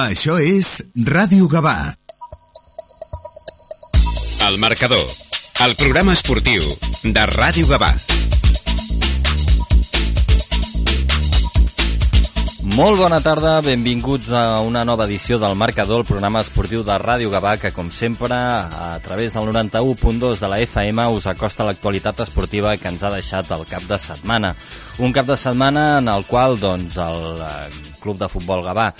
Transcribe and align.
Això 0.00 0.38
és 0.40 0.78
Ràdio 0.96 1.44
Gavà. 1.50 1.92
El 4.46 4.56
marcador, 4.62 5.04
el 5.66 5.74
programa 5.76 6.14
esportiu 6.16 6.64
de 7.04 7.24
Ràdio 7.28 7.68
Gavà. 7.68 7.90
Molt 12.70 13.00
bona 13.02 13.18
tarda, 13.20 13.58
benvinguts 13.66 14.30
a 14.32 14.62
una 14.64 14.86
nova 14.88 15.04
edició 15.04 15.36
del 15.42 15.58
Marcador, 15.58 16.00
el 16.00 16.08
programa 16.08 16.40
esportiu 16.40 16.84
de 16.86 16.96
Ràdio 17.02 17.28
Gavà, 17.34 17.56
que 17.60 17.74
com 17.76 17.90
sempre, 17.92 18.32
a 18.32 18.96
través 19.04 19.34
del 19.34 19.50
91.2 19.52 20.40
de 20.40 20.48
la 20.48 20.60
FM, 20.64 21.08
us 21.12 21.28
acosta 21.28 21.66
l'actualitat 21.66 22.24
esportiva 22.24 22.76
que 22.78 22.88
ens 22.88 23.04
ha 23.04 23.12
deixat 23.12 23.52
el 23.52 23.66
cap 23.68 23.84
de 23.90 24.00
setmana. 24.00 24.54
Un 25.00 25.12
cap 25.12 25.28
de 25.28 25.36
setmana 25.36 25.98
en 25.98 26.08
el 26.08 26.24
qual 26.30 26.60
doncs, 26.62 26.96
el 26.96 27.42
eh, 27.42 27.96
Club 28.00 28.22
de 28.22 28.32
Futbol 28.32 28.64
Gavà 28.64 28.92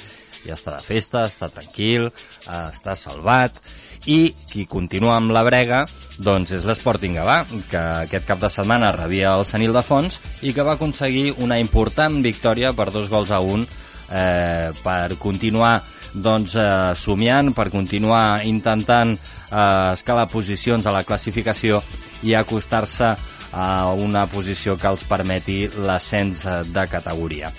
ja 0.46 0.56
està 0.56 0.76
de 0.76 0.84
festa, 0.84 1.26
està 1.28 1.50
tranquil, 1.52 2.08
eh, 2.10 2.66
està 2.70 2.96
salvat, 2.96 3.60
i 4.06 4.32
qui 4.48 4.64
continua 4.64 5.16
amb 5.18 5.32
la 5.34 5.42
brega 5.44 5.84
doncs 6.20 6.52
és 6.56 6.64
l'Sporting 6.68 7.16
Gavà, 7.18 7.42
que 7.70 7.80
aquest 8.06 8.26
cap 8.28 8.40
de 8.40 8.50
setmana 8.52 8.92
rebia 8.96 9.34
el 9.36 9.46
Senil 9.48 9.76
de 9.76 9.82
Fons 9.84 10.20
i 10.44 10.54
que 10.56 10.64
va 10.64 10.76
aconseguir 10.76 11.34
una 11.40 11.58
important 11.60 12.20
victòria 12.24 12.72
per 12.76 12.90
dos 12.92 13.08
gols 13.12 13.32
a 13.32 13.40
un 13.40 13.64
eh, 13.64 14.70
per 14.82 15.16
continuar 15.20 15.80
doncs, 16.12 16.56
eh, 16.56 16.92
somiant, 16.96 17.52
per 17.54 17.70
continuar 17.70 18.44
intentant 18.44 19.14
eh, 19.16 19.92
escalar 19.92 20.28
posicions 20.32 20.86
a 20.86 20.94
la 20.96 21.04
classificació 21.04 21.80
i 22.22 22.34
acostar-se 22.34 23.14
a 23.50 23.90
una 23.98 24.26
posició 24.30 24.76
que 24.78 24.88
els 24.90 25.02
permeti 25.08 25.64
l'ascens 25.74 26.44
de 26.70 26.84
categoria. 26.86 27.50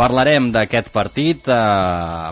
Parlarem 0.00 0.46
d'aquest 0.48 0.86
partit 0.94 1.48
eh, 1.52 1.54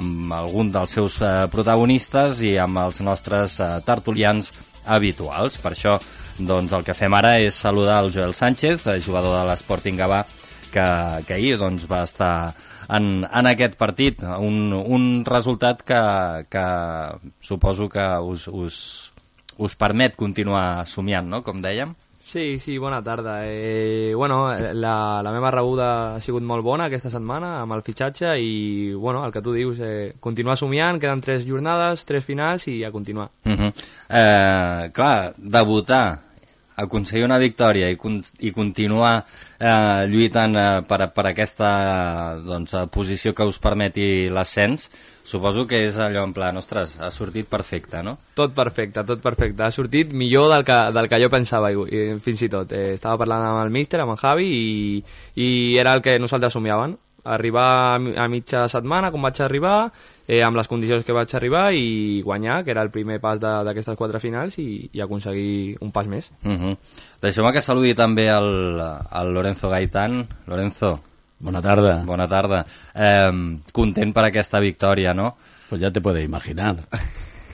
amb 0.01 0.33
algun 0.33 0.71
dels 0.73 0.95
seus 0.97 1.19
eh, 1.21 1.33
protagonistes 1.53 2.39
i 2.49 2.55
amb 2.57 2.81
els 2.81 3.03
nostres 3.05 3.59
eh, 3.61 3.67
tertulians 3.85 4.49
habituals. 4.89 5.59
Per 5.61 5.75
això, 5.75 5.99
doncs, 6.39 6.73
el 6.73 6.87
que 6.87 6.97
fem 6.97 7.13
ara 7.19 7.35
és 7.45 7.59
saludar 7.61 7.99
el 8.07 8.09
Joel 8.15 8.33
Sánchez, 8.33 8.87
eh, 8.89 8.97
jugador 9.05 9.37
de 9.37 9.45
l'Sporting 9.51 10.01
Gavà, 10.01 10.23
que, 10.73 10.87
que 11.29 11.37
ahir 11.37 11.59
doncs, 11.61 11.85
va 11.93 12.07
estar 12.09 12.33
en, 12.89 13.29
en 13.29 13.53
aquest 13.53 13.77
partit. 13.77 14.25
Un, 14.25 14.73
un 14.73 15.07
resultat 15.29 15.85
que, 15.85 16.03
que 16.49 16.67
suposo 17.45 17.93
que 17.93 18.09
us, 18.33 18.49
us, 18.49 18.83
us 19.61 19.77
permet 19.77 20.17
continuar 20.17 20.87
somiant, 20.89 21.29
no?, 21.29 21.45
com 21.45 21.61
dèiem. 21.61 21.93
Sí, 22.29 22.59
sí, 22.59 22.77
bona 22.77 23.03
tarda. 23.03 23.39
Eh, 23.47 24.13
bueno, 24.15 24.53
la, 24.53 25.23
la 25.23 25.33
meva 25.33 25.51
rebuda 25.51 25.87
ha 26.17 26.21
sigut 26.21 26.45
molt 26.45 26.61
bona 26.61 26.85
aquesta 26.91 27.09
setmana 27.09 27.55
amb 27.63 27.73
el 27.73 27.81
fitxatge 27.87 28.35
i, 28.37 28.93
bueno, 28.93 29.23
el 29.25 29.33
que 29.33 29.41
tu 29.41 29.55
dius, 29.57 29.81
eh, 29.81 30.13
continuar 30.21 30.59
somiant, 30.61 31.01
queden 31.01 31.23
tres 31.25 31.47
jornades, 31.49 32.05
tres 32.05 32.27
finals 32.29 32.69
i 32.69 32.83
a 32.85 32.93
continuar. 32.93 33.31
Uh 33.47 33.53
-huh. 33.53 33.73
eh, 34.11 34.91
clar, 34.93 35.33
debutar, 35.39 36.28
aconseguir 36.79 37.27
una 37.27 37.41
victòria 37.43 37.91
i, 37.91 37.99
con 37.99 38.21
i 38.39 38.53
continuar 38.55 39.15
eh, 39.59 40.07
lluitant 40.11 40.57
eh, 40.57 40.67
per, 40.89 41.03
per 41.15 41.29
aquesta 41.33 41.71
doncs, 42.45 42.77
posició 42.95 43.35
que 43.35 43.47
us 43.49 43.61
permeti 43.63 44.29
l'ascens, 44.31 44.89
Suposo 45.29 45.67
que 45.69 45.83
és 45.85 45.97
allò 46.01 46.23
en 46.25 46.31
plan, 46.33 46.57
ostres, 46.57 46.95
ha 47.05 47.11
sortit 47.13 47.45
perfecte, 47.53 48.01
no? 48.01 48.15
Tot 48.39 48.55
perfecte, 48.57 49.03
tot 49.05 49.21
perfecte. 49.21 49.61
Ha 49.61 49.75
sortit 49.77 50.15
millor 50.17 50.49
del 50.55 50.65
que, 50.65 50.77
del 50.97 51.09
que 51.11 51.19
jo 51.21 51.29
pensava, 51.29 51.69
i, 51.69 52.15
fins 52.25 52.47
i 52.47 52.49
tot. 52.49 52.73
Eh, 52.73 52.95
estava 52.95 53.21
parlant 53.21 53.45
amb 53.51 53.61
el 53.61 53.75
míster, 53.75 54.01
amb 54.01 54.15
en 54.15 54.23
Javi, 54.23 54.47
i, 54.49 55.03
i 55.37 55.51
era 55.77 55.93
el 55.99 56.01
que 56.01 56.17
nosaltres 56.17 56.57
somiaven. 56.57 56.97
Arribar 57.29 57.99
a 58.17 58.29
mitja 58.29 58.67
setmana, 58.73 59.11
com 59.13 59.23
vaig 59.23 59.41
arribar, 59.45 59.91
eh, 60.27 60.41
amb 60.45 60.57
les 60.57 60.69
condicions 60.71 61.05
que 61.05 61.17
vaig 61.17 61.35
arribar, 61.37 61.67
i 61.75 62.23
guanyar, 62.25 62.63
que 62.65 62.73
era 62.73 62.83
el 62.83 62.93
primer 62.95 63.21
pas 63.21 63.41
d'aquestes 63.41 63.99
quatre 63.99 64.21
finals, 64.23 64.59
i, 64.63 64.89
i 64.93 65.05
aconseguir 65.05 65.77
un 65.85 65.93
pas 65.93 66.09
més. 66.09 66.31
Uh 66.45 66.57
-huh. 66.57 66.77
Deixeu-me 67.23 67.53
que 67.53 67.63
saludi 67.63 67.95
també 67.95 68.29
el, 68.29 68.81
el 69.13 69.35
Lorenzo 69.35 69.69
Gaitán. 69.69 70.27
Lorenzo, 70.47 71.01
Bona 71.41 71.63
tarda. 71.63 72.03
Bona 72.05 72.27
tarda. 72.27 72.67
Eh, 72.95 73.31
content 73.73 74.13
per 74.13 74.25
aquesta 74.25 74.59
victòria, 74.59 75.15
¿no? 75.15 75.37
Pues 75.69 75.81
ya 75.81 75.91
te 75.91 76.01
puedes 76.01 76.25
imaginar. 76.25 76.89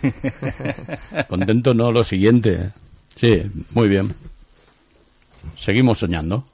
Contento 1.29 1.75
no, 1.75 1.93
lo 1.93 2.05
siguiente. 2.05 2.71
Sí, 3.15 3.43
muy 3.71 3.89
bien. 3.89 4.15
Seguimos 5.57 5.99
soñando. 5.99 6.45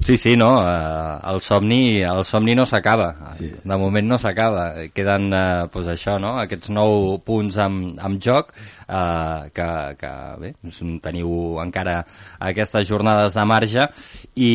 Sí, 0.00 0.16
sí, 0.16 0.34
no, 0.36 0.50
eh, 0.64 1.18
el 1.30 1.42
somni, 1.44 2.00
el 2.00 2.24
somni 2.24 2.54
no 2.56 2.64
s'acaba, 2.66 3.34
sí. 3.38 3.50
de 3.52 3.76
moment 3.76 4.08
no 4.08 4.18
s'acaba, 4.18 4.86
queden 4.96 5.28
eh, 5.36 5.66
pues 5.72 5.90
això, 5.92 6.16
no? 6.22 6.32
aquests 6.40 6.72
nou 6.72 7.18
punts 7.24 7.58
amb, 7.60 8.00
amb 8.00 8.22
joc, 8.24 8.54
eh, 8.88 9.50
que, 9.52 9.68
que 10.00 10.14
bé, 10.40 10.54
teniu 11.04 11.60
encara 11.60 12.00
aquestes 12.48 12.88
jornades 12.88 13.36
de 13.36 13.44
marge 13.44 13.86
i, 14.40 14.50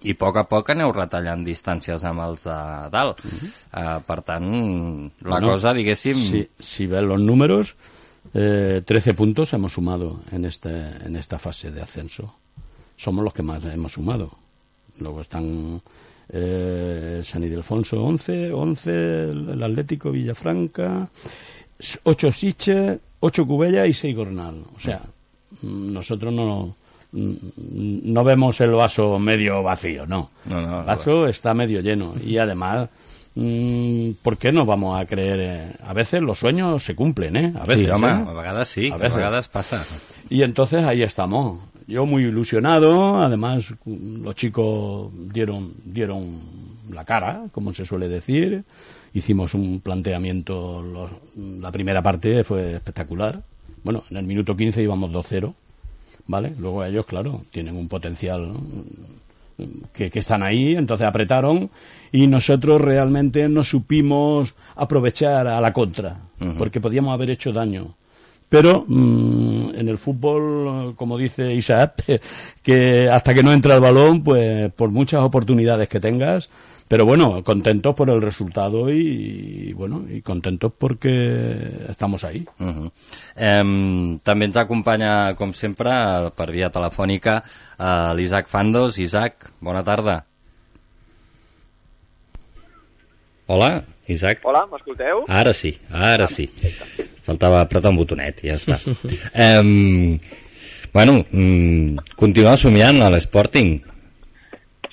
i 0.00 0.16
a 0.16 0.18
poc 0.24 0.40
a 0.40 0.46
poc 0.48 0.72
aneu 0.72 0.92
retallant 0.96 1.44
distàncies 1.44 2.04
amb 2.08 2.24
els 2.24 2.48
de 2.48 2.58
dalt. 2.96 3.20
Uh 3.20 3.30
-huh. 3.30 3.50
uh, 3.76 4.02
per 4.06 4.20
tant, 4.22 4.48
la 5.20 5.36
bueno, 5.36 5.52
cosa, 5.52 5.74
diguéssim... 5.74 6.16
Si, 6.16 6.48
si 6.58 6.86
ven 6.86 7.08
los 7.08 7.20
números, 7.20 7.76
eh, 8.32 8.82
13 8.84 9.14
puntos 9.14 9.52
hemos 9.52 9.74
sumado 9.74 10.22
en, 10.32 10.44
este, 10.46 10.70
en 11.04 11.16
esta 11.16 11.38
fase 11.38 11.70
de 11.70 11.82
ascenso. 11.82 12.39
Somos 13.00 13.24
los 13.24 13.32
que 13.32 13.42
más 13.42 13.64
hemos 13.64 13.92
sumado. 13.92 14.30
Luego 14.98 15.22
están 15.22 15.80
eh, 16.28 17.22
San 17.24 17.42
Ildefonso 17.42 18.02
11, 18.02 18.52
11 18.52 18.90
el 19.30 19.62
Atlético 19.62 20.10
Villafranca, 20.10 21.08
8 22.02 22.32
Siche, 22.32 22.98
8 23.20 23.46
Cubella 23.46 23.86
y 23.86 23.94
6 23.94 24.14
Gornal. 24.14 24.64
O 24.76 24.78
sea, 24.78 25.00
nosotros 25.62 26.30
no 26.34 26.76
no 27.12 28.22
vemos 28.22 28.60
el 28.60 28.72
vaso 28.72 29.18
medio 29.18 29.62
vacío, 29.62 30.04
no. 30.06 30.30
no, 30.50 30.60
no 30.60 30.80
el 30.80 30.86
vaso 30.86 31.26
está 31.26 31.54
medio 31.54 31.80
lleno 31.80 32.14
y 32.22 32.36
además 32.36 32.88
mm, 33.34 34.10
¿por 34.22 34.36
qué 34.36 34.52
no 34.52 34.66
vamos 34.66 35.00
a 35.00 35.06
creer? 35.06 35.74
A 35.82 35.94
veces 35.94 36.20
los 36.20 36.38
sueños 36.38 36.84
se 36.84 36.94
cumplen, 36.94 37.36
¿eh? 37.36 37.52
A 37.56 37.64
veces, 37.64 37.86
sí, 37.86 37.90
home, 37.90 38.08
¿eh? 38.08 38.24
a 38.28 38.32
vegades 38.32 38.68
sí, 38.68 38.90
a 38.90 38.94
a 38.94 38.98
vegades 38.98 39.48
pasa. 39.48 39.86
Y 40.28 40.42
entonces 40.42 40.84
ahí 40.84 41.02
estamos. 41.02 41.69
Yo 41.90 42.06
muy 42.06 42.22
ilusionado, 42.24 43.16
además 43.20 43.74
los 43.84 44.34
chicos 44.36 45.10
dieron, 45.32 45.74
dieron 45.84 46.38
la 46.90 47.04
cara, 47.04 47.46
como 47.52 47.74
se 47.74 47.84
suele 47.84 48.08
decir. 48.08 48.64
Hicimos 49.12 49.54
un 49.54 49.80
planteamiento, 49.80 50.82
los, 50.82 51.10
la 51.60 51.72
primera 51.72 52.00
parte 52.00 52.44
fue 52.44 52.74
espectacular. 52.74 53.42
Bueno, 53.82 54.04
en 54.08 54.16
el 54.18 54.24
minuto 54.24 54.56
15 54.56 54.82
íbamos 54.82 55.10
2-0 55.10 55.52
¿vale? 56.30 56.54
Luego 56.58 56.84
ellos, 56.84 57.06
claro, 57.06 57.42
tienen 57.50 57.76
un 57.76 57.88
potencial 57.88 58.52
que, 59.92 60.10
que, 60.10 60.18
están 60.20 60.44
ahí, 60.44 60.76
entonces 60.76 61.06
apretaron 61.06 61.70
y 62.12 62.28
nosotros 62.28 62.80
realmente 62.80 63.48
no 63.48 63.64
supimos 63.64 64.54
aprovechar 64.76 65.48
a 65.48 65.60
la 65.60 65.72
contra, 65.72 66.20
uh 66.40 66.44
-huh. 66.44 66.56
porque 66.56 66.80
podíamos 66.80 67.12
haber 67.12 67.30
hecho 67.30 67.52
daño. 67.52 67.94
Pero 68.50 68.84
mmm, 68.86 69.70
en 69.76 69.88
el 69.88 69.96
fútbol, 69.96 70.94
como 70.96 71.16
dice 71.16 71.54
Isaac, 71.54 72.04
que 72.62 73.08
hasta 73.08 73.32
que 73.32 73.42
no 73.42 73.52
entra 73.52 73.76
el 73.76 73.80
balón, 73.80 74.22
pues 74.22 74.70
por 74.72 74.90
muchas 74.90 75.22
oportunidades 75.22 75.88
que 75.88 76.00
tengas, 76.00 76.50
pero 76.88 77.06
bueno, 77.06 77.44
contentos 77.44 77.94
por 77.94 78.10
el 78.10 78.20
resultado 78.20 78.90
y, 78.90 79.68
y 79.68 79.72
bueno, 79.72 80.04
y 80.10 80.20
contentos 80.22 80.72
porque 80.76 81.86
estamos 81.88 82.24
ahí. 82.24 82.44
Uh 82.58 82.64
-huh. 82.64 82.90
eh, 83.36 84.18
també 84.24 84.44
ens 84.46 84.56
acompanya, 84.56 85.36
com 85.36 85.52
sempre, 85.52 85.90
per 86.34 86.50
via 86.50 86.68
telefònica, 86.70 87.44
eh, 87.78 88.14
l'Isaac 88.16 88.48
Fandos. 88.48 88.98
Isaac, 88.98 89.52
bona 89.60 89.84
tarda. 89.84 90.26
Hola, 93.46 93.84
Isaac. 94.08 94.40
Hola, 94.42 94.66
m'escolteu? 94.66 95.24
Ara 95.28 95.52
sí, 95.52 95.78
ara 95.90 96.26
sí. 96.26 96.50
Faltava 97.26 97.60
apretar 97.60 97.92
un 97.92 98.00
botonet, 98.00 98.42
ja 98.46 98.56
està. 98.56 98.80
eh, 99.46 100.18
bueno, 100.92 101.20
mm, 101.30 102.12
continua 102.16 102.56
somiant 102.58 103.02
a 103.02 103.10
l'Sporting. 103.12 103.78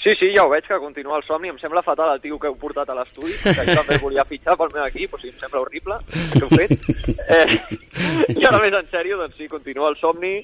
Sí, 0.07 0.13
sí, 0.19 0.27
ja 0.31 0.45
ho 0.45 0.49
veig, 0.49 0.63
que 0.63 0.77
continua 0.79 1.17
el 1.17 1.23
somni. 1.27 1.49
Em 1.51 1.57
sembla 1.59 1.81
fatal 1.83 2.13
el 2.13 2.21
tio 2.23 2.37
que 2.39 2.47
heu 2.47 2.55
portat 2.55 2.87
a 2.87 2.95
l'estudi, 2.95 3.33
que 3.43 3.65
jo 3.67 3.73
també 3.75 3.97
volia 3.99 4.23
fitxar 4.29 4.55
pel 4.55 4.69
meu 4.71 4.85
equip, 4.85 5.17
o 5.17 5.19
sigui, 5.19 5.33
em 5.33 5.41
sembla 5.41 5.63
horrible 5.65 5.97
que 6.07 6.43
heu 6.45 6.51
fet. 6.53 6.85
Eh, 7.27 7.57
I 8.37 8.45
ara 8.47 8.61
més 8.61 8.77
en 8.77 8.87
sèrio, 8.93 9.17
doncs 9.19 9.35
sí, 9.35 9.49
continua 9.51 9.89
el 9.91 9.97
somni. 9.99 10.35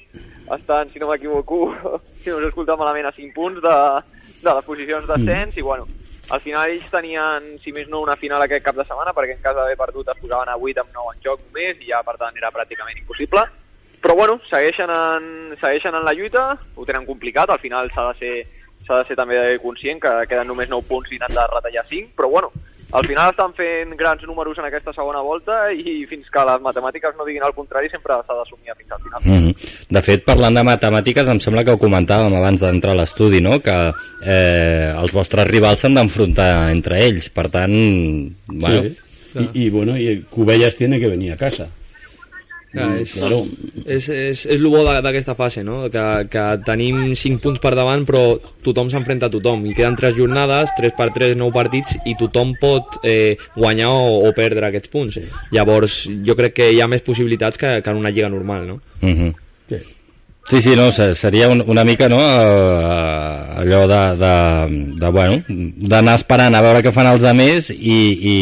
Estan, 0.58 0.90
si 0.92 1.00
no 1.00 1.08
m'equivoco, 1.08 1.70
si 2.20 2.28
no 2.28 2.40
us 2.42 2.44
he 2.44 2.50
escoltat 2.50 2.76
malament, 2.80 3.08
a 3.08 3.14
5 3.16 3.32
punts 3.38 3.62
de, 3.64 3.76
de 4.42 4.56
les 4.58 4.68
posicions 4.68 5.08
d'ascens, 5.08 5.54
mm. 5.54 5.62
i 5.62 5.64
bueno, 5.64 5.88
al 6.30 6.40
final 6.40 6.70
ells 6.70 6.86
tenien, 6.92 7.50
si 7.64 7.72
més 7.72 7.88
no, 7.90 8.00
una 8.04 8.16
final 8.16 8.42
aquest 8.44 8.64
cap 8.64 8.78
de 8.78 8.86
setmana, 8.88 9.12
perquè 9.16 9.36
en 9.36 9.42
cas 9.44 9.56
d'haver 9.56 9.76
perdut 9.76 10.08
es 10.08 10.20
posaven 10.22 10.48
a 10.48 10.56
8 10.56 10.80
amb 10.80 10.96
9 10.96 11.14
en 11.14 11.22
joc 11.26 11.42
només, 11.44 11.78
i 11.80 11.90
ja, 11.90 12.00
per 12.06 12.16
tant, 12.20 12.36
era 12.40 12.52
pràcticament 12.54 12.98
impossible. 12.98 13.44
Però 14.04 14.16
bueno, 14.16 14.38
segueixen 14.50 14.90
en, 14.92 15.56
segueixen 15.60 15.96
en 15.96 16.04
la 16.04 16.12
lluita, 16.16 16.44
ho 16.76 16.84
tenen 16.84 17.06
complicat, 17.08 17.50
al 17.50 17.60
final 17.62 17.90
s'ha 17.92 18.10
de 18.12 18.20
ser 18.20 18.36
s'ha 18.84 18.98
de 19.00 19.08
ser 19.08 19.16
també 19.16 19.38
conscient 19.62 20.00
que 20.00 20.10
queden 20.28 20.50
només 20.50 20.68
9 20.68 20.84
punts 20.88 21.12
i 21.12 21.18
n'han 21.20 21.32
de 21.32 21.44
retallar 21.48 21.86
5, 21.88 22.12
però 22.18 22.28
bueno, 22.28 22.50
al 22.94 23.06
final 23.06 23.30
estan 23.32 23.52
fent 23.58 23.94
grans 23.98 24.22
números 24.22 24.58
en 24.58 24.68
aquesta 24.68 24.92
segona 24.94 25.20
volta 25.26 25.56
i 25.74 26.04
fins 26.06 26.28
que 26.30 26.44
les 26.46 26.62
matemàtiques 26.62 27.16
no 27.18 27.26
diguin 27.26 27.42
el 27.42 27.54
contrari 27.56 27.90
sempre 27.90 28.20
s'ha 28.20 28.36
de 28.38 28.44
somiar 28.48 28.76
fins 28.78 28.92
al 28.94 29.02
final. 29.02 29.20
Mm 29.24 29.40
-hmm. 29.40 29.54
De 29.96 30.02
fet, 30.02 30.24
parlant 30.24 30.54
de 30.54 30.62
matemàtiques, 30.62 31.28
em 31.28 31.40
sembla 31.40 31.64
que 31.64 31.72
ho 31.74 31.84
comentàvem 31.86 32.34
abans 32.36 32.60
d'entrar 32.60 32.92
a 32.92 33.00
l'estudi, 33.00 33.40
no? 33.40 33.60
que 33.60 33.92
eh, 34.22 34.94
els 35.02 35.12
vostres 35.12 35.46
rivals 35.46 35.80
s'han 35.80 35.94
d'enfrontar 35.94 36.70
entre 36.70 37.04
ells, 37.06 37.28
per 37.30 37.48
tant, 37.48 37.74
bueno... 38.46 38.82
Sí. 38.82 38.96
Y, 39.34 39.64
y 39.64 39.70
bueno, 39.70 39.96
y 39.98 40.22
Cubellas 40.30 40.76
tiene 40.76 41.00
que 41.00 41.08
venir 41.08 41.32
a 41.32 41.36
casa. 41.36 41.68
Clar, 42.74 42.88
Mm, 42.90 43.00
és, 43.04 43.12
claro. 43.14 43.36
és, 43.86 44.08
és, 44.08 44.46
és 44.46 44.54
el 44.60 44.66
bo 44.66 44.80
de- 44.82 45.00
d'aquesta 45.00 45.34
fase, 45.38 45.62
no? 45.62 45.88
que, 45.88 46.04
que 46.28 46.44
tenim 46.66 47.14
5 47.14 47.38
punts 47.40 47.60
per 47.62 47.70
davant 47.78 48.02
però 48.04 48.22
tothom 48.66 48.90
s'enfrenta 48.90 49.26
a 49.26 49.30
tothom 49.30 49.64
i 49.70 49.74
queden 49.78 49.94
3 49.94 50.16
jornades, 50.16 50.72
3 50.76 50.92
per 50.98 51.12
3, 51.14 51.36
9 51.38 51.52
partits 51.54 51.94
i 52.04 52.16
tothom 52.18 52.56
pot 52.58 52.98
eh, 53.04 53.36
guanyar 53.54 53.92
o, 53.94 54.24
o 54.26 54.32
perdre 54.34 54.66
aquests 54.66 54.90
punts. 54.90 55.20
Llavors 55.54 56.00
jo 56.26 56.34
crec 56.34 56.54
que 56.58 56.70
hi 56.74 56.80
ha 56.82 56.88
més 56.90 57.02
possibilitats 57.06 57.56
que, 57.56 57.80
que 57.80 57.90
en 57.94 57.96
una 58.02 58.10
lliga 58.10 58.28
normal. 58.28 58.66
No? 58.66 58.80
Mm 59.02 59.14
-hmm. 59.14 59.34
Sí. 59.68 59.76
Sí, 60.46 60.60
sí, 60.60 60.76
no, 60.76 60.92
se- 60.92 61.14
seria 61.14 61.48
un, 61.48 61.62
una 61.66 61.84
mica, 61.84 62.06
no?, 62.08 62.18
eh, 62.20 63.60
allò 63.64 63.86
de, 63.88 64.16
de, 64.20 64.94
de 65.00 65.10
bueno, 65.10 65.42
d'anar 65.48 66.16
esperant 66.18 66.54
a 66.54 66.60
veure 66.64 66.82
què 66.84 66.92
fan 66.92 67.06
els 67.08 67.22
altres 67.24 67.70
i, 67.70 67.96
i, 68.30 68.36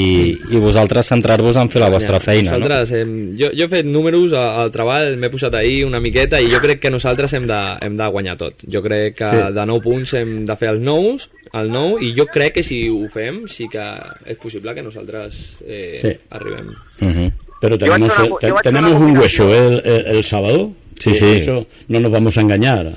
i 0.50 0.60
vosaltres 0.62 1.06
centrar-vos 1.12 1.56
en 1.60 1.70
fer 1.70 1.80
la 1.82 1.90
vostra 1.92 2.18
feina, 2.20 2.56
no? 2.56 2.64
nosaltres, 2.64 2.92
hem, 2.98 3.12
jo, 3.38 3.52
jo 3.54 3.66
he 3.66 3.70
fet 3.70 3.86
números 3.86 4.32
al, 4.34 4.48
al 4.64 4.72
treball, 4.74 5.14
m'he 5.20 5.30
posat 5.30 5.54
ahir 5.60 5.84
una 5.86 6.00
miqueta 6.02 6.40
i 6.42 6.50
jo 6.50 6.58
crec 6.64 6.80
que 6.82 6.90
nosaltres 6.90 7.36
hem 7.38 7.46
de, 7.46 7.60
hem 7.86 7.96
de 7.96 8.10
guanyar 8.16 8.36
tot. 8.40 8.66
Jo 8.66 8.82
crec 8.82 9.16
que 9.22 9.30
Sí. 9.32 9.46
de 9.54 9.66
9 9.70 9.80
punts 9.84 10.14
hem 10.18 10.34
de 10.48 10.56
fer 10.58 10.72
els 10.74 10.80
nous, 10.82 11.28
el 11.54 11.70
9, 11.70 12.02
i 12.02 12.12
jo 12.18 12.26
crec 12.26 12.54
que 12.58 12.62
si 12.66 12.82
ho 12.90 13.06
fem 13.14 13.44
sí 13.48 13.68
que 13.70 13.86
és 14.26 14.36
possible 14.42 14.74
que 14.74 14.82
nosaltres 14.82 15.56
eh, 15.64 15.98
Sí. 16.02 16.12
arribem. 16.30 16.66
Uh 17.00 17.06
-huh. 17.08 17.32
Pero 17.60 17.76
Yo 17.78 17.86
voy 17.86 17.94
a 17.94 17.94
tenemos, 17.94 18.18
una- 18.42 18.60
tenemos 18.62 18.90
una 18.90 19.06
un 19.06 19.18
hueso 19.18 19.44
combinación. 19.46 19.72
el, 19.84 19.92
el- 19.92 20.16
el 20.16 20.24
sábado. 20.24 20.72
Sí, 21.04 21.12
que 21.12 21.16
sí. 21.18 21.38
Eso 21.40 21.66
no 21.88 22.00
nos 22.00 22.10
vamos 22.12 22.36
a 22.36 22.40
engañar. 22.40 22.92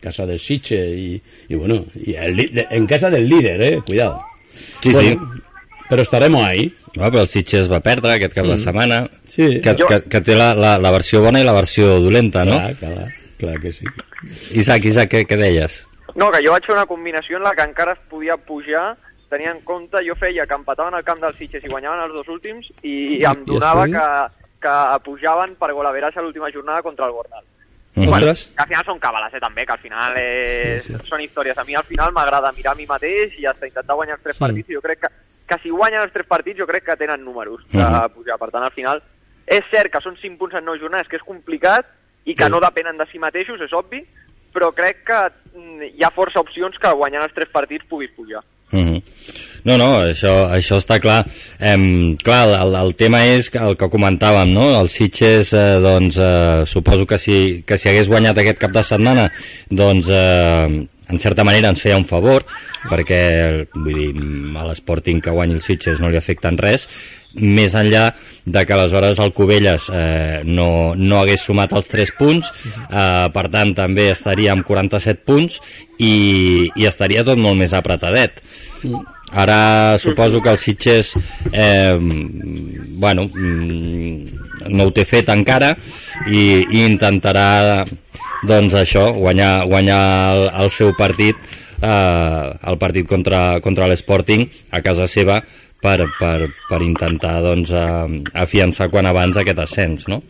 Casa 0.00 0.26
del 0.26 0.38
Siche 0.38 0.76
y, 0.96 1.22
y 1.48 1.54
bueno, 1.54 1.84
y 1.94 2.14
el 2.14 2.66
en 2.70 2.86
casa 2.86 3.08
del 3.10 3.28
líder, 3.28 3.60
eh, 3.62 3.80
cuidado. 3.86 4.20
Sí, 4.80 4.90
sí. 4.90 5.14
Bueno, 5.14 5.32
Pero 5.88 6.02
estaremos 6.02 6.42
ahí. 6.44 6.74
No, 6.96 7.10
però 7.10 7.22
el 7.22 7.28
Sitges 7.28 7.70
va 7.72 7.80
perdre 7.80 8.12
aquest 8.14 8.34
cap 8.34 8.44
de 8.46 8.58
setmana, 8.58 9.08
Sí. 9.26 9.60
que, 9.62 9.72
Jo- 9.78 9.86
que, 9.88 10.02
que 10.08 10.20
té 10.20 10.34
la, 10.36 10.54
la, 10.54 10.74
la 10.78 10.90
versió 10.92 11.22
bona 11.22 11.40
i 11.40 11.44
la 11.44 11.54
versió 11.56 11.98
dolenta, 12.00 12.44
no? 12.44 12.58
Clar, 12.58 12.74
clar, 12.76 13.06
clar 13.38 13.60
que 13.60 13.72
sí. 13.72 13.86
Isaac, 14.52 14.84
Isaac, 14.90 15.08
què, 15.12 15.22
què 15.26 15.36
deies? 15.40 15.78
No, 16.16 16.28
que 16.30 16.42
jo 16.44 16.52
vaig 16.52 16.66
fer 16.68 16.74
una 16.76 16.84
combinació 16.86 17.38
en 17.40 17.44
la 17.44 17.54
que 17.56 17.64
encara 17.64 17.94
es 17.96 18.02
podia 18.10 18.36
pujar 18.36 18.96
tenia 19.32 19.52
en 19.52 19.62
compte, 19.64 20.02
jo 20.04 20.12
feia 20.20 20.44
que 20.46 20.54
empataven 20.54 20.92
al 20.98 21.04
camp 21.04 21.22
del 21.24 21.32
Sitges 21.38 21.64
i 21.64 21.68
guanyaven 21.72 22.02
els 22.04 22.12
dos 22.12 22.28
últims 22.28 22.68
i 22.84 23.22
em 23.24 23.40
I 23.40 23.48
donava 23.48 23.86
després? 23.86 24.02
que, 24.02 24.41
que 24.62 25.00
pujaven 25.04 25.56
per 25.60 25.72
golaveratge 25.74 26.20
a 26.20 26.22
l'última 26.22 26.50
jornada 26.54 26.82
contra 26.82 27.06
el 27.06 27.12
Gornal. 27.12 27.44
Mhm. 27.94 28.08
Ostres. 28.08 28.46
Que 28.56 28.62
al 28.62 28.68
final 28.68 28.84
són 28.86 29.00
càbales, 29.00 29.34
eh, 29.34 29.40
també, 29.40 29.66
que 29.66 29.72
al 29.72 29.78
final 29.82 30.14
és... 30.16 30.84
sí, 30.86 30.94
sí. 30.94 31.06
són 31.10 31.20
històries. 31.20 31.58
A 31.58 31.64
mi 31.64 31.74
al 31.76 31.84
final 31.84 32.12
m'agrada 32.12 32.52
mirar 32.56 32.72
a 32.72 32.76
mi 32.78 32.86
mateix 32.86 33.34
i 33.38 33.44
hasta 33.44 33.66
intentar 33.68 33.94
guanyar 33.98 34.14
els 34.16 34.22
tres 34.22 34.36
Sí. 34.36 34.40
partits 34.46 34.70
i 34.70 34.74
jo 34.74 34.80
crec 34.80 35.00
que, 35.00 35.08
que 35.46 35.58
si 35.62 35.68
guanyen 35.70 36.00
els 36.00 36.12
tres 36.14 36.26
partits 36.26 36.58
jo 36.58 36.66
crec 36.66 36.84
que 36.86 36.96
tenen 36.96 37.22
números 37.24 37.60
de 37.70 37.82
Mhm. 37.84 38.08
pujar. 38.14 38.38
Per 38.38 38.50
tant, 38.50 38.64
al 38.64 38.72
final 38.72 39.02
és 39.46 39.64
cert 39.70 39.92
que 39.92 40.00
són 40.00 40.16
cinc 40.16 40.38
punts 40.38 40.54
en 40.54 40.64
nou 40.64 40.78
jornades, 40.78 41.08
que 41.08 41.16
és 41.16 41.22
complicat 41.22 41.84
i 42.24 42.34
que 42.34 42.44
Sí. 42.44 42.50
no 42.50 42.60
depenen 42.60 42.96
de 42.96 43.04
si 43.12 43.18
mateixos, 43.18 43.60
és 43.60 43.72
obvi, 43.74 44.06
però 44.54 44.72
crec 44.72 45.04
que 45.04 45.32
mm, 45.58 45.82
hi 45.98 46.02
ha 46.04 46.10
força 46.10 46.40
opcions 46.40 46.78
que 46.78 46.88
guanyant 46.92 47.24
els 47.24 47.34
tres 47.34 47.48
partits 47.50 47.84
puguis 47.84 48.10
pujar. 48.12 48.40
Mhm. 48.72 49.02
No, 49.64 49.76
no, 49.78 49.88
això, 50.02 50.32
això 50.50 50.80
està 50.82 50.98
clar. 50.98 51.20
Em, 51.62 52.16
clar, 52.18 52.48
el, 52.64 52.74
el 52.80 52.96
tema 52.98 53.20
és 53.30 53.46
el 53.54 53.76
que 53.78 53.88
comentàvem, 53.92 54.50
no? 54.56 54.64
El 54.80 54.90
Sitges, 54.90 55.52
eh, 55.54 55.76
doncs, 55.84 56.18
eh, 56.18 56.64
suposo 56.66 57.06
que 57.06 57.18
si, 57.22 57.36
que 57.66 57.78
si 57.78 57.90
hagués 57.92 58.10
guanyat 58.10 58.40
aquest 58.42 58.58
cap 58.58 58.74
de 58.74 58.82
setmana, 58.82 59.28
doncs, 59.70 60.10
eh, 60.10 60.82
en 61.12 61.22
certa 61.22 61.44
manera 61.46 61.70
ens 61.70 61.82
feia 61.84 62.00
un 62.00 62.08
favor, 62.08 62.42
perquè, 62.90 63.22
vull 63.76 64.00
dir, 64.00 64.10
a 64.58 64.66
l'Sporting 64.66 65.22
que 65.22 65.34
guanyi 65.34 65.60
el 65.60 65.62
Sitges 65.62 66.02
no 66.02 66.10
li 66.10 66.18
afecta 66.18 66.50
en 66.50 66.58
res, 66.58 66.88
més 67.34 67.74
enllà 67.78 68.10
de 68.44 68.64
que 68.66 68.74
aleshores 68.74 69.20
el 69.22 69.32
Cubelles 69.32 69.88
eh, 69.92 70.42
no, 70.44 70.94
no 70.98 71.20
hagués 71.20 71.46
sumat 71.46 71.72
els 71.78 71.88
3 71.92 72.12
punts, 72.18 72.52
eh, 72.90 73.28
per 73.34 73.46
tant 73.52 73.72
també 73.78 74.10
estaria 74.10 74.52
amb 74.52 74.66
47 74.66 75.24
punts 75.28 75.60
i, 75.98 76.68
i 76.74 76.86
estaria 76.88 77.24
tot 77.24 77.40
molt 77.40 77.58
més 77.60 77.72
apretadet. 77.76 78.42
Ara 79.32 79.96
suposo 80.02 80.42
que 80.44 80.50
el 80.52 80.58
Sitges 80.60 81.14
eh, 81.52 81.96
bueno, 81.96 83.28
mm, 83.32 84.68
no 84.68 84.88
ho 84.88 84.92
té 84.92 85.06
fet 85.08 85.30
encara 85.32 85.72
i, 86.28 86.60
i 86.60 86.84
intentarà 86.84 87.86
doncs 88.44 88.74
això, 88.76 89.06
guanyar, 89.16 89.64
guanyar 89.70 90.02
el, 90.34 90.48
el 90.64 90.72
seu 90.74 90.92
partit 90.98 91.38
eh, 91.82 92.58
el 92.70 92.78
partit 92.78 93.08
contra, 93.08 93.60
contra 93.64 93.88
l'Sporting 93.88 94.46
a 94.70 94.82
casa 94.84 95.08
seva 95.10 95.40
per, 95.82 95.98
per, 96.18 96.46
per 96.68 96.80
intentar 96.84 97.40
doncs, 97.42 97.72
afiançar 98.38 98.88
quan 98.92 99.08
abans 99.10 99.36
aquest 99.40 99.60
ascens, 99.64 100.06
no? 100.08 100.22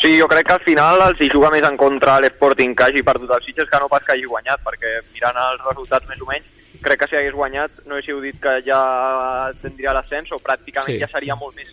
Sí, 0.00 0.14
jo 0.16 0.26
crec 0.30 0.46
que 0.48 0.54
al 0.54 0.64
final 0.64 1.02
els 1.04 1.20
hi 1.20 1.28
juga 1.28 1.50
més 1.52 1.64
en 1.68 1.76
contra 1.76 2.16
l'Sporting 2.22 2.72
que 2.78 2.86
hagi 2.86 3.02
perdut 3.04 3.34
el 3.36 3.42
Sitges 3.44 3.68
que 3.68 3.80
no 3.82 3.90
pas 3.92 4.04
que 4.06 4.14
hagi 4.14 4.24
guanyat, 4.24 4.62
perquè 4.64 4.94
mirant 5.12 5.36
els 5.42 5.64
resultats 5.66 6.08
més 6.08 6.22
o 6.24 6.28
menys, 6.30 6.46
crec 6.84 7.02
que 7.02 7.08
si 7.10 7.18
hagués 7.18 7.36
guanyat 7.36 7.84
no 7.84 7.98
haguéssiu 7.98 8.20
dit 8.24 8.38
que 8.40 8.58
ja 8.64 8.80
tindria 9.60 9.92
l'ascens 9.96 10.32
o 10.32 10.40
pràcticament 10.40 10.96
sí. 10.96 11.02
ja 11.02 11.10
seria 11.12 11.36
molt 11.36 11.56
més, 11.58 11.68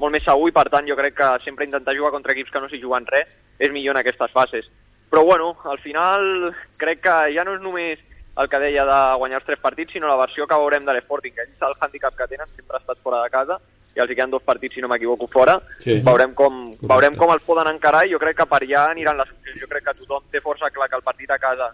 molt 0.00 0.12
més 0.12 0.24
segur 0.26 0.50
i 0.50 0.56
per 0.56 0.66
tant 0.72 0.88
jo 0.88 0.96
crec 0.98 1.16
que 1.16 1.30
sempre 1.44 1.66
intentar 1.68 1.96
jugar 1.96 2.12
contra 2.12 2.36
equips 2.36 2.52
que 2.52 2.60
no 2.60 2.68
s'hi 2.68 2.82
juguen 2.82 3.08
res 3.08 3.30
és 3.58 3.72
millor 3.72 3.96
en 3.96 4.02
aquestes 4.02 4.32
fases. 4.34 4.68
Però 5.08 5.22
bueno, 5.24 5.54
al 5.70 5.78
final 5.80 6.50
crec 6.80 7.04
que 7.06 7.16
ja 7.36 7.44
no 7.46 7.56
és 7.56 7.64
només 7.64 8.00
el 8.36 8.48
que 8.48 8.58
deia 8.58 8.84
de 8.84 8.98
guanyar 9.20 9.38
els 9.40 9.46
tres 9.46 9.60
partits, 9.62 9.92
sinó 9.92 10.08
la 10.08 10.18
versió 10.18 10.46
que 10.46 10.58
veurem 10.58 10.84
de 10.84 10.94
l'Sporting, 10.94 11.34
que 11.34 11.46
ells 11.46 11.62
el 11.62 11.76
hàndicap 11.78 12.16
que 12.18 12.28
tenen 12.32 12.50
sempre 12.50 12.76
ha 12.76 12.82
estat 12.82 12.98
fora 13.02 13.22
de 13.22 13.30
casa 13.30 13.60
i 13.94 14.00
els 14.02 14.10
hi 14.10 14.16
queden 14.16 14.32
dos 14.32 14.42
partits, 14.42 14.74
si 14.74 14.82
no 14.82 14.88
m'equivoco, 14.90 15.28
fora. 15.30 15.54
Sí. 15.84 16.00
Veurem, 16.02 16.34
com, 16.34 16.64
veurem 16.82 17.14
com 17.14 17.30
els 17.30 17.44
poden 17.46 17.70
encarar 17.70 18.04
i 18.06 18.10
jo 18.10 18.18
crec 18.18 18.40
que 18.40 18.48
per 18.50 18.60
allà 18.64 18.88
aniran 18.90 19.20
les 19.20 19.30
opcions. 19.30 19.60
Jo 19.62 19.70
crec 19.70 19.86
que 19.86 19.96
tothom 20.00 20.24
té 20.32 20.42
força 20.42 20.70
clar 20.74 20.88
que 20.90 20.98
el 20.98 21.06
partit 21.06 21.30
a 21.30 21.38
casa 21.38 21.70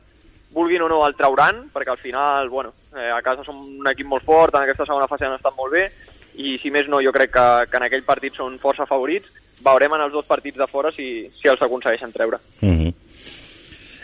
vulguin 0.52 0.82
o 0.82 0.88
no 0.90 1.00
el 1.06 1.16
trauran, 1.16 1.68
perquè 1.72 1.94
al 1.94 2.02
final, 2.02 2.48
bueno, 2.52 2.74
eh, 2.92 3.08
a 3.08 3.22
casa 3.22 3.44
som 3.46 3.56
un 3.56 3.88
equip 3.88 4.08
molt 4.10 4.26
fort, 4.26 4.54
en 4.54 4.66
aquesta 4.66 4.84
segona 4.84 5.08
fase 5.08 5.24
han 5.24 5.38
estat 5.38 5.56
molt 5.56 5.72
bé, 5.72 5.86
i 6.34 6.58
si 6.62 6.70
més 6.74 6.88
no, 6.88 7.00
jo 7.00 7.12
crec 7.14 7.32
que, 7.32 7.46
que 7.70 7.78
en 7.78 7.86
aquell 7.86 8.04
partit 8.04 8.36
són 8.36 8.58
força 8.60 8.86
favorits. 8.86 9.30
Veurem 9.64 9.94
en 9.96 10.06
els 10.06 10.12
dos 10.12 10.26
partits 10.26 10.58
de 10.58 10.66
fora 10.70 10.92
si, 10.92 11.06
si 11.40 11.48
els 11.48 11.62
aconsegueixen 11.62 12.12
treure. 12.12 12.38
Mm 12.60 12.76
-hmm. 12.76 12.94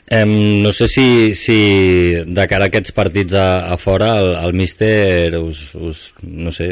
Em, 0.08 0.62
no 0.62 0.72
sé 0.72 0.86
si, 0.86 1.34
si 1.34 2.14
de 2.14 2.44
cara 2.46 2.68
a 2.68 2.70
aquests 2.70 2.92
partits 2.94 3.34
a, 3.34 3.72
a 3.74 3.76
fora 3.76 4.12
el, 4.20 4.28
el 4.38 4.52
míster 4.54 5.34
us, 5.34 5.74
us, 5.74 6.02
no 6.22 6.52
sé 6.54 6.68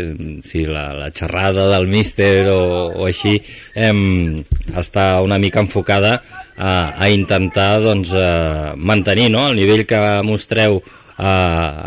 si 0.47 0.62
la, 0.62 0.93
la 0.95 1.09
xerrada 1.11 1.67
del 1.73 1.88
míster 1.91 2.47
o, 2.53 2.93
o 2.95 3.09
així 3.09 3.35
em, 3.75 4.38
està 4.79 5.19
una 5.26 5.41
mica 5.43 5.59
enfocada 5.67 6.12
a, 6.55 6.95
a 6.95 7.11
intentar 7.11 7.83
doncs, 7.83 8.14
a 8.14 8.76
mantenir 8.79 9.33
no? 9.35 9.49
el 9.50 9.59
nivell 9.59 9.83
que 9.83 9.99
mostreu 10.23 10.79
a, 11.19 11.35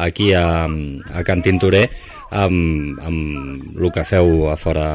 aquí 0.04 0.34
a, 0.36 0.68
a 0.68 1.24
Can 1.24 1.48
Tintorer 1.48 1.86
amb, 2.28 3.00
amb 3.00 3.80
el 3.80 3.96
que 3.96 4.04
feu 4.04 4.50
a 4.52 4.60
fora 4.60 4.90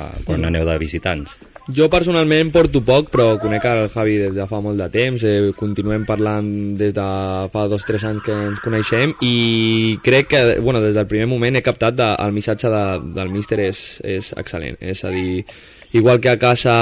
a, 0.00 0.10
quan 0.24 0.48
aneu 0.48 0.64
de 0.64 0.80
visitants 0.80 1.36
Jo 1.76 1.86
personalment 1.92 2.50
porto 2.54 2.80
poc, 2.82 3.10
però 3.12 3.34
conec 3.38 3.64
el 3.68 3.88
Javi 3.92 4.16
des 4.18 4.34
de 4.34 4.46
fa 4.48 4.58
molt 4.64 4.80
de 4.80 4.88
temps, 4.90 5.22
eh, 5.28 5.50
continuem 5.56 6.06
parlant 6.08 6.46
des 6.78 6.94
de 6.96 7.06
fa 7.52 7.66
dos 7.68 7.84
o 7.84 7.86
tres 7.86 8.04
anys 8.08 8.22
que 8.26 8.32
ens 8.32 8.60
coneixem 8.64 9.12
i 9.20 9.98
crec 10.02 10.30
que, 10.32 10.40
bueno, 10.60 10.80
des 10.80 10.94
del 10.94 11.06
primer 11.06 11.28
moment 11.30 11.56
he 11.56 11.62
captat 11.62 11.98
de, 11.98 12.06
el 12.24 12.32
missatge 12.32 12.70
de, 12.72 12.84
del 13.16 13.30
míster 13.30 13.60
és, 13.68 13.82
és 14.02 14.32
excel·lent, 14.40 14.80
és 14.80 15.04
a 15.04 15.12
dir, 15.14 15.44
igual 15.92 16.20
que 16.20 16.32
a 16.32 16.38
casa 16.38 16.76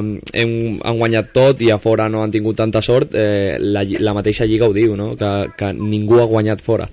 hem, 0.00 0.80
han 0.82 0.98
guanyat 0.98 1.30
tot 1.32 1.62
i 1.62 1.70
a 1.70 1.78
fora 1.78 2.08
no 2.08 2.24
han 2.24 2.34
tingut 2.34 2.58
tanta 2.58 2.82
sort, 2.82 3.14
eh, 3.14 3.56
la, 3.60 3.84
la 4.00 4.16
mateixa 4.16 4.48
lliga 4.48 4.68
ho 4.68 4.74
diu, 4.76 4.96
no? 4.96 5.14
que, 5.16 5.32
que 5.56 5.72
ningú 5.76 6.20
ha 6.20 6.28
guanyat 6.28 6.64
fora 6.64 6.90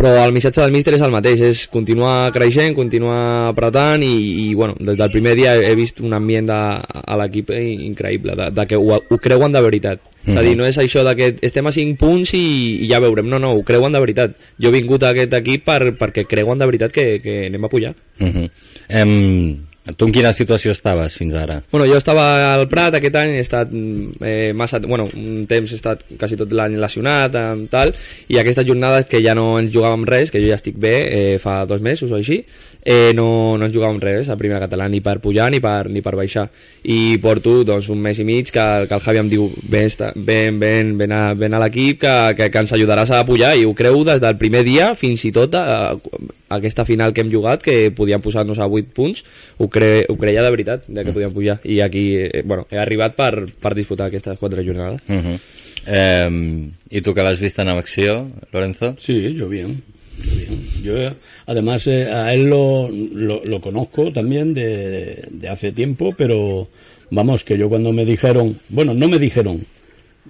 però 0.00 0.24
el 0.24 0.32
missatge 0.32 0.62
del 0.62 0.72
míster 0.72 0.94
és 0.96 1.02
el 1.04 1.12
mateix, 1.12 1.40
és 1.44 1.66
continuar 1.68 2.30
creixent, 2.32 2.72
continuar 2.76 3.50
apretant 3.50 4.00
i, 4.06 4.14
i 4.46 4.54
bueno, 4.56 4.76
des 4.80 4.96
del 4.96 5.12
primer 5.12 5.34
dia 5.36 5.52
he 5.60 5.74
vist 5.76 6.00
un 6.00 6.16
ambient 6.16 6.48
de, 6.48 6.60
a 6.80 7.18
l'equip 7.20 7.52
increïble, 7.52 8.36
de, 8.38 8.48
de 8.56 8.66
que 8.70 8.80
ho, 8.80 8.96
ho 8.96 9.20
creuen 9.20 9.52
de 9.52 9.62
veritat. 9.66 10.00
És 10.24 10.36
a 10.36 10.44
dir, 10.44 10.52
no 10.56 10.66
és 10.68 10.76
això 10.80 11.04
de 11.04 11.14
que 11.16 11.30
estem 11.44 11.68
a 11.68 11.72
5 11.72 11.96
punts 12.00 12.34
i, 12.36 12.44
i 12.84 12.90
ja 12.90 13.00
veurem, 13.00 13.28
no, 13.28 13.38
no, 13.40 13.54
ho 13.56 13.64
creuen 13.66 13.92
de 13.96 14.00
veritat. 14.02 14.36
Jo 14.60 14.68
he 14.68 14.76
vingut 14.78 15.04
a 15.04 15.14
aquest 15.14 15.36
equip 15.36 15.64
per, 15.68 15.80
perquè 16.00 16.26
creuen 16.28 16.60
de 16.60 16.68
veritat 16.68 16.92
que, 16.96 17.06
que 17.24 17.42
anem 17.48 17.64
a 17.64 17.72
pujar. 17.72 17.94
Uh 18.20 18.28
-huh. 18.28 18.50
em, 18.88 19.69
Tu 19.80 20.04
en 20.04 20.12
quina 20.12 20.30
situació 20.36 20.74
estaves 20.76 21.14
fins 21.16 21.34
ara? 21.40 21.56
Bueno, 21.72 21.86
jo 21.88 21.96
estava 21.96 22.24
al 22.50 22.66
Prat 22.68 22.98
aquest 22.98 23.16
any, 23.16 23.38
he 23.38 23.44
estat 23.44 23.70
mm, 23.72 24.18
eh, 24.20 24.50
massa, 24.52 24.78
bueno, 24.84 25.06
un 25.16 25.46
temps 25.48 25.72
he 25.72 25.78
estat 25.78 26.04
quasi 26.20 26.36
tot 26.36 26.52
l'any 26.52 26.76
lesionat, 26.80 27.34
eh, 27.34 27.68
tal, 27.72 27.94
i 28.28 28.36
aquesta 28.38 28.64
jornada 28.66 29.06
que 29.08 29.22
ja 29.24 29.34
no 29.34 29.54
ens 29.58 29.72
jugàvem 29.72 30.04
res, 30.08 30.30
que 30.30 30.42
jo 30.42 30.50
ja 30.52 30.58
estic 30.60 30.76
bé, 30.76 30.96
eh, 31.08 31.38
fa 31.40 31.62
dos 31.66 31.80
mesos 31.80 32.12
o 32.12 32.18
així, 32.20 32.42
eh, 32.82 33.12
no, 33.16 33.56
no 33.58 33.66
ens 33.66 33.74
jugàvem 33.74 34.00
res 34.02 34.28
a 34.28 34.36
primera 34.40 34.60
català, 34.62 34.88
ni 34.88 35.00
per 35.04 35.18
pujar 35.20 35.50
ni 35.52 35.60
per, 35.64 35.88
ni 35.92 36.02
per 36.04 36.14
baixar. 36.16 36.46
I 36.84 37.18
porto 37.22 37.60
doncs, 37.64 37.90
un 37.92 38.00
mes 38.00 38.18
i 38.20 38.24
mig 38.24 38.52
que, 38.52 38.66
que 38.88 38.96
el 38.96 39.04
Javi 39.04 39.20
em 39.20 39.30
diu 39.32 39.48
ven, 39.68 39.90
ven, 40.16 40.60
ven, 40.60 40.94
ven 41.00 41.12
a, 41.16 41.22
ven 41.36 41.56
a 41.56 41.60
l'equip 41.64 42.00
que, 42.04 42.14
que, 42.38 42.50
que 42.52 42.64
ens 42.64 42.72
ajudaràs 42.76 43.12
a 43.16 43.24
pujar 43.28 43.54
i 43.58 43.66
ho 43.68 43.74
creu 43.76 44.04
des 44.04 44.20
del 44.22 44.38
primer 44.40 44.64
dia 44.68 44.92
fins 44.98 45.24
i 45.28 45.32
tot 45.34 45.56
a, 45.58 45.66
a 45.92 46.58
aquesta 46.58 46.86
final 46.88 47.12
que 47.12 47.24
hem 47.24 47.32
jugat 47.32 47.62
que 47.64 47.90
podíem 47.96 48.22
posar-nos 48.24 48.58
a 48.58 48.68
8 48.68 48.94
punts 48.96 49.24
ho, 49.58 49.68
cre, 49.70 50.04
ho 50.08 50.16
creia 50.16 50.42
de 50.42 50.50
veritat 50.50 50.84
de 50.86 51.04
que 51.04 51.12
podíem 51.12 51.32
pujar 51.32 51.60
i 51.64 51.80
aquí 51.80 52.16
eh, 52.16 52.42
bueno, 52.44 52.66
he 52.70 52.76
arribat 52.78 53.14
per, 53.16 53.46
per 53.60 53.74
disputar 53.74 54.08
aquestes 54.08 54.38
quatre 54.38 54.64
jornades 54.66 55.00
Uh 55.08 55.14
-huh. 55.14 55.38
eh, 55.86 56.68
I 56.90 57.00
tu 57.00 57.14
que 57.14 57.22
l'has 57.22 57.40
vist 57.40 57.58
en 57.58 57.68
acció, 57.68 58.30
Lorenzo? 58.52 58.96
Sí, 58.98 59.34
yo 59.34 59.48
bien. 59.48 59.82
yo 60.22 60.36
bien. 60.36 60.60
Yo, 60.82 61.14
además, 61.46 61.86
eh, 61.86 62.04
a 62.12 62.34
él 62.34 62.44
lo, 62.50 62.90
lo, 62.90 63.42
lo 63.44 63.60
conozco 63.60 64.12
también 64.12 64.52
de, 64.54 65.24
de 65.30 65.48
hace 65.48 65.72
tiempo, 65.72 66.12
pero 66.16 66.68
vamos, 67.10 67.44
que 67.44 67.56
yo 67.56 67.68
cuando 67.68 67.92
me 67.92 68.04
dijeron, 68.04 68.58
bueno, 68.68 68.92
no 68.94 69.08
me 69.08 69.18
dijeron, 69.18 69.64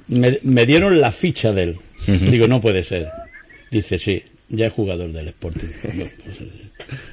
me, 0.09 0.39
me 0.43 0.67
dieron 0.67 1.01
la 1.01 1.11
ficha 1.13 1.53
de 1.53 1.63
él. 1.63 1.77
Digo, 2.07 2.47
no 2.47 2.61
puede 2.61 2.83
ser. 2.83 3.09
Dice, 3.71 3.99
sí, 3.99 4.23
ya 4.49 4.67
es 4.67 4.73
jugador 4.73 5.13
del 5.13 5.29
Sporting. 5.29 5.69
Yo, 5.99 6.05
pues, 6.25 6.39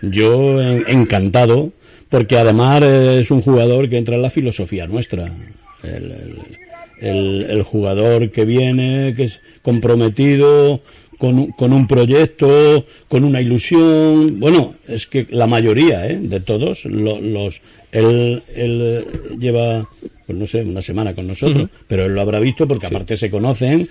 yo 0.01 0.61
en- 0.61 0.83
encantado, 0.87 1.71
porque 2.09 2.37
además 2.37 2.81
es 2.83 3.31
un 3.31 3.41
jugador 3.41 3.89
que 3.89 3.97
entra 3.97 4.15
en 4.15 4.21
la 4.21 4.29
filosofía 4.29 4.87
nuestra. 4.87 5.31
El, 5.83 6.11
el- 6.11 6.57
el- 6.99 7.45
el 7.49 7.61
jugador 7.63 8.31
que 8.31 8.43
viene, 8.45 9.13
que 9.15 9.25
es 9.25 9.39
comprometido 9.61 10.81
con, 11.19 11.37
un- 11.37 11.51
con 11.51 11.71
un 11.73 11.87
proyecto, 11.87 12.85
con 13.07 13.23
una 13.23 13.39
ilusión. 13.41 14.39
Bueno, 14.39 14.73
es 14.87 15.05
que 15.05 15.27
la 15.29 15.45
mayoría 15.47 16.07
¿eh? 16.07 16.17
de 16.19 16.39
todos, 16.39 16.85
lo- 16.85 17.21
los, 17.21 17.61
él, 17.91 18.41
él 18.55 19.05
lleva, 19.39 19.87
pues 20.25 20.37
no 20.37 20.47
sé, 20.47 20.61
una 20.63 20.81
semana 20.81 21.13
con 21.13 21.27
nosotros, 21.27 21.69
pero 21.87 22.05
él 22.05 22.13
lo 22.13 22.21
habrá 22.21 22.39
visto 22.39 22.67
porque 22.67 22.87
aparte 22.87 23.15
se 23.17 23.29
conocen, 23.29 23.87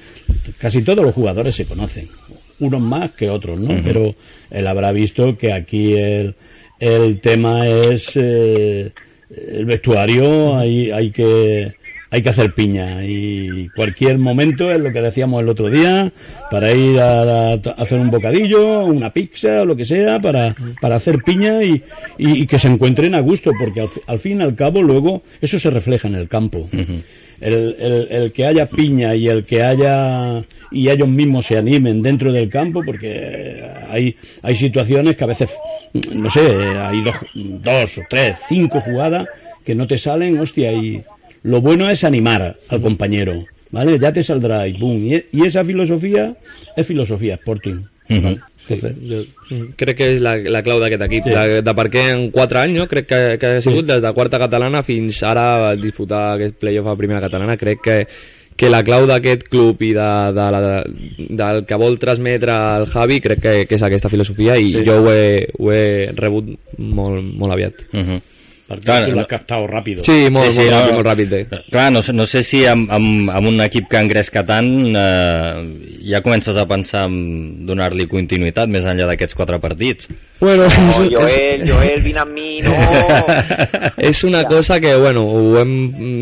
casi 0.58 0.82
todos 0.82 1.04
los 1.04 1.14
jugadores 1.14 1.54
se 1.54 1.64
conocen, 1.64 2.08
unos 2.58 2.80
más 2.80 3.12
que 3.12 3.30
otros, 3.30 3.58
¿no? 3.60 3.80
Pero 3.84 4.14
él 4.50 4.66
habrá 4.66 4.90
visto 4.92 5.36
que 5.38 5.52
aquí 5.52 5.92
el, 5.94 6.34
el 6.80 7.20
tema 7.20 7.66
es 7.68 8.10
eh, 8.14 8.92
el 9.30 9.64
vestuario, 9.64 10.56
hay, 10.56 10.90
hay 10.90 11.10
que 11.10 11.74
hay 12.08 12.22
que 12.22 12.28
hacer 12.28 12.54
piña 12.54 13.04
y 13.04 13.68
cualquier 13.74 14.16
momento 14.18 14.70
es 14.70 14.78
lo 14.78 14.92
que 14.92 15.02
decíamos 15.02 15.42
el 15.42 15.48
otro 15.48 15.68
día 15.68 16.12
para 16.52 16.70
ir 16.72 17.00
a, 17.00 17.54
hacer 17.54 17.98
un 17.98 18.10
bocadillo, 18.12 18.84
una 18.84 19.12
pizza 19.12 19.62
o 19.62 19.64
lo 19.66 19.74
que 19.74 19.84
sea 19.84 20.20
para, 20.20 20.54
para 20.80 20.96
hacer 20.96 21.18
piña 21.24 21.64
y, 21.64 21.82
y- 22.16 22.46
que 22.46 22.60
se 22.60 22.68
encuentren 22.68 23.16
a 23.16 23.20
gusto 23.20 23.50
porque 23.58 23.88
al 24.06 24.18
fin 24.20 24.40
y 24.40 24.44
al 24.44 24.54
cabo 24.54 24.82
luego 24.82 25.22
eso 25.40 25.58
se 25.58 25.68
refleja 25.68 26.06
en 26.06 26.14
el 26.14 26.28
campo. 26.28 26.68
El, 27.40 27.76
el- 27.78 28.08
el 28.10 28.32
que 28.32 28.46
haya 28.46 28.66
piña 28.68 29.14
y 29.14 29.28
el 29.28 29.44
que 29.44 29.62
haya 29.62 30.42
y 30.70 30.88
ellos 30.88 31.08
mismos 31.08 31.46
se 31.46 31.58
animen 31.58 32.02
dentro 32.02 32.32
del 32.32 32.48
campo 32.48 32.82
porque 32.84 33.62
hay 33.90 34.16
hay 34.42 34.56
situaciones 34.56 35.16
que 35.16 35.24
a 35.24 35.28
veces 35.28 35.50
no 36.14 36.30
sé 36.30 36.40
hay 36.40 37.02
dos, 37.02 37.14
dos 37.34 37.98
o 37.98 38.02
tres 38.08 38.38
cinco 38.48 38.80
jugadas 38.80 39.26
que 39.64 39.74
no 39.74 39.86
te 39.86 39.98
salen 39.98 40.38
hostia 40.38 40.72
y 40.72 41.02
lo 41.42 41.60
bueno 41.60 41.88
es 41.90 42.04
animar 42.04 42.56
al 42.68 42.80
compañero 42.80 43.44
vale 43.70 43.98
ya 43.98 44.12
te 44.12 44.22
saldrá 44.22 44.66
y 44.66 44.72
boom 44.72 45.06
y, 45.12 45.24
y 45.32 45.46
esa 45.46 45.64
filosofía 45.64 46.34
es 46.76 46.86
filosofía 46.86 47.34
Sporting 47.34 47.82
¿vale? 48.08 48.40
Entonces, 48.68 48.96
jo 49.08 49.54
mm, 49.54 49.66
crec 49.76 49.96
que 49.96 50.06
és 50.16 50.20
la, 50.20 50.36
la 50.42 50.62
clau 50.62 50.80
d'aquest 50.82 51.02
equip, 51.06 51.24
Sí. 51.24 51.30
sí. 51.30 51.36
de, 51.36 51.62
de 51.62 51.74
per 51.74 51.88
què 51.88 52.10
en 52.12 52.30
4 52.34 52.58
anys, 52.58 52.80
no? 52.80 52.86
crec 52.88 53.06
que, 53.06 53.20
que 53.38 53.46
ha 53.46 53.60
sigut 53.60 53.86
des 53.86 54.02
de 54.02 54.12
quarta 54.12 54.38
catalana 54.42 54.82
fins 54.82 55.22
ara 55.22 55.68
a 55.68 55.76
disputar 55.76 56.34
aquest 56.34 56.58
playoff 56.58 56.88
a 56.88 56.96
primera 56.96 57.20
catalana, 57.20 57.56
crec 57.56 57.80
que 57.82 58.06
que 58.56 58.70
la 58.70 58.82
clau 58.82 59.04
d'aquest 59.04 59.42
club 59.52 59.82
i 59.84 59.90
de, 59.92 60.32
de 60.32 60.44
la, 60.50 60.60
del 61.28 61.66
que 61.68 61.76
vol 61.76 61.98
transmetre 62.00 62.54
el 62.78 62.86
Javi 62.88 63.20
crec 63.20 63.40
que, 63.42 63.66
que 63.68 63.74
és 63.76 63.82
aquesta 63.84 64.08
filosofia 64.08 64.56
i 64.56 64.70
Sí. 64.72 64.84
jo 64.86 65.02
ho 65.02 65.12
he, 65.12 65.46
ho 65.58 65.70
he 65.72 66.10
rebut 66.16 66.54
molt, 66.78 67.22
molt 67.36 67.52
aviat. 67.52 67.84
Uh 67.92 68.00
-huh. 68.00 68.20
Lo 68.68 69.14
no- 69.14 69.20
has 69.20 69.26
captado 69.28 69.66
rápido 69.66 70.02
Sí, 70.04 70.28
molt, 70.30 70.46
Sí, 70.50 70.52
sí, 70.54 70.58
molt, 70.58 70.70
no, 70.70 70.76
ràpid, 70.76 70.88
no. 70.90 70.94
molt 70.94 71.06
ràpid. 71.06 71.32
Eh? 71.32 71.62
Clar, 71.70 71.92
no, 71.92 72.02
sé- 72.02 72.12
no 72.12 72.26
sé 72.26 72.42
si 72.42 72.64
amb, 72.66 72.90
amb, 72.90 73.30
amb 73.30 73.46
un 73.46 73.60
equip 73.60 73.86
que 73.88 73.96
engresca 73.98 74.44
tant 74.44 74.68
eh, 74.96 76.00
ja 76.10 76.20
comences 76.22 76.56
a 76.56 76.66
pensar 76.66 77.04
en 77.06 77.64
donar-li 77.66 78.06
continuïtat 78.10 78.68
més 78.68 78.84
enllà 78.84 79.06
d'aquests 79.06 79.34
quatre 79.38 79.60
partits. 79.62 80.08
Bueno, 80.38 80.64
No, 80.64 80.68
és, 81.02 81.10
Joel, 81.10 81.62
Joel, 81.68 82.02
vine 82.04 82.20
amb 82.20 82.32
mi, 82.36 82.58
no. 82.60 82.74
és 83.96 84.22
una 84.24 84.42
cosa 84.44 84.78
que, 84.80 84.94
bueno, 84.96 85.22
ho 85.24 85.58
hem, 85.58 85.70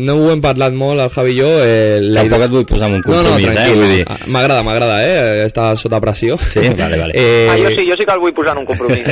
no 0.05 0.15
ho 0.15 0.29
hem 0.31 0.39
parlat 0.41 0.71
molt, 0.73 1.01
el 1.03 1.09
Javi 1.11 1.33
i 1.35 1.39
jo. 1.41 1.49
Eh, 1.65 1.99
la 2.01 2.21
Tampoc 2.23 2.37
idea- 2.37 2.45
et 2.47 2.53
vull 2.53 2.65
posar 2.69 2.87
en 2.89 2.95
un 2.95 3.01
No, 3.05 3.17
no, 3.23 3.33
compromís, 3.35 3.59
eh? 3.59 3.73
Vull 3.75 3.91
dir... 3.91 4.05
M'agrada, 4.31 4.63
m'agrada, 4.63 5.01
eh? 5.03 5.45
Estar 5.49 5.73
sota 5.77 5.99
pressió. 5.99 6.37
Sí, 6.37 6.61
vale, 6.77 6.97
vale. 6.97 7.13
Eh, 7.25 7.47
Ah, 7.51 7.57
jo 7.59 7.69
sí, 7.75 7.85
jo 7.87 7.95
sí 7.99 8.05
que 8.05 8.11
el 8.15 8.19
vull 8.23 8.33
posar 8.33 8.53
en 8.55 8.59
un 8.63 8.65
compromís. 8.65 9.03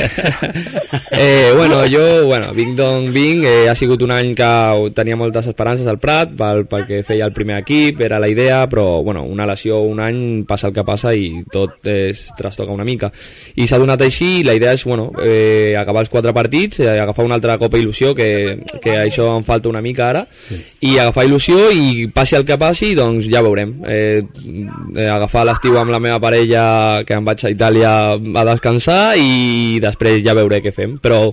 eh, 1.10 1.52
bueno, 1.56 1.82
jo, 1.90 2.24
bueno, 2.26 2.52
vinc 2.54 2.74
d'on 2.78 3.10
vinc, 3.12 3.44
eh, 3.44 3.68
ha 3.68 3.74
sigut 3.74 4.02
un 4.02 4.10
any 4.12 4.32
que 4.34 4.48
tenia 4.96 5.16
moltes 5.16 5.46
esperances 5.46 5.86
al 5.86 5.98
Prat, 6.00 6.32
pel, 6.38 6.64
pel 6.70 6.86
que 6.88 7.02
feia 7.06 7.26
el 7.28 7.32
primer 7.36 7.58
equip, 7.62 8.00
era 8.04 8.18
la 8.18 8.28
idea, 8.28 8.64
però, 8.68 9.02
bueno, 9.02 9.22
una 9.24 9.46
lesió 9.46 9.80
un 9.84 10.00
any 10.00 10.44
passa 10.48 10.68
el 10.68 10.74
que 10.74 10.84
passa 10.84 11.12
i 11.14 11.42
tot 11.52 11.84
es 11.92 12.28
trastoca 12.36 12.72
una 12.72 12.84
mica. 12.84 13.12
I 13.56 13.68
s'ha 13.68 13.78
donat 13.78 14.00
així, 14.06 14.40
i 14.40 14.44
la 14.46 14.54
idea 14.56 14.72
és, 14.74 14.84
bueno, 14.84 14.93
eh, 15.22 15.74
acabar 15.78 16.04
els 16.04 16.10
quatre 16.12 16.32
partits, 16.36 16.80
eh, 16.80 16.88
agafar 17.00 17.24
una 17.26 17.36
altra 17.38 17.56
copa 17.58 17.78
il·lusió, 17.80 18.14
que, 18.16 18.28
que 18.82 18.96
això 18.98 19.30
em 19.36 19.46
falta 19.46 19.70
una 19.70 19.82
mica 19.84 20.08
ara, 20.08 20.24
i 20.80 20.96
agafar 20.98 21.26
il·lusió 21.28 21.70
i 21.72 22.06
passi 22.14 22.38
el 22.38 22.46
que 22.48 22.58
passi, 22.60 22.92
doncs 22.98 23.28
ja 23.30 23.42
veurem. 23.44 23.76
Eh, 23.88 24.22
eh, 24.96 25.08
agafar 25.08 25.46
l'estiu 25.48 25.78
amb 25.80 25.94
la 25.94 26.02
meva 26.02 26.20
parella, 26.22 26.66
que 27.06 27.16
em 27.16 27.24
vaig 27.24 27.44
a 27.44 27.54
Itàlia 27.54 27.94
a 28.14 28.46
descansar, 28.50 29.02
i 29.18 29.80
després 29.82 30.22
ja 30.24 30.36
veuré 30.36 30.62
què 30.64 30.74
fem. 30.74 30.98
Però 31.02 31.26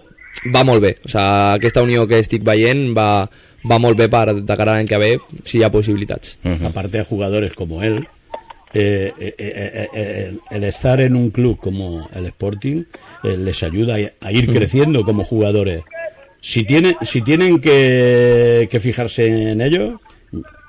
va 0.53 0.63
molt 0.67 0.81
bé, 0.81 0.95
o 1.05 1.11
sigui, 1.11 1.27
aquesta 1.57 1.83
unió 1.85 2.07
que 2.09 2.21
estic 2.23 2.45
veient 2.47 2.89
va, 2.97 3.27
va 3.67 3.77
molt 3.81 3.99
bé 3.99 4.07
per 4.09 4.39
de 4.39 4.55
cara 4.57 4.73
a 4.73 4.79
l'any 4.79 4.89
que 4.89 4.99
ve, 5.01 5.11
si 5.45 5.59
hi 5.59 5.63
ha 5.63 5.71
possibilitats. 5.73 6.37
Uh 6.43 6.51
-huh. 6.51 6.67
aparte 6.69 6.97
de 6.97 7.05
jugadores 7.05 7.53
como 7.53 7.83
él, 7.83 8.07
eh, 8.73 9.13
eh, 9.19 9.35
eh, 9.37 9.71
eh, 9.73 9.89
eh, 9.93 10.33
el 10.49 10.63
estar 10.63 11.01
en 11.01 11.15
un 11.15 11.29
club 11.29 11.57
como 11.59 12.09
el 12.13 12.25
Sporting 12.27 12.85
eh, 13.23 13.37
les 13.37 13.63
ayuda 13.63 13.95
a, 13.95 14.27
a 14.27 14.31
ir 14.31 14.47
creciendo 14.53 15.03
como 15.03 15.23
jugadores. 15.23 15.83
Si, 16.41 16.63
tiene, 16.63 16.97
si 17.03 17.21
tienen 17.21 17.61
que, 17.61 18.67
que 18.71 18.79
fijarse 18.79 19.25
en 19.51 19.61
ello, 19.61 19.99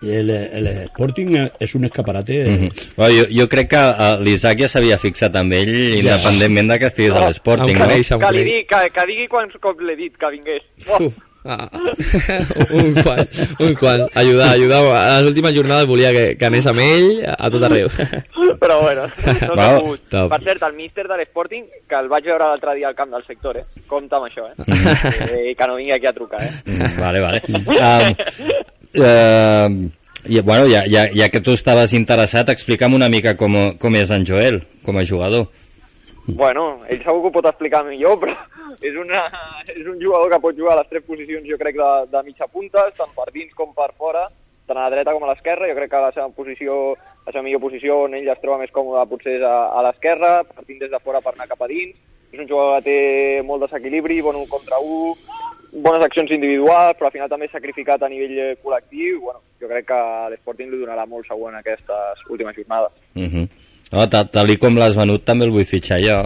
el, 0.02 0.30
el 0.30 0.66
Sporting 0.66 1.48
es 1.58 1.74
un 1.74 1.84
escaparate. 1.84 2.44
Uh 2.44 2.48
-huh. 2.48 2.72
bueno, 2.96 3.14
jo, 3.18 3.26
jo 3.42 3.48
crec 3.48 3.70
que 3.70 3.76
eh, 3.76 4.18
l'Isaac 4.20 4.58
ja 4.58 4.68
s'havia 4.68 4.98
fixat 4.98 5.36
amb 5.36 5.52
ell, 5.52 5.98
independentment 5.98 6.68
de 6.68 6.78
que 6.78 6.86
estigués 6.86 7.12
a 7.12 7.28
l'Sporting, 7.28 7.78
no? 7.78 7.84
coneix, 7.86 8.10
em 8.10 8.20
que, 8.20 8.32
digui, 8.32 8.66
que, 8.66 8.80
que 8.92 9.06
digui 9.06 9.28
quants 9.28 9.56
cops 9.60 9.82
l'he 9.82 9.96
dit 9.96 10.16
que 10.16 10.30
vingués. 10.30 10.62
Oh, 10.88 11.04
Uf, 11.06 11.14
ah, 11.44 11.68
un 12.78 12.94
quant, 13.02 13.22
un 13.60 13.74
quant. 13.78 14.04
Ajudar, 14.14 14.52
ajudar. 14.54 14.82
A 14.96 15.20
les 15.20 15.30
últimes 15.30 15.54
jornades 15.56 15.86
volia 15.90 16.12
que, 16.14 16.26
que 16.38 16.48
anés 16.48 16.68
amb 16.70 16.82
ell 16.84 17.22
a 17.26 17.50
tot 17.52 17.66
arreu. 17.68 17.90
però 18.62 18.80
bueno, 18.82 19.06
no 19.48 19.56
Va, 19.56 19.64
s'ha 19.64 19.78
pogut. 19.80 20.04
top. 20.12 20.28
Per 20.34 20.40
cert, 20.44 20.66
el 20.68 20.76
míster 20.78 21.06
de 21.08 21.18
l'Sporting, 21.18 21.64
que 21.88 21.98
el 21.98 22.10
vaig 22.12 22.28
veure 22.30 22.50
l'altre 22.52 22.76
dia 22.78 22.90
al 22.90 22.98
camp 22.98 23.10
del 23.14 23.24
sector, 23.26 23.58
eh? 23.58 23.64
Compte 23.90 24.18
amb 24.18 24.28
això, 24.28 24.46
eh? 24.52 24.68
eh 24.68 25.54
que 25.58 25.66
no 25.66 25.78
vingui 25.80 25.96
aquí 25.96 26.06
a 26.06 26.14
trucar, 26.16 26.42
eh? 26.46 26.52
Mm, 26.66 26.94
Vale, 27.00 27.20
vale. 27.20 27.42
Um, 28.92 29.06
uh, 29.06 30.28
i, 30.28 30.40
bueno, 30.44 30.66
ja, 30.68 30.82
ja, 30.84 31.06
ja 31.08 31.30
que 31.32 31.40
tu 31.40 31.54
estaves 31.56 31.94
interessat, 31.96 32.50
explica'm 32.52 32.92
una 32.92 33.08
mica 33.08 33.32
com, 33.40 33.56
com 33.80 33.96
és 33.96 34.12
en 34.12 34.26
Joel, 34.28 34.58
com 34.84 34.98
a 35.00 35.06
jugador. 35.08 35.46
Bueno, 36.26 36.84
ell 36.86 37.02
segur 37.02 37.24
que 37.24 37.30
ho 37.32 37.34
pot 37.34 37.48
explicar 37.50 37.82
millor, 37.86 38.18
però 38.22 38.36
és, 38.88 38.94
una, 38.98 39.24
és 39.72 39.86
un 39.86 39.98
jugador 40.00 40.30
que 40.30 40.42
pot 40.44 40.58
jugar 40.58 40.76
a 40.76 40.82
les 40.82 40.92
tres 40.92 41.04
posicions, 41.08 41.48
jo 41.48 41.58
crec, 41.58 41.76
de, 41.80 41.90
de 42.12 42.22
mitja 42.28 42.46
punta, 42.46 42.86
tant 42.98 43.10
per 43.16 43.28
dins 43.34 43.52
com 43.58 43.74
per 43.74 43.90
fora, 43.98 44.28
tant 44.68 44.78
a 44.78 44.86
la 44.86 44.94
dreta 44.94 45.14
com 45.16 45.26
a 45.26 45.32
l'esquerra. 45.32 45.68
Jo 45.70 45.76
crec 45.78 45.90
que 45.90 46.04
la 46.06 46.14
seva 46.14 46.28
posició, 46.36 46.78
la 47.26 47.34
seva 47.34 47.44
millor 47.46 47.64
posició 47.64 48.04
on 48.06 48.14
ell 48.18 48.30
es 48.30 48.42
troba 48.42 48.60
més 48.62 48.74
còmode 48.74 49.08
potser 49.10 49.38
és 49.40 49.46
a, 49.46 49.56
a 49.74 49.82
l'esquerra, 49.88 50.42
partint 50.48 50.82
des 50.84 50.92
de 50.92 51.02
fora 51.02 51.22
per 51.24 51.34
anar 51.34 51.50
cap 51.50 51.66
a 51.66 51.70
dins. 51.70 51.98
És 52.32 52.40
un 52.40 52.48
jugador 52.48 52.78
que 52.78 52.86
té 52.86 53.42
molt 53.44 53.66
desequilibri, 53.66 54.22
bon 54.24 54.38
un 54.38 54.46
contra 54.48 54.78
un, 54.80 55.18
bones 55.72 56.04
accions 56.04 56.30
individuals, 56.30 56.96
però 56.96 57.08
al 57.08 57.16
final 57.16 57.28
també 57.28 57.48
sacrificat 57.48 58.02
a 58.02 58.08
nivell 58.08 58.54
col·lectiu. 58.62 59.20
Bueno, 59.26 59.42
jo 59.60 59.68
crec 59.68 59.88
que 59.88 60.00
l'Sporting 60.32 60.70
li 60.72 60.80
donarà 60.80 61.04
molt 61.08 61.28
segur 61.28 61.50
en 61.50 61.58
aquestes 61.60 62.24
últimes 62.28 62.56
jornades. 62.56 62.92
Uh 63.16 63.28
-huh. 63.28 63.48
No, 63.92 64.06
ta- 64.08 64.24
tal 64.24 64.48
i 64.48 64.56
com 64.56 64.76
l'has 64.80 64.94
venut 64.96 65.20
també 65.28 65.44
el 65.44 65.50
vull 65.52 65.66
fitxar 65.68 65.98
jo. 66.00 66.18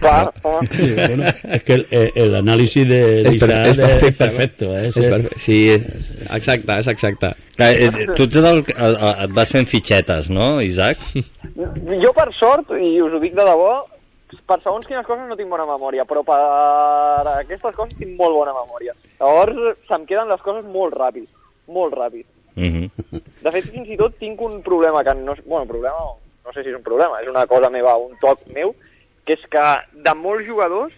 Clar. 0.00 0.32
Sí, 0.72 0.92
bueno, 0.96 1.24
es 1.52 1.62
que 1.64 1.74
el, 1.74 1.86
el- 1.90 2.12
el 2.14 2.34
análisis 2.38 2.86
de, 2.88 3.00
de 3.22 3.34
És 3.34 3.40
per- 3.42 3.50
Isaac 3.50 3.68
és 3.68 3.76
perfecte, 3.76 4.08
es 4.08 4.16
perfecto. 4.16 4.70
¿eh? 4.78 4.86
És 4.88 4.94
perfecte. 4.98 5.38
Sí, 5.44 5.58
és, 5.74 6.10
exacte, 6.38 6.78
és 6.80 6.88
exacte. 6.88 7.32
Clar, 7.56 7.70
eh, 7.76 7.90
eh, 7.92 8.06
tu 8.16 8.24
ets 8.24 8.40
del, 8.40 8.62
eh, 8.64 8.74
eh, 8.78 9.14
et 9.26 9.34
vas 9.36 9.52
fent 9.52 9.68
fitxetes, 9.68 10.30
no, 10.32 10.54
Isaac? 10.64 10.96
Jo, 12.00 12.12
per 12.16 12.30
sort, 12.38 12.72
i 12.80 12.94
us 13.04 13.12
ho 13.12 13.20
dic 13.20 13.34
de 13.36 13.44
debò, 13.44 13.74
per 14.48 14.56
segons 14.64 14.86
quines 14.88 15.04
coses 15.04 15.28
no 15.28 15.36
tinc 15.36 15.50
bona 15.52 15.66
memòria, 15.68 16.06
però 16.08 16.22
per 16.24 16.38
aquestes 17.36 17.74
coses 17.76 17.96
tinc 17.98 18.16
molt 18.16 18.32
bona 18.38 18.54
memòria. 18.56 18.94
Llavors, 19.20 19.76
se'm 19.88 20.06
queden 20.08 20.30
les 20.32 20.40
coses 20.40 20.64
molt 20.72 20.96
ràpid, 20.96 21.28
molt 21.68 21.92
ràpid. 21.98 22.24
Mhm. 22.56 22.88
De 23.44 23.50
fet, 23.52 23.68
fins 23.72 23.88
i 23.92 23.96
tot 24.00 24.16
tinc 24.20 24.40
un 24.44 24.60
problema 24.64 25.04
que 25.04 25.14
no... 25.20 25.32
és- 25.36 25.44
Bueno, 25.44 25.66
problema 25.68 25.96
no, 26.00 26.16
no 26.44 26.52
sé 26.52 26.62
si 26.62 26.70
és 26.70 26.76
un 26.76 26.82
problema, 26.82 27.20
és 27.22 27.28
una 27.28 27.46
cosa 27.46 27.70
meva, 27.70 27.96
un 27.96 28.16
toc 28.20 28.40
meu, 28.54 28.74
que 29.26 29.34
és 29.34 29.44
que 29.50 29.66
de 29.92 30.14
molts 30.18 30.46
jugadors, 30.46 30.92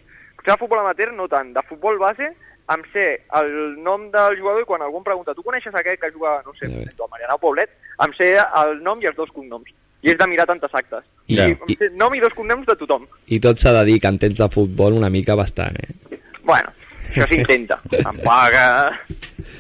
de 0.45 0.57
futbol 0.61 0.81
amateur 0.81 1.13
no 1.13 1.29
tant, 1.29 1.53
de 1.55 1.63
futbol 1.69 1.99
base, 1.99 2.31
em 2.75 2.83
sé 2.93 3.21
el 3.37 3.51
nom 3.85 4.11
del 4.13 4.39
jugador 4.41 4.63
i 4.63 4.65
quan 4.69 4.81
algú 4.83 4.99
em 5.01 5.05
pregunta 5.05 5.35
tu 5.37 5.43
coneixes 5.45 5.75
aquest 5.77 6.01
que 6.01 6.11
juga, 6.13 6.39
no 6.47 6.53
sé, 6.57 6.69
Ja 6.69 6.77
bé. 6.77 6.91
el 6.93 7.11
Marianao 7.11 7.39
Poblet, 7.39 7.71
em 8.05 8.13
sé 8.17 8.35
el 8.41 8.79
nom 8.83 9.01
i 9.03 9.07
els 9.07 9.17
dos 9.17 9.31
cognoms. 9.33 9.69
I 10.05 10.11
és 10.13 10.19
de 10.21 10.27
mirar 10.29 10.45
tantes 10.47 10.73
actes. 10.75 11.05
I, 11.29 11.37
Ja. 11.37 11.45
em 11.49 11.77
sé 11.79 11.89
nom 11.97 12.13
i 12.15 12.21
dos 12.21 12.33
cognoms 12.37 12.67
de 12.67 12.77
tothom. 12.77 13.07
I 13.27 13.39
tot 13.41 13.57
s'ha 13.59 13.73
de 13.73 13.85
dir 13.85 13.99
que 14.01 14.07
entens 14.09 14.37
de 14.37 14.49
futbol 14.53 14.93
una 14.93 15.09
mica 15.09 15.35
bastant, 15.35 15.77
eh? 15.81 16.19
Bueno, 16.45 16.69
això 17.09 17.27
s'intenta. 17.29 17.79
Em 17.93 18.19
paga... 18.25 18.99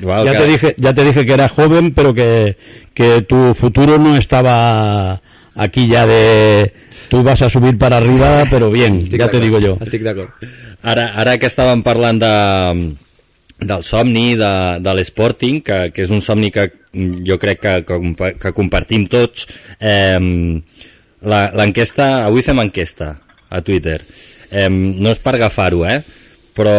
Igual 0.00 0.26
Ya 0.26 0.32
que- 0.32 0.38
te, 0.38 0.46
dije, 0.46 0.74
ya 0.76 0.92
te 0.94 1.04
dije 1.04 1.24
que 1.24 1.32
eras 1.32 1.52
joven, 1.52 1.94
pero 1.94 2.12
que, 2.12 2.56
que 2.94 3.22
tu 3.22 3.54
futuro 3.54 3.96
no 3.96 4.16
estaba 4.16 5.20
aquí 5.54 5.86
ya 5.88 6.06
de... 6.06 6.72
Tú 7.08 7.22
vas 7.22 7.42
a 7.42 7.50
subir 7.50 7.76
para 7.78 7.98
arriba, 7.98 8.44
pero 8.50 8.70
bien, 8.70 9.02
Estic 9.02 9.20
ya 9.20 9.28
te 9.30 9.38
digo 9.38 9.60
yo. 9.60 9.76
Estic 9.80 10.02
d'acord. 10.02 10.30
Ara, 10.82 11.10
ara 11.20 11.36
que 11.38 11.46
estàvem 11.50 11.82
parlant 11.84 12.18
de, 12.18 12.30
del 13.60 13.84
somni, 13.84 14.34
de, 14.40 14.50
de 14.82 14.94
l'Sporting, 14.96 15.60
que, 15.62 15.78
que 15.94 16.06
és 16.06 16.10
un 16.10 16.22
somni 16.24 16.50
que 16.50 16.64
jo 17.28 17.36
crec 17.38 17.60
que, 17.60 17.74
que, 17.86 18.30
que 18.40 18.52
compartim 18.56 19.04
tots, 19.12 19.46
eh, 19.78 20.18
la- 21.22 21.50
l'enquesta, 21.56 22.24
avui 22.24 22.42
fem 22.46 22.60
enquesta 22.64 23.12
a 23.48 23.60
Twitter. 23.62 24.00
Eh, 24.50 24.68
no 24.72 25.12
és 25.12 25.20
per 25.22 25.36
agafar-ho, 25.36 25.84
eh? 25.86 26.00
però 26.54 26.74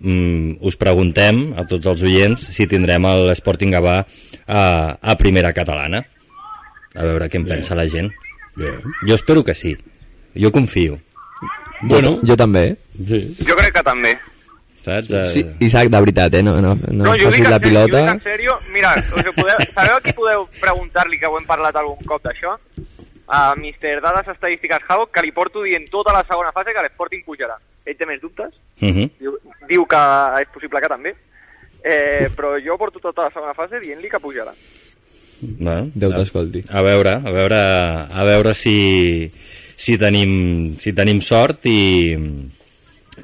mm, 0.00 0.58
us 0.64 0.76
preguntem 0.80 1.52
a 1.58 1.64
tots 1.68 1.88
els 1.92 2.02
oients 2.08 2.48
si 2.56 2.66
tindrem 2.70 3.04
l'Sporting 3.28 3.72
Gavà 3.74 4.00
a, 4.46 4.62
a 4.96 5.16
primera 5.20 5.52
catalana. 5.56 6.04
A 6.94 7.04
veure 7.04 7.28
què 7.30 7.36
en 7.40 7.46
pensa 7.48 7.74
la 7.74 7.86
gent. 7.88 8.10
Jo 8.56 9.14
espero 9.14 9.42
que 9.44 9.54
sí. 9.54 9.76
Jo 10.34 10.50
confio. 10.52 10.98
Bueno, 11.82 12.20
Jo 12.22 12.36
també, 12.36 12.62
eh? 12.68 12.76
sí. 13.08 13.36
Jo 13.48 13.56
crec 13.56 13.72
que 13.74 13.82
també. 13.82 14.12
Saps? 14.84 15.10
Eh, 15.10 15.30
Sí, 15.32 15.42
Isaac, 15.60 15.88
de 15.88 16.00
veritat, 16.00 16.34
eh? 16.34 16.42
No, 16.42 16.56
no, 16.60 16.74
no, 16.74 17.04
No, 17.04 17.14
jo 17.16 17.30
facis 17.30 17.40
dic, 17.40 17.48
la 17.48 17.56
en 17.56 17.62
sèrio, 17.62 17.78
jo 17.78 17.84
ho 17.84 17.86
pilota. 17.86 18.00
dic 18.02 18.10
en 18.14 18.20
sèrio. 18.20 18.58
Mira, 18.72 18.94
us 18.98 19.34
podeu, 19.36 19.58
sabeu 19.74 19.96
a 19.96 20.00
qui 20.00 20.12
podeu 20.12 20.46
preguntar-li, 20.60 21.18
que 21.18 21.26
ho 21.26 21.38
hem 21.38 21.46
parlat 21.46 21.76
algun 21.76 21.98
cop 22.06 22.22
d'això? 22.22 22.56
A 23.28 23.54
Mr. 23.56 24.00
Dades 24.02 24.28
Estadístiques 24.34 24.82
Hau, 24.88 25.06
que 25.06 25.22
li 25.22 25.32
porto 25.32 25.62
dient 25.62 25.88
tota 25.90 26.12
la 26.12 26.24
segona 26.28 26.52
fase 26.52 26.74
que 26.74 26.82
l'Sporting 26.82 27.22
pujarà. 27.24 27.56
Ell 27.86 27.96
té 27.96 28.06
més 28.06 28.20
dubtes, 28.20 28.52
Uh 28.82 28.88
-huh. 28.88 29.10
diu, 29.20 29.38
diu 29.68 29.86
que 29.86 29.96
és 30.42 30.48
possible 30.52 30.80
que 30.80 30.88
també, 30.88 31.14
eh, 31.84 32.28
però 32.36 32.58
jo 32.60 32.76
porto 32.76 32.98
tota 32.98 33.22
la 33.22 33.30
segona 33.30 33.54
fase 33.54 33.78
dient-li 33.80 34.08
que 34.10 34.18
pujarà. 34.18 34.52
Bueno, 35.42 35.90
Déu 35.94 36.12
t'escolti. 36.14 36.62
A 36.70 36.82
veure, 36.86 37.16
a 37.18 37.32
veure, 37.34 37.58
a 38.08 38.24
veure 38.24 38.54
si, 38.54 39.30
si, 39.76 39.98
tenim, 39.98 40.72
si 40.78 40.92
tenim 40.94 41.20
sort 41.20 41.66
i, 41.66 42.14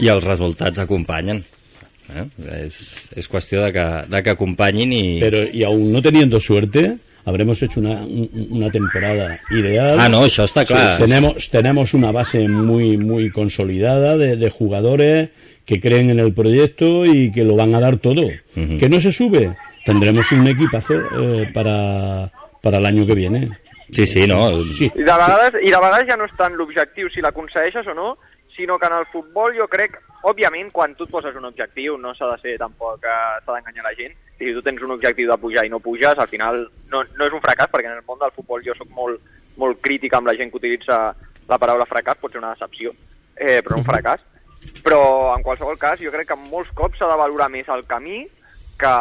i 0.02 0.08
els 0.10 0.24
resultats 0.26 0.82
acompanyen. 0.82 1.44
Eh? 2.08 2.24
És, 2.64 2.78
és 3.20 3.28
qüestió 3.28 3.62
de 3.66 3.72
que, 3.74 3.84
de 4.10 4.22
que 4.24 4.32
acompanyin 4.32 4.92
i... 4.96 5.04
Pero 5.20 5.44
y 5.52 5.62
aún 5.62 5.92
no 5.92 6.00
teniendo 6.02 6.40
suerte, 6.40 6.96
habremos 7.24 7.62
hecho 7.62 7.80
una, 7.80 8.00
un- 8.02 8.48
una 8.50 8.70
temporada 8.70 9.38
ideal. 9.50 9.94
Ah, 10.00 10.08
no, 10.08 10.22
això 10.24 10.46
està 10.48 10.64
clar. 10.66 10.96
Sí, 10.96 11.04
tenemos, 11.04 11.50
tenemos 11.52 11.92
una 11.94 12.10
base 12.12 12.48
muy, 12.48 12.96
muy 12.96 13.30
consolidada 13.30 14.16
de, 14.16 14.36
de 14.36 14.50
jugadores 14.50 15.28
que 15.66 15.80
creen 15.80 16.08
en 16.08 16.18
el 16.18 16.32
proyecto 16.32 17.04
y 17.04 17.30
que 17.30 17.44
lo 17.44 17.54
van 17.56 17.74
a 17.74 17.80
dar 17.80 17.98
todo. 17.98 18.24
Ujú. 18.56 18.78
Que 18.78 18.88
no 18.88 19.00
se 19.02 19.12
sube, 19.12 19.54
tendremos 19.88 20.30
un 20.32 20.46
equipazo 20.46 20.94
eh, 21.18 21.50
para, 21.54 22.30
para 22.60 22.76
el 22.76 22.84
año 22.84 23.06
que 23.06 23.14
viene. 23.14 23.48
Sí, 23.90 24.06
sí, 24.06 24.26
no. 24.26 24.50
Sí. 24.76 24.84
I 24.84 24.98
de 24.98 25.04
vegades, 25.04 25.54
i 25.62 25.70
de 25.70 25.80
vegades 25.80 26.10
ja 26.10 26.16
no 26.20 26.26
és 26.28 26.34
tant 26.36 26.58
l'objectiu 26.58 27.08
si 27.08 27.24
l'aconsegueixes 27.24 27.88
o 27.88 27.94
no, 27.96 28.10
sinó 28.52 28.76
que 28.76 28.84
en 28.84 28.98
el 28.98 29.06
futbol 29.08 29.56
jo 29.56 29.64
crec, 29.72 29.96
òbviament, 30.28 30.68
quan 30.76 30.92
tu 30.98 31.06
et 31.08 31.14
poses 31.14 31.36
un 31.40 31.48
objectiu 31.48 31.96
no 31.96 32.12
s'ha 32.12 32.28
de 32.34 32.36
ser 32.42 32.58
tampoc 32.60 33.00
que 33.00 33.16
s'ha 33.46 33.54
d'enganyar 33.54 33.86
la 33.86 33.94
gent. 33.96 34.12
Si 34.36 34.52
tu 34.52 34.60
tens 34.66 34.84
un 34.84 34.92
objectiu 34.92 35.30
de 35.30 35.40
pujar 35.40 35.64
i 35.64 35.72
no 35.72 35.80
puges, 35.80 36.20
al 36.20 36.28
final 36.28 36.66
no, 36.92 37.04
no 37.16 37.30
és 37.30 37.32
un 37.32 37.44
fracàs, 37.44 37.72
perquè 37.72 37.88
en 37.88 37.96
el 37.96 38.04
món 38.04 38.20
del 38.20 38.34
futbol 38.36 38.60
jo 38.66 38.76
sóc 38.76 38.92
molt, 38.92 39.24
molt 39.56 39.80
crític 39.80 40.12
amb 40.18 40.28
la 40.28 40.36
gent 40.36 40.52
que 40.52 40.60
utilitza 40.60 40.98
la 41.48 41.56
paraula 41.62 41.88
fracàs, 41.88 42.20
pot 42.20 42.34
ser 42.34 42.44
una 42.44 42.52
decepció, 42.52 42.92
eh, 43.40 43.62
però 43.64 43.78
no 43.78 43.86
un 43.86 43.88
fracàs. 43.88 44.20
Però 44.84 45.00
en 45.32 45.46
qualsevol 45.46 45.80
cas 45.80 46.02
jo 46.02 46.12
crec 46.12 46.28
que 46.28 46.42
molts 46.50 46.76
cops 46.76 47.00
s'ha 47.00 47.08
de 47.08 47.16
valorar 47.16 47.48
més 47.48 47.72
el 47.72 47.88
camí 47.88 48.26
que 48.78 48.94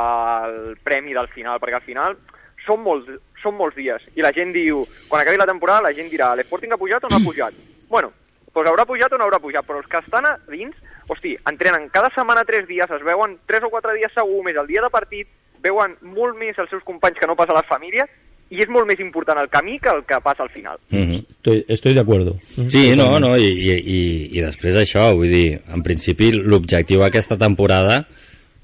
el 0.48 0.78
premi 0.84 1.14
del 1.14 1.30
final, 1.34 1.60
perquè 1.62 1.80
al 1.80 1.86
final 1.86 2.18
són 2.66 2.82
molts, 2.84 3.10
són 3.42 3.56
molts 3.56 3.78
dies 3.78 4.04
i 4.18 4.26
la 4.26 4.34
gent 4.36 4.52
diu, 4.56 4.84
quan 5.08 5.22
acabi 5.22 5.40
la 5.40 5.50
temporada 5.50 5.88
la 5.88 5.96
gent 5.96 6.10
dirà 6.12 6.34
l'Sporting 6.36 6.74
ha 6.74 6.82
pujat 6.82 7.06
o 7.06 7.12
no 7.12 7.20
ha 7.20 7.26
pujat? 7.26 7.58
Bueno, 7.88 8.12
doncs 8.54 8.70
haurà 8.72 8.86
pujat 8.90 9.14
o 9.14 9.18
no 9.18 9.28
haurà 9.28 9.40
pujat, 9.40 9.66
però 9.68 9.82
els 9.82 9.90
que 9.92 10.02
estan 10.02 10.26
a 10.26 10.36
dins, 10.52 10.76
hosti, 11.08 11.36
entrenen 11.50 11.90
cada 11.94 12.12
setmana 12.16 12.46
tres 12.48 12.68
dies, 12.68 12.90
es 12.90 13.04
veuen 13.06 13.38
tres 13.48 13.64
o 13.64 13.72
quatre 13.74 13.96
dies 13.96 14.14
segur, 14.18 14.44
més 14.46 14.58
el 14.58 14.68
dia 14.68 14.84
de 14.84 14.94
partit, 14.94 15.30
veuen 15.64 15.96
molt 16.02 16.38
més 16.38 16.58
els 16.58 16.70
seus 16.74 16.84
companys 16.86 17.20
que 17.20 17.30
no 17.30 17.38
pas 17.38 17.50
a 17.50 17.60
les 17.60 17.70
famílies, 17.70 18.10
i 18.50 18.62
és 18.64 18.70
molt 18.72 18.88
més 18.88 19.00
important 19.04 19.40
el 19.42 19.50
camí 19.52 19.76
que 19.84 19.92
el 19.92 20.06
que 20.08 20.20
passa 20.24 20.44
al 20.44 20.50
final. 20.50 20.78
Uh 20.92 21.00
-huh. 21.00 21.26
Estoy, 21.38 21.66
estoy 21.68 21.94
de 21.94 22.00
acuerdo. 22.00 22.38
Sí, 22.70 22.96
no, 22.96 23.20
no, 23.20 23.36
i, 23.38 23.44
i, 23.44 24.38
i 24.38 24.42
després 24.42 24.76
això, 24.76 25.14
vull 25.14 25.32
dir, 25.32 25.60
en 25.68 25.84
principi 25.84 26.32
l'objectiu 26.32 27.04
aquesta 27.04 27.38
temporada 27.38 28.08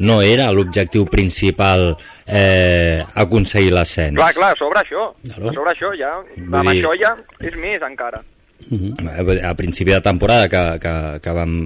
no 0.04 0.20
era 0.22 0.52
l'objectiu 0.52 1.06
principal 1.10 1.94
eh, 2.28 3.02
aconseguir 3.16 3.72
l'ascens. 3.74 4.16
Clar, 4.20 4.34
clar, 4.36 4.52
a 4.54 4.60
sobre 4.60 4.84
això, 4.84 5.08
Claro. 5.24 5.50
a 5.50 5.54
sobre 5.56 5.72
això 5.74 5.94
ja, 5.98 6.12
Vull 6.38 6.60
amb 6.60 6.70
dir- 6.70 6.84
això 6.84 6.94
ja 7.00 7.16
és 7.42 7.56
més 7.58 7.82
encara. 7.88 8.22
Ujú. 8.70 8.94
Eh, 9.04 9.42
a 9.44 9.54
principi 9.60 9.92
de 9.92 10.02
temporada 10.02 10.48
que, 10.48 10.62
que, 10.80 10.94
que 11.24 11.32
vam 11.36 11.58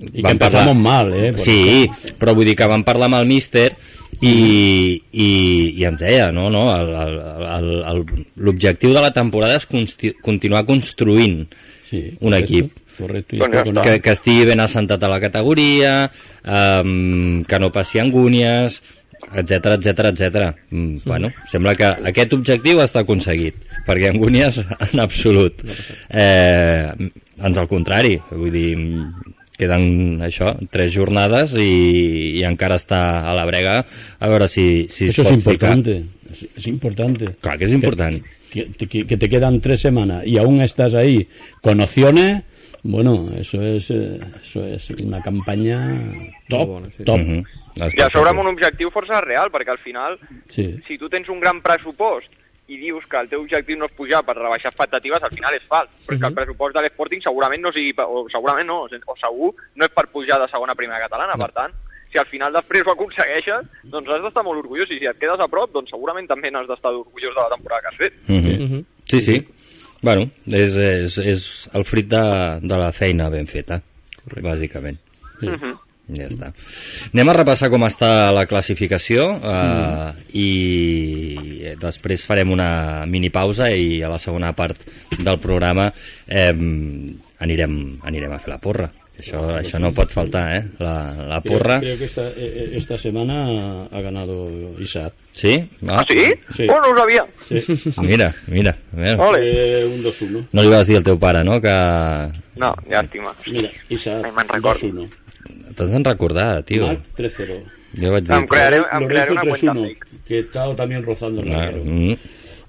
I 0.00 0.22
que 0.24 0.30
empezamos 0.32 0.76
mal, 0.80 1.10
eh? 1.12 1.32
por 1.34 1.40
sí, 1.44 1.84
però 2.18 2.32
vull 2.34 2.46
dir 2.48 2.54
que 2.56 2.64
vam 2.70 2.80
parlar 2.86 3.10
amb 3.10 3.18
el 3.18 3.26
míster 3.28 3.74
i, 4.24 4.96
i, 5.12 5.28
i 5.76 5.84
ens 5.84 6.00
deia 6.00 6.30
no, 6.32 6.46
no, 6.48 6.62
l'objectiu 8.36 8.94
de 8.94 9.02
la 9.04 9.12
temporada 9.12 9.58
és 9.60 9.66
continuar 10.24 10.64
construint 10.68 11.42
Sí, 11.90 12.04
un 12.22 12.32
equip 12.38 12.70
Correcto. 12.98 13.36
y 13.36 13.38
Bueno, 13.38 13.82
que, 13.82 14.00
que 14.00 14.10
estigui 14.12 14.44
ben 14.44 14.60
assentat 14.60 15.02
a 15.02 15.08
la 15.08 15.20
categoria 15.20 16.10
um, 16.44 17.42
que 17.44 17.58
no 17.58 17.70
passi 17.72 17.98
angúnies 17.98 18.82
etc 19.36 19.76
etc 19.76 19.98
etc. 20.12 20.54
Bueno, 21.04 21.30
sembla 21.50 21.74
que 21.74 21.84
aquest 21.84 22.32
objectiu 22.32 22.80
està 22.80 23.02
aconseguit 23.04 23.54
perquè 23.86 24.08
angúnies 24.10 24.58
en 24.92 25.00
absolut 25.00 25.60
eh, 26.08 26.92
ans 27.40 27.58
al 27.58 27.68
contrari 27.68 28.16
vull 28.30 28.50
dir, 28.52 28.72
queden 29.60 30.22
això, 30.24 30.54
tres 30.72 30.92
jornades 30.94 31.52
i, 31.60 32.36
i 32.40 32.44
encara 32.48 32.78
està 32.80 33.00
a 33.28 33.34
la 33.36 33.44
brega 33.48 33.82
a 33.84 34.28
veure 34.32 34.48
si, 34.48 34.86
si 34.88 35.08
es 35.10 35.18
Eso 35.18 35.22
es 35.28 35.28
pot 35.44 35.52
ficar. 35.52 35.76
importante. 35.76 36.04
Es, 36.32 36.46
es 36.56 36.66
importante. 36.70 37.34
Clar 37.42 37.58
que 37.58 37.66
és 37.68 37.72
important. 37.76 38.20
Que, 38.50 38.66
que- 38.72 39.04
que 39.06 39.16
te 39.16 39.28
quedan 39.28 39.60
tres 39.60 39.80
semanas 39.80 40.24
y 40.26 40.38
aún 40.38 40.60
estás 40.62 40.94
ahí 40.94 41.28
con 41.60 41.80
opciones, 41.80 42.42
bueno, 42.82 43.28
eso 43.36 43.60
es, 43.62 43.90
eh, 43.90 44.20
eso 44.42 44.64
es 44.64 44.90
una 44.90 45.20
campaña 45.22 45.78
top, 46.48 46.68
bona, 46.68 46.88
sí. 46.96 47.04
top. 47.04 47.18
Mhm. 47.18 47.44
I 47.96 48.02
a 48.02 48.10
sobre 48.10 48.30
amb 48.30 48.40
un 48.40 48.48
objectiu 48.48 48.90
força 48.90 49.20
real, 49.22 49.50
perquè 49.52 49.70
al 49.70 49.78
final 49.78 50.18
Sí. 50.48 50.80
si 50.86 50.98
tu 50.98 51.08
tens 51.08 51.28
un 51.28 51.40
gran 51.40 51.62
pressupost 51.62 52.28
i 52.68 52.76
dius 52.76 53.04
que 53.06 53.16
el 53.18 53.28
teu 53.28 53.40
objectiu 53.42 53.76
no 53.78 53.86
és 53.86 53.92
pujar 53.92 54.22
per 54.24 54.36
rebaixar 54.36 54.70
expectatives, 54.70 55.22
al 55.22 55.30
final 55.34 55.54
és 55.54 55.62
fals. 55.68 55.90
Però 56.06 56.14
és 56.14 56.20
que 56.20 56.28
el 56.28 56.34
pressupost 56.34 56.74
de 56.74 56.82
l'Sporting 56.82 57.22
segurament 57.22 57.62
no 57.62 57.72
sigui, 57.72 57.94
o 57.98 58.26
segurament 58.30 58.66
no, 58.66 58.82
o 58.84 59.16
segur 59.18 59.54
no 59.74 59.84
és 59.84 59.90
per 59.94 60.06
pujar 60.08 60.38
de 60.40 60.48
segona 60.48 60.72
a 60.72 60.76
primera 60.76 61.00
catalana. 61.00 61.34
Per 61.34 61.50
tant, 61.52 61.72
si 62.12 62.18
al 62.18 62.26
final 62.26 62.52
després 62.52 62.86
ho 62.86 62.92
aconsegueixes, 62.92 63.66
doncs 63.84 64.08
has 64.08 64.22
d'estar 64.22 64.44
molt 64.44 64.62
orgullós 64.62 64.90
i 64.90 64.98
si 64.98 65.06
et 65.06 65.18
quedes 65.18 65.40
a 65.40 65.48
prop, 65.48 65.72
doncs 65.72 65.90
segurament 65.90 66.26
també 66.28 66.50
n'has 66.50 66.66
d'estar 66.68 66.92
orgullós 66.94 67.34
de 67.34 67.40
la 67.40 67.54
temporada 67.56 67.82
que 67.82 67.88
has 67.88 67.96
fet. 67.96 68.14
Mhm. 68.26 68.62
Mhm. 68.62 68.84
Sí, 69.06 69.20
sí. 69.20 69.48
Bueno, 70.00 70.30
és, 70.48 70.76
és, 70.76 71.18
és 71.34 71.46
el 71.76 71.84
fruit 71.84 72.08
de, 72.08 72.24
de 72.64 72.80
la 72.80 72.90
feina 72.96 73.28
ben 73.32 73.48
feta, 73.50 73.82
bàsicament. 74.40 75.00
Sí. 75.40 75.48
Mhm. 75.48 75.78
Ja 76.16 76.26
està. 76.26 76.48
Anem 77.12 77.28
a 77.30 77.34
repassar 77.36 77.68
com 77.70 77.84
està 77.86 78.08
la 78.34 78.42
classificació 78.50 79.28
eh, 79.46 80.08
i 80.42 81.74
després 81.78 82.24
farem 82.26 82.50
una 82.50 83.06
mini 83.06 83.30
pausa 83.30 83.70
i 83.70 84.00
a 84.02 84.10
la 84.10 84.18
segona 84.18 84.50
part 84.58 84.82
del 85.14 85.38
programa 85.38 85.86
eh, 86.26 86.50
anirem, 87.46 87.76
anirem 88.02 88.34
a 88.34 88.40
fer 88.42 88.54
la 88.56 88.58
porra. 88.58 88.90
Això, 89.20 89.40
això 89.60 89.78
no 89.78 89.90
pot 89.94 90.10
faltar, 90.10 90.44
eh? 90.56 90.62
La, 90.80 90.94
la 91.28 91.40
Creo, 91.42 91.58
porra. 91.58 91.78
creo 91.80 91.98
que 91.98 92.04
esta, 92.06 92.26
eh, 92.28 92.34
eh, 92.38 92.70
esta 92.76 92.96
semana 92.98 93.84
ha 93.90 94.00
ganado 94.00 94.48
Isaac. 94.80 95.12
Sí? 95.32 95.54
Ah, 95.86 96.04
sí? 96.08 96.32
Sí. 96.56 96.66
Oh, 96.68 96.80
no 96.80 96.92
ho 96.92 96.96
sabia. 96.96 97.26
Sí. 97.48 97.60
Mira, 98.00 98.34
mira. 98.46 98.76
mira. 98.92 99.16
Ole. 99.20 99.40
Eh, 99.42 99.84
un 99.86 100.02
2-1. 100.02 100.46
No 100.52 100.62
li 100.62 100.68
vas 100.72 100.86
dir 100.88 100.96
al 100.96 101.04
teu 101.04 101.18
pare, 101.18 101.44
no?, 101.44 101.60
que 101.60 101.74
No, 102.60 102.74
llàstima. 102.88 103.32
Mira, 103.46 103.70
Isaac, 103.88 104.24
Ai, 104.24 104.32
me'n 104.32 104.48
recordo. 104.48 104.88
2-1. 104.88 105.74
t'has 105.76 105.90
d'en 105.92 106.04
recordar, 106.04 106.62
tio. 106.64 106.86
Marc 106.88 107.06
3-0. 107.16 107.60
Jo 108.00 108.10
vaig 108.12 108.24
dir... 108.26 108.34
Em 108.36 108.46
crearé, 108.46 108.76
em 108.92 109.06
crearé 109.08 109.32
una 109.32 109.42
cuenta 109.42 109.72
3-1, 109.72 109.86
fake. 109.86 110.06
que 110.26 110.38
está 110.40 110.66
también 110.76 111.02
rozando 111.04 111.42
el 111.42 111.54
Ah, 111.54 111.70
mm, 111.72 112.14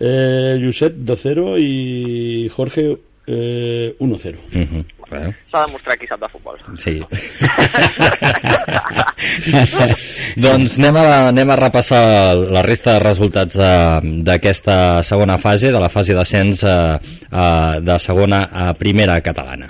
Eh, 0.03 0.57
Josep 0.63 0.95
2-0 1.05 1.59
y 1.59 2.49
Jorge 2.49 2.97
eh, 3.31 3.95
1-0. 3.99 4.37
mhm, 4.51 4.83
bueno, 5.09 5.33
S'ha 5.51 5.59
de 5.61 5.65
demostrar 5.67 5.97
qui 5.99 6.07
sap 6.07 6.19
de 6.21 6.29
futbol. 6.29 6.57
sí. 6.77 7.01
doncs 10.41 10.77
anem 10.79 10.95
a, 11.01 11.05
anem 11.29 11.49
a 11.51 11.55
repassar 11.59 12.35
la 12.37 12.61
resta 12.63 12.93
de 12.95 12.99
resultats 13.03 13.55
de- 13.57 14.21
d'aquesta 14.23 15.03
segona 15.03 15.37
fase, 15.37 15.71
de 15.71 15.79
la 15.79 15.89
fase 15.89 16.13
d'ascens 16.13 16.63
eh, 16.63 16.99
eh, 17.31 17.79
de 17.81 17.99
segona 17.99 18.47
a 18.51 18.73
primera 18.73 19.19
catalana. 19.21 19.67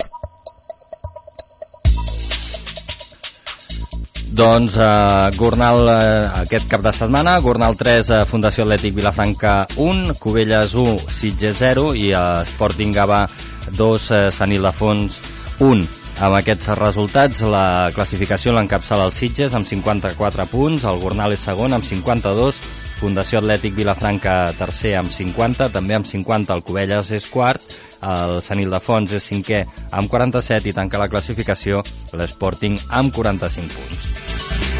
Doncs 4.32 4.76
eh, 4.80 5.30
Gornal 5.36 5.82
eh, 5.92 6.28
aquest 6.46 6.64
cap 6.70 6.80
de 6.80 6.92
setmana, 6.96 7.34
Gornal 7.44 7.76
3, 7.76 8.08
eh, 8.16 8.22
Fundació 8.24 8.64
Atlètic 8.64 8.94
Vilafranca 8.96 9.66
1, 9.76 10.14
Cubelles 10.22 10.72
1, 10.74 10.94
Sitges 11.12 11.58
0 11.60 11.90
i 11.94 12.12
eh, 12.16 12.40
Sporting 12.48 12.94
Gavà 12.96 13.26
2, 13.70 14.10
eh, 14.10 14.30
Sant 14.30 14.52
Ildefons 14.52 15.20
1. 15.60 15.86
Amb 16.22 16.36
aquests 16.36 16.68
resultats, 16.78 17.40
la 17.42 17.90
classificació 17.94 18.52
l'encapçala 18.52 19.06
el 19.08 19.14
Sitges 19.16 19.54
amb 19.56 19.66
54 19.66 20.46
punts, 20.50 20.84
el 20.84 21.00
Gornal 21.00 21.32
és 21.34 21.40
segon 21.40 21.72
amb 21.72 21.86
52, 21.88 22.60
Fundació 23.02 23.40
Atlètic 23.40 23.74
Vilafranca 23.74 24.52
tercer 24.54 24.92
amb 24.94 25.10
50, 25.10 25.72
també 25.74 25.96
amb 25.96 26.06
50 26.06 26.54
el 26.54 26.62
Cubelles 26.62 27.10
és 27.16 27.26
quart, 27.26 27.74
el 28.02 28.38
Sant 28.44 28.62
Ildefons 28.62 29.16
és 29.18 29.26
cinquè 29.32 29.64
amb 29.90 30.10
47 30.12 30.70
i 30.70 30.76
tanca 30.76 31.02
la 31.02 31.10
classificació 31.10 31.82
l'Sporting 32.14 32.78
amb 32.90 33.14
45 33.14 33.74
punts. 33.74 34.71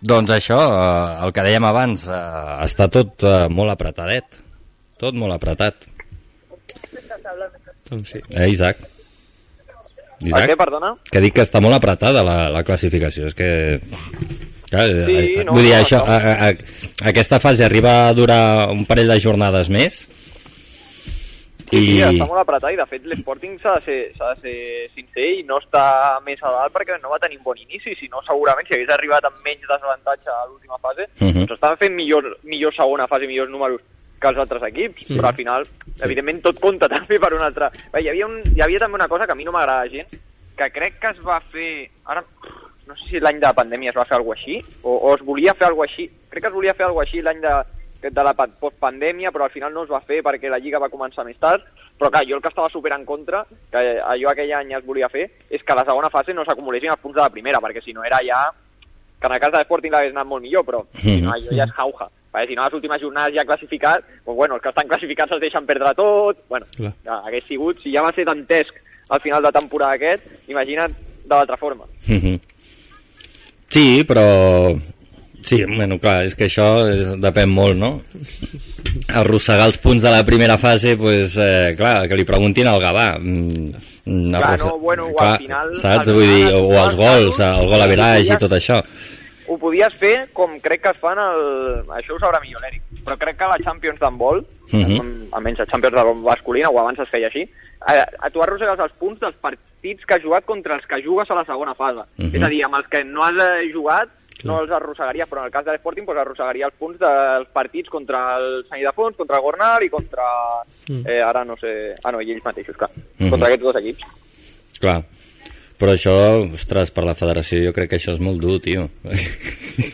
Doncs 0.00 0.30
això, 0.30 0.58
eh, 0.58 1.24
el 1.26 1.32
que 1.34 1.44
dèiem 1.46 1.64
abans, 1.66 2.06
eh, 2.06 2.20
està 2.66 2.86
tot 2.92 3.24
eh, 3.26 3.48
molt 3.50 3.74
apretadet. 3.74 4.38
Tot 4.98 5.14
molt 5.18 5.34
apretat. 5.34 5.86
Doncs 7.88 8.14
sí. 8.14 8.22
Eh, 8.34 8.48
Isaac? 8.52 8.84
Per 10.18 10.44
què, 10.50 10.56
perdona? 10.58 10.92
Que 11.06 11.22
dic 11.22 11.36
que 11.36 11.44
està 11.46 11.60
molt 11.62 11.76
apretada 11.76 12.24
la, 12.26 12.48
la 12.50 12.64
classificació. 12.66 13.30
És 13.30 13.38
que... 13.38 13.50
Clar, 14.68 14.84
Sí, 14.90 15.14
eh, 15.16 15.44
no, 15.48 15.54
vull 15.56 15.64
dir, 15.64 15.72
no, 15.72 15.80
això, 15.80 16.02
no. 16.04 16.12
a, 16.12 16.48
a, 16.50 17.08
aquesta 17.08 17.38
fase 17.40 17.64
arriba 17.64 17.94
a 18.04 18.12
durar 18.12 18.68
un 18.68 18.82
parell 18.84 19.08
de 19.08 19.16
jornades 19.22 19.70
més 19.72 20.02
Sí, 21.68 21.76
sí, 21.76 21.98
i... 21.98 22.02
està 22.02 22.26
molt 22.26 22.40
apretat 22.40 22.72
i 22.72 22.78
de 22.80 22.86
fet 22.88 23.04
l'Sporting 23.04 23.58
s'ha 23.60 23.74
de, 23.78 23.84
ser, 23.84 23.98
de 24.16 24.30
ser 24.42 24.56
sincer 24.94 25.26
i 25.40 25.42
no 25.48 25.58
està 25.60 25.84
més 26.24 26.40
a 26.42 26.52
dalt 26.54 26.72
perquè 26.74 26.96
no 27.02 27.12
va 27.12 27.18
tenir 27.22 27.38
un 27.38 27.44
bon 27.44 27.58
inici, 27.60 27.94
si 27.98 28.08
no 28.08 28.22
segurament 28.26 28.66
si 28.68 28.74
hagués 28.76 28.92
arribat 28.94 29.24
amb 29.28 29.38
menys 29.44 29.66
desavantatge 29.68 30.30
a 30.32 30.46
l'última 30.48 30.78
fase, 30.82 31.08
Mhm. 31.20 31.44
doncs 31.44 31.52
estaven 31.58 31.78
fent 31.78 31.94
millor, 31.94 32.38
millor 32.44 32.74
segona 32.74 33.06
fase, 33.06 33.26
millors 33.26 33.50
números 33.50 33.80
que 34.20 34.28
els 34.28 34.38
altres 34.38 34.62
equips, 34.66 35.04
però 35.12 35.28
al 35.28 35.36
final, 35.36 35.66
evidentment, 36.02 36.40
tot 36.42 36.58
compta 36.58 36.88
també 36.94 37.20
per 37.20 37.32
un 37.34 37.42
altre. 37.42 37.68
Bé, 37.92 38.02
hi, 38.02 38.08
havia 38.08 38.26
un, 38.26 38.40
hi 38.54 38.60
havia 38.64 38.80
també 38.82 38.96
una 38.98 39.06
cosa 39.08 39.26
que 39.26 39.32
a 39.32 39.38
mi 39.38 39.44
no 39.44 39.52
m'agrada 39.52 39.86
gens, 39.92 40.08
que 40.58 40.70
crec 40.74 40.98
que 40.98 41.12
es 41.12 41.20
va 41.22 41.38
fer... 41.52 41.88
Ara, 42.06 42.24
no 42.88 42.96
sé 42.96 43.04
si 43.10 43.20
l'any 43.20 43.36
de 43.38 43.46
la 43.46 43.52
pandèmia 43.54 43.90
es 43.92 43.96
va 43.96 44.06
fer 44.08 44.16
alguna 44.16 44.34
així, 44.40 44.56
o, 44.82 44.96
o 44.96 45.14
es 45.14 45.22
volia 45.22 45.54
fer 45.54 45.68
alguna 45.68 45.86
així. 45.86 46.08
Crec 46.30 46.42
que 46.42 46.48
es 46.48 46.54
volia 46.54 46.74
fer 46.74 46.86
alguna 46.86 47.04
així 47.04 47.20
l'any 47.22 47.38
de, 47.44 47.52
de 48.02 48.22
la 48.24 48.32
pa- 48.34 48.46
postpandèmia, 48.60 49.30
però 49.34 49.44
al 49.44 49.50
final 49.50 49.72
no 49.74 49.82
es 49.84 49.90
va 49.90 50.00
fer 50.00 50.20
perquè 50.22 50.48
la 50.50 50.58
Lliga 50.62 50.78
va 50.78 50.88
començar 50.92 51.24
més 51.26 51.38
tard. 51.38 51.64
Però 51.98 52.10
clar, 52.14 52.22
jo 52.28 52.36
el 52.36 52.42
que 52.42 52.48
estava 52.52 52.68
super 52.70 52.92
en 52.94 53.04
contra, 53.04 53.44
que 53.72 53.80
allò 53.98 54.30
aquell 54.30 54.52
any 54.54 54.72
es 54.76 54.84
volia 54.86 55.08
fer, 55.10 55.24
és 55.50 55.62
que 55.64 55.72
a 55.72 55.76
la 55.80 55.84
segona 55.84 56.10
fase 56.10 56.32
no 56.34 56.44
s'acumulessin 56.46 56.92
els 56.94 57.00
punts 57.02 57.16
de 57.16 57.22
la 57.24 57.30
primera, 57.34 57.58
perquè 57.60 57.82
si 57.82 57.92
no 57.92 58.04
era 58.04 58.20
ja... 58.24 58.44
Que 59.18 59.26
en 59.26 59.32
el 59.34 59.40
cas 59.42 59.50
de 59.50 59.58
l'Sporting 59.58 59.90
l'hagués 59.90 60.12
anat 60.14 60.28
molt 60.30 60.44
millor, 60.44 60.62
però 60.64 60.84
si 60.94 61.16
no, 61.20 61.32
allò 61.34 61.50
ja 61.56 61.64
és 61.66 61.72
jauja. 61.74 62.06
Perquè 62.30 62.46
si 62.52 62.54
no, 62.54 62.62
les 62.68 62.74
últimes 62.78 63.00
jornades 63.02 63.34
ja 63.34 63.44
classificat, 63.48 64.04
doncs 64.24 64.36
bueno, 64.38 64.54
els 64.54 64.62
que 64.62 64.68
estan 64.70 64.86
classificats 64.86 65.32
es 65.34 65.40
deixen 65.42 65.66
perdre 65.66 65.90
tot... 65.98 66.44
Bueno, 66.48 66.66
Clar. 66.76 66.92
ja, 67.02 67.16
hagués 67.26 67.48
sigut, 67.48 67.80
si 67.82 67.90
ja 67.90 68.04
va 68.06 68.12
ser 68.14 68.24
dantesc 68.28 68.78
al 69.10 69.18
final 69.24 69.42
de 69.42 69.50
temporada 69.58 69.96
aquest, 69.98 70.22
imagina't 70.46 70.94
de 71.24 71.34
l'altra 71.34 71.56
forma. 71.58 71.88
Sí, 73.68 74.04
però... 74.06 74.22
Sí, 75.48 75.64
bueno, 75.64 75.98
clar, 75.98 76.24
és 76.26 76.34
que 76.36 76.44
això 76.46 76.66
eh, 76.88 77.16
depèn 77.22 77.48
molt, 77.48 77.76
no? 77.76 78.02
Arrossegar 79.08 79.66
els 79.70 79.78
punts 79.80 80.02
de 80.04 80.10
la 80.12 80.24
primera 80.26 80.58
fase, 80.58 80.96
pues, 80.96 81.36
eh, 81.40 81.74
clar, 81.76 82.08
que 82.08 82.16
li 82.16 82.24
preguntin 82.28 82.66
al 82.68 82.80
Gavà. 82.82 83.18
Mm, 83.18 83.70
mm, 84.04 84.34
Clar, 84.36 84.58
no, 84.58 84.78
bueno, 84.78 85.06
o 85.06 85.20
al 85.20 85.38
final- 85.38 85.76
Saps? 85.76 86.12
Vull 86.12 86.28
dir, 86.28 86.52
o 86.54 86.72
els 86.84 86.96
gols, 86.96 87.38
el 87.40 87.66
gol 87.68 87.80
a 87.82 87.86
verage 87.86 88.34
i 88.34 88.36
tot 88.36 88.52
això. 88.52 88.82
ho 89.48 89.56
podies 89.56 89.94
fer 89.98 90.28
com 90.34 90.58
crec 90.60 90.82
que 90.82 90.90
es 90.90 90.98
fan 91.00 91.16
el... 91.16 91.78
Això 91.96 92.12
ho 92.12 92.18
sabrà 92.20 92.36
millor 92.42 92.60
l'Eric, 92.60 92.82
però 93.02 93.16
crec 93.16 93.38
que 93.38 93.46
la 93.48 93.56
Champions 93.64 93.98
d'handbol, 93.98 94.44
Mhm. 94.72 95.30
almenys 95.32 95.60
a 95.60 95.66
Champions 95.66 95.94
de 95.96 96.14
masculina, 96.20 96.68
o 96.68 96.78
abans 96.78 96.98
es 97.00 97.08
feia 97.08 97.28
així, 97.28 97.48
a, 97.80 98.04
a 98.26 98.28
tu 98.28 98.42
arrossegues 98.42 98.78
els 98.78 98.92
punts 99.00 99.18
dels 99.20 99.34
partits 99.40 100.04
que 100.04 100.14
has 100.18 100.22
jugat 100.22 100.44
contra 100.44 100.74
els 100.76 100.84
que 100.84 101.00
jugues 101.02 101.30
a 101.30 101.34
la 101.34 101.46
segona 101.46 101.72
fase. 101.74 102.04
Mhm. 102.18 102.34
És 102.36 102.42
a 102.44 102.48
dir, 102.50 102.62
amb 102.66 102.74
els 102.76 102.88
que 102.88 103.02
no 103.04 103.22
has 103.24 103.32
eh, 103.40 103.72
no 104.46 104.60
els 104.62 104.70
arrossegaries, 104.70 105.28
però 105.28 105.42
en 105.42 105.50
el 105.50 105.54
cas 105.54 105.64
de 105.66 105.74
l'Sporting 105.74 106.06
pues, 106.06 106.18
arrossegaria 106.22 106.68
els 106.68 106.78
punts 106.78 107.00
dels 107.00 107.48
partits 107.52 107.90
contra 107.90 108.22
el 108.38 108.64
Sant 108.68 108.80
Ildefons, 108.80 109.16
contra 109.18 109.40
el 109.40 109.42
Gornal 109.42 109.82
i 109.82 109.90
contra... 109.90 110.26
Eh, 110.88 111.20
ara 111.24 111.44
no 111.44 111.56
sé... 111.60 111.94
Ah, 112.02 112.12
no, 112.14 112.22
i 112.22 112.30
ells 112.32 112.44
mateixos, 112.44 112.76
clar. 112.78 112.90
Mhm. 113.18 113.30
Contra 113.34 113.48
aquests 113.50 113.66
dos 113.66 113.80
equips. 113.82 114.04
Clar. 114.78 115.00
Però 115.78 115.92
això, 115.94 116.12
ostres, 116.56 116.90
per 116.90 117.04
la 117.06 117.12
federació 117.14 117.60
jo 117.62 117.70
crec 117.72 117.92
que 117.92 117.98
això 118.00 118.10
és 118.16 118.18
molt 118.18 118.40
dur, 118.42 118.56
tio. 118.64 118.88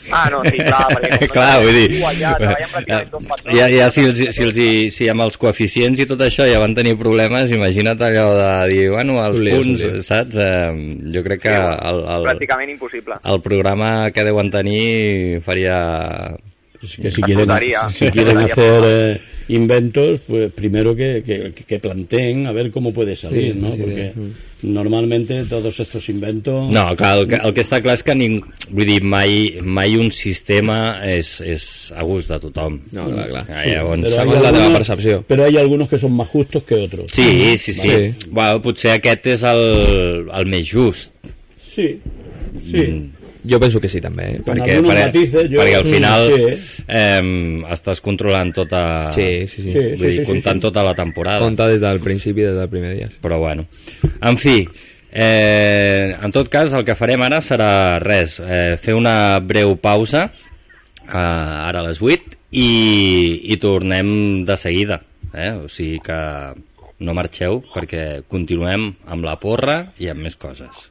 Ah, 0.09 0.31
no, 0.33 0.38
sí, 0.49 0.57
clar, 0.57 0.87
perquè 0.94 1.27
clar, 1.29 1.59
vull 1.61 1.77
dir... 1.77 1.99
Ja 2.16 2.31
pràcticament 2.40 3.11
dos 3.12 3.27
patrons. 3.29 3.59
ja, 3.59 3.66
ja 3.68 3.88
si, 3.92 4.05
els, 4.09 4.23
si, 4.33 4.47
els, 4.47 4.57
hi- 4.57 4.88
si 4.94 5.11
amb 5.12 5.27
els 5.27 5.37
coeficients 5.42 6.01
i 6.01 6.07
tot 6.09 6.25
això 6.25 6.47
ja 6.49 6.62
van 6.62 6.73
tenir 6.79 6.94
problemes, 6.97 7.53
imagina't 7.53 8.01
allò 8.09 8.25
de 8.38 8.49
dir, 8.73 8.87
bueno, 8.94 9.18
els 9.27 9.44
punts, 9.44 9.85
saps? 10.09 10.40
Eh, 10.40 10.73
jo 11.12 11.25
crec 11.29 11.44
que 11.44 11.53
el, 11.53 12.01
el, 12.16 12.27
Pràcticament 12.31 12.73
impossible. 12.79 13.20
el 13.35 13.42
programa 13.44 13.92
que 14.16 14.25
deuen 14.25 14.49
tenir 14.55 15.42
faria... 15.44 15.77
Es 16.85 16.97
que 17.01 17.11
si 17.12 17.23
quieren, 17.25 17.49
si 17.97 18.11
quieren 18.12 18.38
hacer 18.44 18.83
eh, 18.88 19.20
inventos, 19.49 20.21
pues 20.27 20.53
primero 20.53 20.95
que, 20.97 21.23
que, 21.25 21.53
que 21.53 21.79
planteen 21.79 22.47
a 22.47 22.53
ver 22.53 22.71
cómo 22.71 22.93
puede 22.93 23.15
salir, 23.17 23.53
Sí, 23.55 23.61
¿no? 23.61 23.73
sí, 23.73 23.79
Porque 23.83 24.13
sí. 24.15 24.33
normalmente 24.63 25.45
todos 25.45 25.79
estos 25.81 26.09
inventos... 26.09 26.73
No, 26.73 26.97
clar, 26.97 27.19
el 27.19 27.27
que, 27.29 27.35
el 27.37 27.53
que 27.55 27.61
està 27.65 27.81
clar 27.85 27.95
és 27.99 28.03
que 28.07 28.15
ning, 28.17 28.39
vull 28.71 28.89
dir, 28.89 29.03
mai, 29.05 29.59
mai 29.61 29.97
un 30.01 30.09
sistema 30.15 31.01
és, 31.05 31.35
és 31.45 31.67
a 31.95 32.03
gust 32.09 32.31
de 32.33 32.39
tothom. 32.41 32.79
No, 32.97 33.05
clar, 33.13 33.29
clar. 33.29 33.45
Ah, 33.51 33.63
Sí, 33.65 33.75
llavors, 33.75 34.01
pero 34.03 34.09
hay 34.09 34.19
segons 34.19 34.35
la 34.35 34.41
teva 34.53 34.57
algunos- 34.65 34.79
percepció. 34.79 35.25
Pero 35.29 35.45
hay 35.45 35.57
algunos 35.59 35.89
que 35.89 35.99
son 35.99 36.13
más 36.17 36.29
justos 36.29 36.63
que 36.65 36.75
otros. 36.75 37.11
Sí, 37.13 37.59
sí, 37.59 37.75
sí. 37.75 37.87
Vale. 37.89 38.15
Bueno, 38.31 38.63
potser 38.63 38.93
aquest 38.97 39.27
és 39.37 39.43
el, 39.53 39.65
el 40.33 40.47
més 40.49 40.65
just. 40.73 41.11
Sí, 41.75 41.99
sí. 42.71 42.77
Mm, 42.87 43.11
Jo 43.47 43.59
penso 43.61 43.81
que 43.81 43.89
sí, 43.93 44.01
també. 44.01 44.25
Eh? 44.37 44.41
Perquè, 44.45 44.79
perquè, 44.81 45.05
matices, 45.05 45.51
yo- 45.51 45.61
perquè 45.61 45.75
al 45.77 45.85
final 45.91 46.27
Sí. 46.33 46.83
eh, 46.89 47.63
estàs 47.75 48.01
controlant 48.01 48.55
tota... 48.57 49.13
Sí, 49.13 49.47
sí, 49.47 49.63
sí. 49.63 49.73
Sí. 49.73 49.83
Vull 49.99 50.09
dir, 50.09 50.19
sí, 50.21 50.25
comptant 50.31 50.57
sí. 50.63 50.67
tota 50.69 50.83
la 50.83 50.95
temporada. 50.95 51.41
Compta 51.45 51.67
des 51.69 51.81
del 51.81 52.01
principi, 52.01 52.41
des 52.43 52.57
del 52.57 52.69
primer 52.73 52.95
dia. 52.97 53.11
Però 53.21 53.39
bueno. 53.39 53.67
En 54.23 54.39
fi, 54.39 54.67
eh, 55.13 56.17
en 56.23 56.33
tot 56.33 56.49
cas, 56.49 56.73
el 56.73 56.85
que 56.85 56.97
farem 56.97 57.23
ara 57.27 57.41
serà 57.45 57.99
res, 58.03 58.39
eh, 58.41 58.77
fer 58.81 58.95
una 58.97 59.39
breu 59.41 59.77
pausa, 59.77 60.31
eh, 61.05 61.13
ara 61.13 61.81
a 61.81 61.89
les 61.89 62.01
8, 62.01 62.39
i, 62.53 63.41
i 63.53 63.57
tornem 63.59 64.45
de 64.47 64.57
seguida. 64.57 65.03
Eh? 65.35 65.51
O 65.65 65.69
sigui 65.69 65.99
que 66.01 66.17
no 67.05 67.13
marxeu 67.13 67.59
perquè 67.75 68.23
continuem 68.31 68.93
amb 69.11 69.25
la 69.27 69.35
porra 69.43 69.81
i 69.99 70.09
amb 70.09 70.23
més 70.23 70.37
coses. 70.39 70.91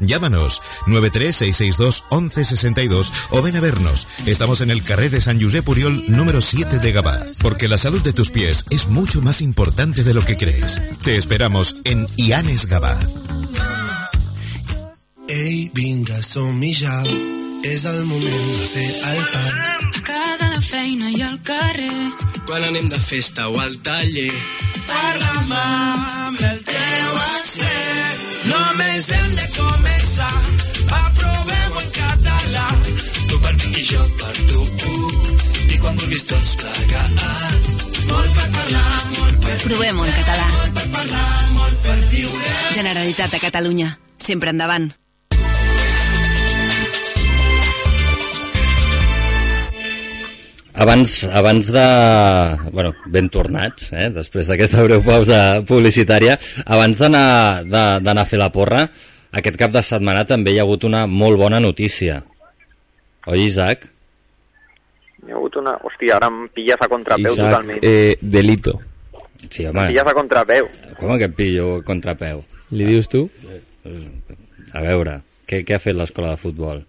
Llámanos 0.00 0.62
936621162 0.86 3.12
o 3.30 3.42
ven 3.42 3.56
a 3.56 3.60
vernos. 3.60 4.06
Estamos 4.26 4.60
en 4.60 4.70
el 4.70 4.82
carré 4.82 5.10
de 5.10 5.20
San 5.20 5.40
Josep 5.40 5.64
Puriol 5.64 6.04
número 6.08 6.40
7 6.40 6.78
de 6.78 6.92
Gabá, 6.92 7.24
porque 7.42 7.68
la 7.68 7.78
salud 7.78 8.02
de 8.02 8.12
tus 8.12 8.30
pies 8.30 8.64
es 8.70 8.88
mucho 8.88 9.20
más 9.20 9.40
importante 9.40 10.04
de 10.04 10.14
lo 10.14 10.24
que 10.24 10.36
crees. 10.36 10.80
Te 11.02 11.16
esperamos 11.16 11.76
en 11.84 12.06
Ianes 12.16 12.66
Gabá. 12.66 13.00
Ei, 15.28 15.70
vinga, 15.74 16.22
som-hi 16.24 16.72
ja. 16.72 17.02
És 17.60 17.84
el 17.84 17.98
moment 18.08 18.46
de 18.48 18.68
fer 18.72 18.86
el 19.10 19.18
pas. 19.32 19.74
A 19.98 20.00
casa, 20.06 20.46
a 20.46 20.54
la 20.54 20.62
feina 20.64 21.10
i 21.12 21.20
al 21.20 21.36
carrer. 21.44 22.14
Quan 22.48 22.64
anem 22.64 22.88
de 22.88 23.00
festa 23.02 23.50
o 23.52 23.60
al 23.60 23.76
taller. 23.84 24.32
Parla'm 24.88 25.52
amb 25.58 26.40
el 26.48 26.64
teu 26.64 27.20
accent. 27.34 28.07
Només 28.48 29.10
hem 29.14 29.34
de 29.38 29.46
començar. 29.56 30.34
Aprovem-ho 30.98 31.82
en 31.82 31.90
català. 31.98 32.66
Tu 33.30 33.40
per 33.44 33.54
mi 33.62 33.72
i 33.80 33.84
jo 33.90 34.04
per 34.20 34.34
tu. 34.50 34.62
I 35.68 35.80
quan 35.82 35.98
vulguis 36.02 36.24
tots 36.28 36.54
plegats. 36.62 37.74
Molt 38.08 38.38
per 38.38 38.46
parlar, 38.56 38.86
molt 39.18 39.42
per 39.44 39.58
Provem-ho 39.66 40.06
en 40.06 40.16
català. 40.20 40.48
Molt 40.54 40.78
per 40.78 40.86
parlar, 40.96 41.28
molt 41.58 41.84
per 41.84 41.98
viure. 42.14 42.56
Generalitat 42.78 43.36
de 43.36 43.44
Catalunya. 43.48 43.92
Sempre 44.30 44.56
endavant. 44.56 44.90
Abans, 50.78 51.24
abans 51.34 51.72
de... 51.74 51.84
Bueno, 52.70 52.92
ben 53.10 53.26
tornats, 53.34 53.88
eh? 53.92 54.08
després 54.14 54.46
d'aquesta 54.46 54.84
breu 54.86 55.00
pausa 55.02 55.60
publicitària. 55.66 56.36
Abans 56.66 57.00
d'anar 57.02 57.64
de- 57.66 58.00
d'anar 58.06 58.22
a 58.22 58.28
fer 58.30 58.38
la 58.38 58.50
porra, 58.54 58.84
aquest 59.34 59.56
cap 59.58 59.72
de 59.74 59.82
setmana 59.82 60.22
també 60.24 60.52
hi 60.54 60.60
ha 60.60 60.66
hagut 60.66 60.84
una 60.86 61.06
molt 61.10 61.36
bona 61.40 61.58
notícia. 61.60 62.20
Oi, 63.26 63.40
Isaac? 63.48 63.88
Hi 65.26 65.32
ha 65.32 65.36
hagut 65.40 65.58
una... 65.58 65.74
Hòstia, 65.82 66.14
ara 66.20 66.30
em 66.30 66.44
pilles 66.54 66.78
a 66.80 66.88
contrapeu 66.88 67.32
Isaac, 67.34 67.50
totalment. 67.50 67.82
eh, 67.82 68.14
delito. 68.22 68.76
Sí, 69.50 69.64
Em 69.64 69.70
home, 69.74 69.88
pilles 69.90 70.06
a 70.06 70.14
contrapeu. 70.14 70.68
com 71.00 71.18
que 71.18 71.26
et 71.26 71.34
pillo 71.34 71.66
a 71.80 71.82
contrapeu? 71.82 72.44
Li 72.70 72.86
dius 72.86 73.08
tu? 73.10 73.24
A 74.74 74.80
veure, 74.84 75.18
què, 75.48 75.64
què 75.66 75.74
ha 75.74 75.82
fet 75.82 75.96
l'escola 75.98 76.30
de 76.36 76.40
futbol? 76.40 76.84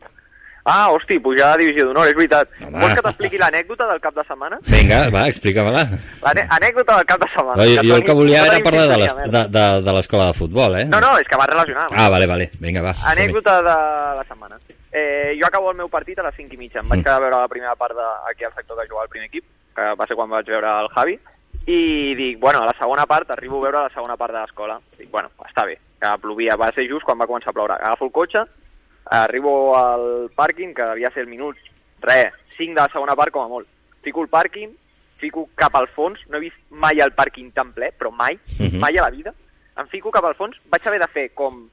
Ah, 0.66 0.90
hosti, 0.92 1.18
pujar 1.20 1.54
a 1.54 1.58
Divisió 1.58 1.86
d'Honor, 1.88 2.08
és 2.08 2.16
veritat. 2.16 2.50
Home. 2.62 2.80
Vols 2.80 2.94
que 2.94 3.02
t'expliqui 3.02 3.38
l'anècdota 3.38 3.88
del 3.88 4.00
cap 4.02 4.14
de 4.16 4.24
setmana? 4.28 4.60
Vinga, 4.68 5.10
va, 5.10 5.28
explica-me-la. 5.28 5.84
L'anècdota 6.22 6.98
del 6.98 7.06
cap 7.06 7.20
de 7.24 7.28
setmana. 7.34 7.64
Oi, 7.64 7.78
jo 7.88 7.96
el 7.96 8.04
que 8.04 8.14
volia 8.14 8.44
no 8.46 8.52
era 8.54 8.64
parlar 8.64 8.88
de 8.88 8.96
temps 8.96 9.00
les- 9.16 9.24
dir 9.24 9.32
de, 9.32 9.44
de, 9.56 9.82
de 9.88 9.94
l'escola 9.94 10.28
de 10.28 10.34
futbol, 10.34 10.76
eh? 10.80 10.86
No, 10.86 11.00
no, 11.00 11.18
és 11.18 11.28
que 11.28 11.38
va 11.40 11.46
relacionat. 11.48 11.92
Ah, 11.98 12.10
vale, 12.10 12.28
vale, 12.28 12.50
vinga, 12.60 12.82
va. 12.82 12.94
Anècdota 13.14 13.58
de 13.62 13.76
la 14.20 14.26
setmana. 14.28 14.58
Eh, 14.92 15.36
jo 15.40 15.46
acabo 15.48 15.72
el 15.72 15.78
meu 15.78 15.88
partit 15.90 16.18
a 16.20 16.24
les 16.24 16.36
5 16.36 16.54
i 16.54 16.58
mitja. 16.58 16.80
Em 16.82 16.88
vaig 16.90 17.00
Mm. 17.00 17.04
quedar 17.04 17.18
a 17.18 17.20
veure 17.20 17.36
la 17.38 17.48
primera 17.48 17.76
part 17.76 17.96
de, 17.96 18.08
aquí 18.30 18.44
al 18.44 18.54
sector 18.54 18.78
que 18.82 18.88
jugava 18.90 19.04
el 19.06 19.10
primer 19.10 19.28
equip, 19.28 19.44
que 19.76 19.82
va 19.96 20.08
ser 20.08 20.16
quan 20.16 20.30
vaig 20.30 20.46
veure 20.46 20.68
el 20.82 20.88
Javi, 20.90 21.20
i 21.68 22.16
dic, 22.16 22.40
bueno, 22.40 22.62
a 22.64 22.66
la 22.66 22.76
segona 22.80 23.06
part, 23.06 23.30
arribo 23.32 23.58
a 23.60 23.62
veure 23.70 23.84
la 23.84 23.90
segona 23.94 24.18
part 24.18 24.34
de 24.34 24.40
l'escola. 24.42 24.80
Dic, 24.98 25.10
bueno, 25.12 25.30
està 25.48 25.66
bé, 25.66 25.78
que 26.02 26.18
plovia, 26.22 26.56
va 26.56 26.72
ser 26.74 26.88
just 26.90 27.06
quan 27.06 27.20
va 27.20 27.28
començar 27.28 27.50
a 27.52 27.54
ploure. 27.54 27.74
Agafo 27.74 28.06
el 28.06 28.12
cotxe, 28.12 28.40
arribo 29.10 29.76
al 29.78 30.30
pàrquing, 30.36 30.74
que 30.74 30.84
devia 30.84 31.12
ser 31.12 31.26
minuts, 31.28 31.60
res, 32.02 32.34
5 32.58 32.76
de 32.76 32.82
la 32.82 32.90
segona 32.94 33.16
part 33.16 33.32
com 33.34 33.44
a 33.44 33.48
molt. 33.48 33.68
Fico 34.04 34.22
el 34.24 34.30
pàrquing, 34.30 34.72
fico 35.20 35.50
cap 35.56 35.76
al 35.76 35.88
fons, 35.96 36.20
no 36.30 36.38
he 36.38 36.42
vist 36.48 36.58
mai 36.70 37.00
el 37.04 37.12
pàrquing 37.16 37.52
tan 37.54 37.74
ple, 37.74 37.92
però 37.98 38.12
mai, 38.12 38.38
Mhm. 38.60 38.80
mai 38.80 38.96
a 38.98 39.04
la 39.04 39.10
vida. 39.10 39.34
Em 39.78 39.88
fico 39.88 40.12
cap 40.12 40.26
al 40.26 40.36
fons, 40.36 40.56
vaig 40.70 40.86
haver 40.88 41.00
de 41.00 41.08
fer 41.08 41.34
com 41.34 41.70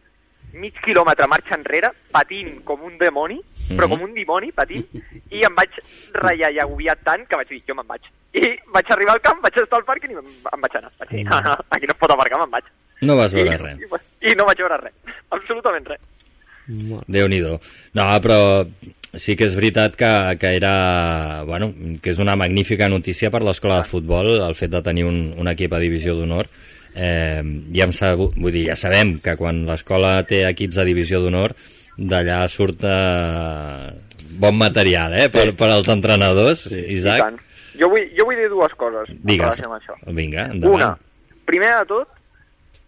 mig 0.53 0.75
quilòmetre 0.81 1.27
marxa 1.29 1.55
enrere, 1.55 1.91
patint 2.11 2.65
com 2.65 2.83
un 2.83 2.97
demoni, 2.99 3.41
però 3.69 3.85
Mhm. 3.87 3.91
com 3.91 4.03
un 4.03 4.15
dimoni, 4.15 4.53
patint, 4.53 4.87
i 5.31 5.43
em 5.45 5.55
vaig 5.55 5.71
ratllar 6.13 6.51
i 6.53 6.59
agobiar 6.59 6.97
tant 7.05 7.27
que 7.29 7.37
vaig 7.37 7.49
dir, 7.49 7.63
jo 7.67 7.75
me'n 7.75 7.87
vaig. 7.87 8.01
I 8.33 8.59
vaig 8.73 8.91
arribar 8.91 9.15
al 9.15 9.21
camp, 9.21 9.43
vaig 9.43 9.57
estar 9.57 9.79
al 9.79 9.85
pàrquing 9.85 10.11
i 10.13 10.15
em, 10.15 10.27
em 10.53 10.61
vaig 10.61 10.77
anar. 10.77 10.93
Vaig 10.99 11.11
dir, 11.11 11.25
no, 11.25 11.41
no, 11.41 11.57
aquí 11.71 11.87
no 11.87 11.93
es 11.93 11.99
pot 11.99 12.11
aparcar, 12.11 12.39
me'n 12.39 12.51
vaig. 12.51 12.65
No 13.03 13.17
vas 13.17 13.33
veure 13.33 13.55
I, 13.55 13.57
res. 13.57 13.79
I, 14.23 14.31
I 14.31 14.35
no 14.35 14.45
vaig 14.47 14.59
veure 14.59 14.77
res, 14.79 14.95
absolutament 15.31 15.87
res. 15.87 16.01
Déu 16.67 17.29
nhi 17.29 17.41
No, 17.43 18.07
però 18.23 18.39
sí 19.17 19.37
que 19.37 19.47
és 19.49 19.55
veritat 19.57 19.97
que, 19.97 20.13
que 20.41 20.55
era... 20.59 21.43
Bueno, 21.47 21.73
que 22.03 22.13
és 22.13 22.19
una 22.23 22.37
magnífica 22.37 22.89
notícia 22.89 23.31
per 23.33 23.43
l'escola 23.45 23.81
de 23.83 23.89
futbol, 23.89 24.35
el 24.45 24.57
fet 24.59 24.73
de 24.75 24.83
tenir 24.85 25.07
un, 25.09 25.33
un 25.39 25.49
equip 25.53 25.73
a 25.73 25.81
divisió 25.83 26.17
d'honor. 26.17 26.51
Eh, 26.97 27.43
ja, 27.77 27.85
hem 27.85 27.93
sabut, 27.93 28.37
vull 28.41 28.55
dir, 28.55 28.67
ja 28.71 28.77
sabem 28.77 29.19
que 29.25 29.37
quan 29.37 29.65
l'escola 29.69 30.19
té 30.29 30.45
equips 30.49 30.79
a 30.81 30.87
divisió 30.89 31.21
d'honor, 31.21 31.53
d'allà 31.97 32.43
surt 32.53 32.85
eh, 32.89 33.91
bon 34.41 34.57
material, 34.57 35.17
eh, 35.21 35.29
per, 35.33 35.51
per 35.57 35.71
als 35.73 35.91
entrenadors, 35.93 36.67
I 36.73 36.87
Isaac. 36.97 37.21
tant. 37.25 37.43
Jo 37.77 37.91
vull, 37.93 38.07
jo 38.17 38.25
vull 38.25 38.39
dir 38.41 38.49
dues 38.49 38.73
coses 38.81 39.11
Digues. 39.21 39.59
amb 39.61 39.77
això. 39.77 39.97
Vinga, 40.17 40.47
endavant. 40.55 40.77
Una, 40.81 40.93
primer 41.49 41.75
de 41.75 41.89
tot, 41.91 42.16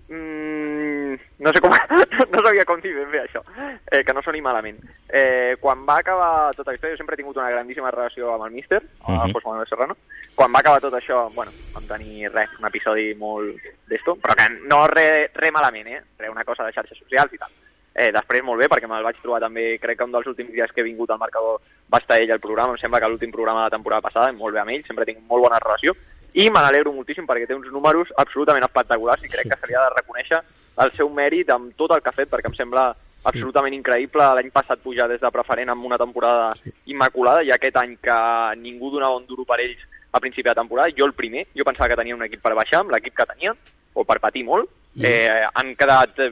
mm, 0.08 1.14
no 1.38 1.52
sé 1.52 1.60
com, 1.60 1.70
no 2.32 2.42
sabia 2.44 2.64
com 2.64 2.80
dir 2.80 2.94
ben 2.96 3.10
bé 3.10 3.22
això, 3.22 3.42
eh, 3.90 4.02
que 4.04 4.14
no 4.14 4.22
soni 4.22 4.40
malament. 4.40 4.78
Eh, 5.08 5.56
quan 5.60 5.84
va 5.86 5.98
acabar 6.00 6.54
tota 6.56 6.70
la 6.70 6.76
història, 6.76 6.96
jo 6.96 7.02
sempre 7.02 7.14
he 7.14 7.22
tingut 7.22 7.36
una 7.36 7.50
grandíssima 7.50 7.90
relació 7.90 8.32
amb 8.34 8.44
el 8.46 8.56
míster, 8.56 8.82
uh 9.06 9.12
Mhm. 9.12 9.32
José 9.32 9.48
Manuel 9.48 9.68
Serrano, 9.68 9.96
quan 10.34 10.52
va 10.52 10.60
acabar 10.60 10.80
tot 10.80 10.94
això, 10.94 11.32
bueno, 11.34 11.52
vam 11.74 11.86
tenir 11.86 12.30
res, 12.32 12.50
un 12.58 12.66
episodi 12.66 13.14
molt 13.14 13.56
d'esto, 13.88 14.16
però 14.16 14.34
que 14.34 14.48
no 14.66 14.86
re, 14.86 15.30
re 15.34 15.50
malament, 15.50 15.88
eh? 15.88 16.02
Re, 16.18 16.28
una 16.28 16.44
cosa 16.44 16.64
de 16.64 16.72
xarxes 16.72 16.98
socials 16.98 17.32
i 17.32 17.38
tal. 17.38 17.50
Eh, 17.94 18.12
després 18.12 18.44
molt 18.44 18.60
bé, 18.60 18.68
perquè 18.68 18.86
me'l 18.86 19.02
vaig 19.02 19.16
trobar 19.20 19.40
també, 19.40 19.78
crec 19.80 19.98
que 19.98 20.04
un 20.04 20.12
dels 20.12 20.26
últims 20.26 20.52
dies 20.52 20.70
que 20.70 20.82
he 20.82 20.84
vingut 20.84 21.10
al 21.10 21.18
marcador 21.18 21.58
va 21.92 21.98
estar 21.98 22.20
ell 22.20 22.30
al 22.30 22.38
programa, 22.38 22.72
em 22.72 22.78
sembla 22.78 23.00
que 23.00 23.08
l'últim 23.08 23.32
programa 23.32 23.64
de 23.64 23.70
la 23.70 23.76
temporada 23.76 24.02
passada, 24.02 24.30
molt 24.32 24.54
bé 24.54 24.60
amb 24.60 24.70
ell, 24.70 24.84
sempre 24.86 25.04
tinc 25.04 25.18
molt 25.26 25.42
bona 25.42 25.58
relació, 25.58 25.96
i 26.34 26.48
me 26.50 26.60
n'alegro 26.62 26.92
moltíssim 26.92 27.26
perquè 27.26 27.48
té 27.48 27.56
uns 27.56 27.70
números 27.72 28.10
absolutament 28.16 28.66
espectaculars 28.66 29.24
i 29.24 29.32
crec 29.32 29.48
que 29.50 29.60
seria 29.60 29.84
de 29.86 29.94
reconèixer 29.96 30.40
el 30.84 30.92
seu 30.96 31.10
mèrit 31.10 31.50
amb 31.50 31.72
tot 31.76 31.94
el 31.94 32.02
que 32.02 32.10
ha 32.12 32.16
fet, 32.16 32.30
perquè 32.30 32.50
em 32.50 32.56
sembla 32.56 32.92
absolutament 33.26 33.74
increïble. 33.74 34.24
L'any 34.38 34.50
passat 34.54 34.82
pujar 34.82 35.08
des 35.10 35.20
de 35.20 35.30
preferent 35.34 35.72
amb 35.72 35.84
una 35.84 35.98
temporada 35.98 36.52
immaculada 36.86 37.42
i 37.42 37.50
aquest 37.54 37.76
any 37.80 37.96
que 38.02 38.18
ningú 38.62 38.92
donava 38.94 39.18
un 39.18 39.26
duro 39.26 39.44
per 39.48 39.60
ells 39.64 39.80
a 40.12 40.20
principi 40.20 40.48
de 40.48 40.54
temporada, 40.56 40.94
jo 40.96 41.04
el 41.04 41.12
primer, 41.12 41.46
jo 41.54 41.66
pensava 41.66 41.90
que 41.90 41.98
tenia 41.98 42.16
un 42.16 42.24
equip 42.24 42.40
per 42.40 42.54
baixar 42.56 42.80
amb 42.80 42.94
l'equip 42.94 43.16
que 43.16 43.26
tenia, 43.28 43.52
o 43.92 44.04
per 44.08 44.20
patir 44.22 44.44
molt, 44.46 44.70
eh, 45.04 45.44
han 45.52 45.74
quedat 45.76 46.22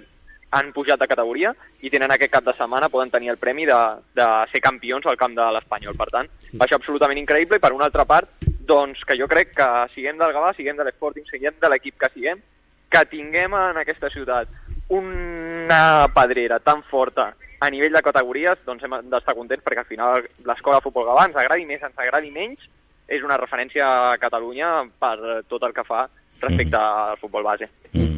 han 0.56 0.70
pujat 0.72 1.00
de 1.00 1.08
categoria 1.10 1.50
i 1.84 1.90
tenen 1.90 2.12
aquest 2.14 2.32
cap 2.32 2.44
de 2.46 2.54
setmana, 2.56 2.88
poden 2.88 3.10
tenir 3.10 3.32
el 3.32 3.36
premi 3.36 3.66
de, 3.66 3.78
de 4.16 4.26
ser 4.52 4.62
campions 4.64 5.04
al 5.06 5.18
camp 5.20 5.34
de 5.36 5.46
l'Espanyol. 5.56 5.96
Per 5.98 6.06
tant, 6.14 6.30
va 6.54 6.68
ser 6.68 6.78
absolutament 6.78 7.18
increïble 7.20 7.58
i 7.58 7.62
per 7.62 7.72
una 7.74 7.88
altra 7.90 8.06
part, 8.08 8.30
doncs 8.66 9.02
que 9.06 9.16
jo 9.18 9.28
crec 9.30 9.54
que 9.56 9.70
siguem 9.94 10.18
del 10.20 10.34
Gavà, 10.34 10.52
siguem 10.56 10.76
de 10.76 10.86
l'Sporting, 10.86 11.26
siguem 11.30 11.56
de 11.60 11.70
l'equip 11.72 11.98
que 12.02 12.12
siguem, 12.14 12.42
que 12.90 13.02
tinguem 13.10 13.54
en 13.58 13.80
aquesta 13.82 14.10
ciutat 14.12 14.50
una 14.94 16.06
pedrera 16.14 16.60
tan 16.62 16.82
forta 16.90 17.32
a 17.58 17.70
nivell 17.72 17.94
de 17.96 18.04
categories, 18.04 18.60
doncs 18.66 18.84
hem 18.84 18.98
d'estar 19.10 19.34
contents 19.34 19.64
perquè 19.64 19.82
al 19.82 19.90
final 19.90 20.26
l'escola 20.46 20.78
de 20.78 20.86
futbol 20.86 21.08
Gavà 21.08 21.26
ens 21.28 21.38
agradi 21.40 21.66
més, 21.68 21.82
ens 21.82 22.04
agradi 22.04 22.30
menys, 22.34 22.68
és 23.08 23.22
una 23.24 23.38
referència 23.38 23.86
a 23.86 24.16
Catalunya 24.20 24.70
per 25.00 25.42
tot 25.48 25.62
el 25.62 25.74
que 25.74 25.86
fa 25.86 26.06
respecte 26.42 26.76
al 26.76 27.16
futbol 27.20 27.46
base. 27.46 27.68
Mm. 27.94 28.16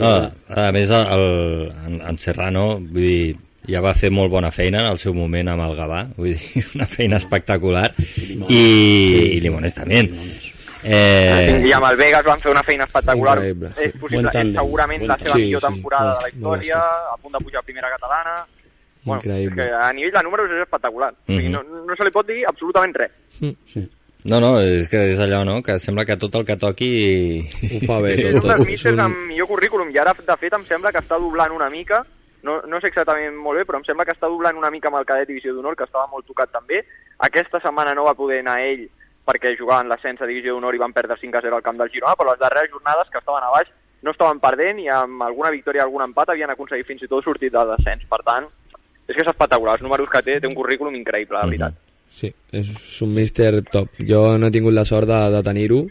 Ah, 0.00 0.30
a 0.68 0.70
més, 0.72 0.90
el, 0.90 1.26
en, 1.86 1.98
en 2.00 2.18
Serrano 2.18 2.78
vull 2.80 3.02
dir, 3.02 3.36
ja 3.68 3.80
va 3.80 3.94
fer 3.94 4.10
molt 4.10 4.30
bona 4.30 4.50
feina 4.50 4.78
en 4.84 4.90
el 4.92 4.98
seu 4.98 5.14
moment 5.14 5.48
amb 5.48 5.62
el 5.62 5.76
Gavà, 5.76 6.06
vull 6.16 6.34
dir, 6.34 6.64
una 6.76 6.86
feina 6.86 7.16
espectacular, 7.16 7.90
i, 8.48 8.60
i 9.36 9.40
Limones 9.40 9.74
també. 9.74 10.02
Eh... 10.86 11.62
I 11.66 11.72
amb 11.74 11.86
el 11.90 11.96
Vegas 11.98 12.24
van 12.24 12.38
fer 12.40 12.52
una 12.52 12.62
feina 12.62 12.84
espectacular. 12.86 13.38
Increïble, 13.40 13.70
sí. 13.74 13.86
És 13.88 13.96
possible, 13.98 14.30
és 14.30 14.52
segurament 14.54 15.06
la 15.08 15.16
seva 15.18 15.34
millor 15.40 15.60
Sí, 15.60 15.66
sí, 15.66 15.72
temporada 15.72 16.12
molt- 16.12 16.18
de 16.18 16.22
la 16.22 16.28
història, 16.34 16.82
a 17.12 17.16
punt 17.22 17.32
de 17.34 17.44
pujar 17.44 17.60
a 17.62 17.66
primera 17.66 17.90
catalana. 17.96 18.36
Bueno, 19.06 19.20
és 19.22 19.26
Increïble. 19.26 19.56
que 19.56 19.86
a 19.86 19.92
nivell 19.92 20.12
de 20.14 20.22
números 20.22 20.50
és 20.50 20.62
espectacular. 20.62 21.12
Mm 21.26 21.34
-hmm. 21.34 21.36
o 21.36 21.40
sigui, 21.40 21.48
Mhm. 21.48 21.52
no, 21.52 21.84
no 21.86 21.96
se 21.96 22.04
li 22.04 22.10
pot 22.10 22.26
dir 22.26 22.44
absolutament 22.46 22.96
res. 22.96 23.10
Sí. 23.72 23.88
no, 24.24 24.40
no, 24.40 24.60
és 24.60 24.88
que 24.88 25.12
és 25.12 25.18
allò, 25.20 25.44
no?, 25.44 25.62
que 25.62 25.78
sembla 25.78 26.04
que 26.04 26.16
tot 26.16 26.34
el 26.34 26.44
que 26.44 26.56
toqui... 26.56 27.48
Ho 27.76 27.86
fa 27.86 28.00
bé, 28.00 28.14
És 28.14 28.22
tot, 28.26 28.34
un 28.34 28.40
tot. 28.40 28.50
dels 28.50 28.60
És 28.60 28.66
místers 28.66 28.94
un- 28.94 29.00
amb 29.00 29.16
millor 29.28 29.46
currículum 29.46 29.88
i 29.94 29.98
ara, 29.98 30.12
de 30.14 30.36
fet, 30.36 30.52
em 30.52 30.64
sembla 30.64 30.90
que 30.92 30.98
està 30.98 31.16
doblant 31.18 31.52
una 31.52 31.68
mica 31.70 32.04
no, 32.46 32.60
no 32.70 32.80
sé 32.80 32.92
exactament 32.92 33.34
molt 33.36 33.60
bé, 33.60 33.64
però 33.68 33.80
em 33.80 33.86
sembla 33.88 34.06
que 34.06 34.14
està 34.14 34.30
doblant 34.30 34.58
una 34.60 34.70
mica 34.70 34.88
amb 34.90 35.00
el 35.00 35.08
cadet 35.08 35.28
divisió 35.28 35.54
d'honor, 35.54 35.76
que 35.76 35.88
estava 35.88 36.06
molt 36.12 36.28
tocat 36.30 36.54
també. 36.54 36.84
Aquesta 37.26 37.60
setmana 37.64 37.94
no 37.98 38.06
va 38.06 38.16
poder 38.18 38.40
anar 38.44 38.60
ell 38.64 38.86
perquè 39.26 39.56
jugaven 39.58 39.90
l'ascens 39.90 40.22
a 40.22 40.28
Divisió 40.30 40.54
d'Honor 40.54 40.76
i 40.76 40.80
van 40.80 40.94
perdre 40.94 41.16
5 41.18 41.38
a 41.38 41.42
0 41.42 41.58
al 41.58 41.64
camp 41.66 41.80
del 41.80 41.90
Girona, 41.90 42.14
però 42.14 42.30
les 42.30 42.38
darreres 42.38 42.70
jornades 42.70 43.10
que 43.10 43.18
estaven 43.18 43.42
a 43.42 43.50
baix 43.50 43.72
no 44.06 44.12
estaven 44.14 44.38
perdent 44.38 44.78
i 44.78 44.86
amb 44.92 45.24
alguna 45.26 45.50
victòria 45.50 45.82
i 45.82 45.86
algun 45.86 46.04
empat 46.06 46.30
havien 46.30 46.52
aconseguit 46.52 46.86
fins 46.86 47.02
i 47.02 47.10
tot 47.10 47.26
sortir 47.26 47.50
del 47.50 47.74
descens. 47.74 48.06
Per 48.06 48.20
tant, 48.22 48.46
és 49.06 49.14
que 49.14 49.24
és 49.24 49.32
espectacular, 49.32 49.74
els 49.74 49.82
números 49.82 50.12
que 50.12 50.22
té, 50.22 50.38
té 50.40 50.46
un 50.46 50.54
currículum 50.54 50.94
increïble, 50.94 51.40
la 51.40 51.50
veritat. 51.50 51.85
Sí, 52.16 52.30
és 52.56 52.68
un 53.04 53.10
míster 53.12 53.58
top. 53.68 53.98
Jo 54.08 54.38
no 54.40 54.48
he 54.48 54.52
tingut 54.54 54.72
la 54.72 54.86
sort 54.88 55.04
de, 55.10 55.18
de 55.34 55.42
tenir-ho, 55.44 55.82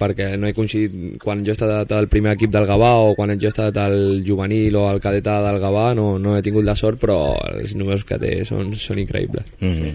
perquè 0.00 0.30
no 0.40 0.48
he 0.48 0.54
coincidit 0.56 1.18
quan 1.20 1.42
jo 1.44 1.52
he 1.52 1.56
estat 1.58 1.90
al 1.92 2.08
primer 2.08 2.32
equip 2.38 2.54
del 2.54 2.64
Gavà 2.70 2.94
o 3.04 3.10
quan 3.18 3.34
jo 3.36 3.50
he 3.50 3.52
estat 3.52 3.76
al 3.82 4.22
juvenil 4.24 4.78
o 4.80 4.86
al 4.88 5.02
cadeta 5.04 5.42
del 5.44 5.60
Gavà, 5.60 5.90
no, 5.98 6.14
no 6.18 6.38
he 6.38 6.42
tingut 6.46 6.64
la 6.64 6.76
sort, 6.78 6.96
però 7.02 7.18
els 7.50 7.74
números 7.76 8.06
que 8.08 8.16
té 8.22 8.38
són, 8.48 8.72
són 8.80 9.02
increïbles. 9.02 9.50
Mhm. 9.60 9.92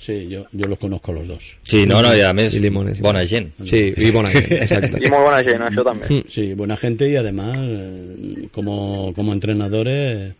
Sí, 0.00 0.28
yo, 0.28 0.46
yo 0.52 0.66
los 0.66 0.78
conozco 0.78 1.12
los 1.12 1.28
dos. 1.28 1.56
Sí, 1.62 1.84
no, 1.86 2.00
no, 2.00 2.14
i 2.16 2.22
a 2.24 2.32
més, 2.32 2.54
I 2.56 2.60
limones, 2.60 2.98
i 2.98 3.02
bona 3.04 3.20
gent. 3.28 3.50
Sí, 3.68 3.80
i 3.96 4.10
bona 4.10 4.30
gent, 4.32 4.46
exacte. 4.64 4.96
I 4.96 5.10
molt 5.12 5.26
bona 5.26 5.42
gent, 5.44 5.64
això 5.66 5.84
també. 5.84 6.22
Sí, 6.28 6.52
buena 6.54 6.76
gente 6.76 7.08
y 7.08 7.16
además, 7.16 7.56
eh, 7.60 8.48
como, 8.52 9.12
como 9.14 9.32
entrenadores, 9.34 10.34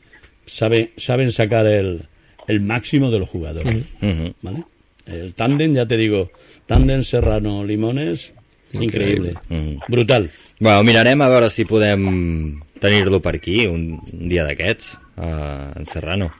sabe, 0.46 0.92
saben 0.96 1.30
sacar 1.32 1.66
el, 1.66 2.02
el 2.48 2.60
máximo 2.60 3.10
de 3.10 3.18
los 3.18 3.28
jugadores. 3.28 3.86
Mhm. 4.00 4.32
¿Vale? 4.40 4.64
El 5.06 5.34
tándem, 5.34 5.74
ya 5.74 5.86
te 5.86 5.96
digo, 5.96 6.30
tándem 6.66 7.02
Serrano 7.02 7.64
Limones, 7.64 8.32
increíble. 8.72 9.34
Mhm. 9.48 9.80
Brutal. 9.88 10.30
Bueno, 10.58 10.82
mirarem 10.84 11.22
a 11.22 11.28
veure 11.28 11.50
si 11.50 11.64
podem 11.64 12.60
tenir-lo 12.78 13.20
per 13.20 13.36
aquí 13.36 13.66
un, 13.66 14.00
un 14.12 14.28
dia 14.28 14.44
d'aquests, 14.44 14.94
uh, 15.16 15.76
en 15.76 15.86
Serrano, 15.86 16.30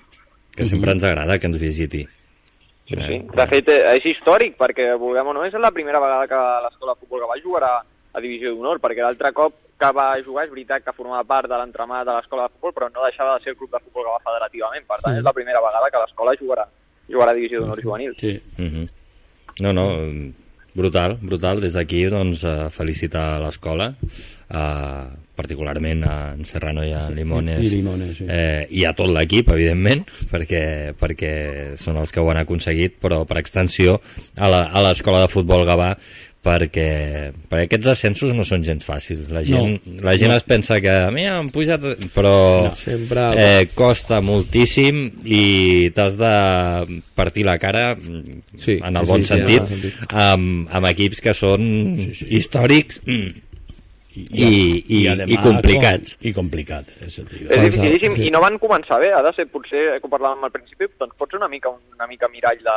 que 0.54 0.64
sempre 0.64 0.92
ens 0.92 1.04
agrada 1.04 1.38
que 1.38 1.46
ens 1.46 1.58
visiti. 1.58 2.06
Sí, 2.88 2.96
sí. 2.96 3.18
De 3.30 3.46
fet, 3.46 3.68
eh, 3.70 3.96
és 3.96 4.06
històric, 4.12 4.56
perquè, 4.58 4.96
vulguem 4.98 5.28
o 5.30 5.34
no, 5.34 5.44
és 5.46 5.54
la 5.54 5.70
primera 5.70 6.00
vegada 6.02 6.26
que 6.26 6.40
l'escola 6.64 6.94
de 6.94 7.00
futbol 7.00 7.20
que 7.22 7.28
va 7.30 7.42
jugarà 7.42 7.74
a 8.12 8.20
Divisió 8.20 8.50
d'Honor, 8.50 8.80
perquè 8.82 9.04
l'altre 9.04 9.30
cop 9.32 9.54
que 9.80 9.92
va 9.96 10.08
jugar 10.24 10.44
és 10.44 10.50
veritat 10.50 10.84
que 10.84 10.92
formava 10.96 11.24
part 11.24 11.48
de 11.48 11.56
l'entramat 11.56 12.04
de 12.08 12.16
l'escola 12.16 12.48
de 12.48 12.54
futbol, 12.56 12.74
però 12.76 12.88
no 12.90 13.06
deixava 13.06 13.36
de 13.36 13.44
ser 13.44 13.54
el 13.54 13.58
club 13.60 13.70
de 13.70 13.80
futbol 13.84 14.08
que 14.08 14.16
va 14.16 14.24
federativament. 14.26 14.84
Per 14.88 14.98
tant, 15.04 15.16
és 15.16 15.24
la 15.24 15.36
primera 15.36 15.62
vegada 15.62 15.90
que 15.92 16.02
l'escola 16.02 16.34
jugarà, 16.40 16.66
jugarà 17.10 17.32
a 17.32 17.34
Divisió 17.34 17.60
d'Honor 17.60 17.82
juvenil. 17.82 18.14
Sí. 18.20 18.38
Mhm. 18.58 18.86
No, 19.60 19.72
no, 19.72 19.86
brutal, 20.74 21.18
brutal. 21.20 21.60
Des 21.60 21.74
d'aquí, 21.74 22.04
doncs, 22.08 22.44
felicitar 22.72 23.40
l'escola, 23.42 23.90
eh, 24.50 25.04
particularment 25.34 26.04
a 26.04 26.32
en 26.34 26.44
Serrano 26.44 26.84
i 26.84 26.92
a 26.92 27.08
Limones, 27.10 27.60
i 27.64 27.70
Limones, 27.70 28.16
sí. 28.18 28.24
eh, 28.28 28.66
i 28.70 28.84
a 28.84 28.92
tot 28.96 29.08
l'equip, 29.08 29.48
evidentment, 29.54 30.04
perquè, 30.30 30.92
perquè 31.00 31.76
són 31.80 31.96
els 31.96 32.12
que 32.12 32.20
ho 32.20 32.30
han 32.30 32.42
aconseguit, 32.42 32.98
però 33.00 33.22
per 33.26 33.38
extensió 33.40 34.00
a 34.36 34.48
la- 34.52 34.66
a 34.68 34.82
l'escola 34.82 35.22
de 35.22 35.28
futbol 35.28 35.64
Gavà, 35.66 35.96
perquè, 36.40 37.32
perquè 37.50 37.66
aquests 37.66 37.90
ascensos 37.92 38.30
no 38.32 38.46
són 38.48 38.62
gens 38.64 38.86
fàcils. 38.86 39.28
La 39.34 39.42
gent, 39.44 39.74
No, 39.84 40.00
la 40.06 40.14
gent 40.16 40.30
no. 40.32 40.38
es 40.40 40.46
pensa 40.48 40.78
que, 40.80 40.94
mira, 41.12 41.34
han 41.38 41.50
pujat... 41.52 41.82
Però 42.14 42.32
No, 42.68 42.72
sempre... 42.80 43.26
eh, 43.36 43.66
costa 43.76 44.22
moltíssim 44.24 45.02
i 45.28 45.90
t'has 45.92 46.16
de 46.16 46.32
partir 47.14 47.44
la 47.44 47.58
cara 47.60 47.92
Sí, 48.00 48.78
en 48.80 48.96
el 48.96 49.04
sí, 49.04 49.10
bon 49.12 49.22
sí, 49.22 49.28
sentit, 49.34 49.68
sentit. 49.68 50.00
amb, 50.08 50.66
amb 50.72 50.88
equips 50.94 51.20
que 51.20 51.34
són 51.36 51.60
Sí, 52.00 52.14
sí. 52.22 52.30
històrics 52.40 53.02
mm, 53.04 53.30
i, 54.16 54.24
i, 54.44 55.02
i, 55.02 55.06
además 55.08 55.44
complicats. 55.44 56.16
con- 56.16 56.28
y 56.28 56.32
complicat, 56.34 56.86
digo. 56.98 57.04
És 57.06 57.20
Passa, 57.52 57.62
dificilíssim, 57.68 58.16
sí. 58.16 58.24
i 58.26 58.30
no 58.34 58.40
van 58.42 58.56
començar 58.58 58.98
bé, 59.00 59.12
ha 59.14 59.20
de 59.22 59.32
ser 59.36 59.46
potser, 59.52 59.84
eh, 59.94 60.00
que 60.00 60.08
ho 60.08 60.10
parlàvem 60.10 60.42
al 60.48 60.50
principi, 60.56 60.88
doncs 60.98 61.14
pot 61.20 61.30
ser 61.30 61.38
una 61.38 61.48
mica, 61.52 61.70
una 61.70 62.08
mica 62.10 62.28
mirall 62.32 62.58
de, 62.64 62.74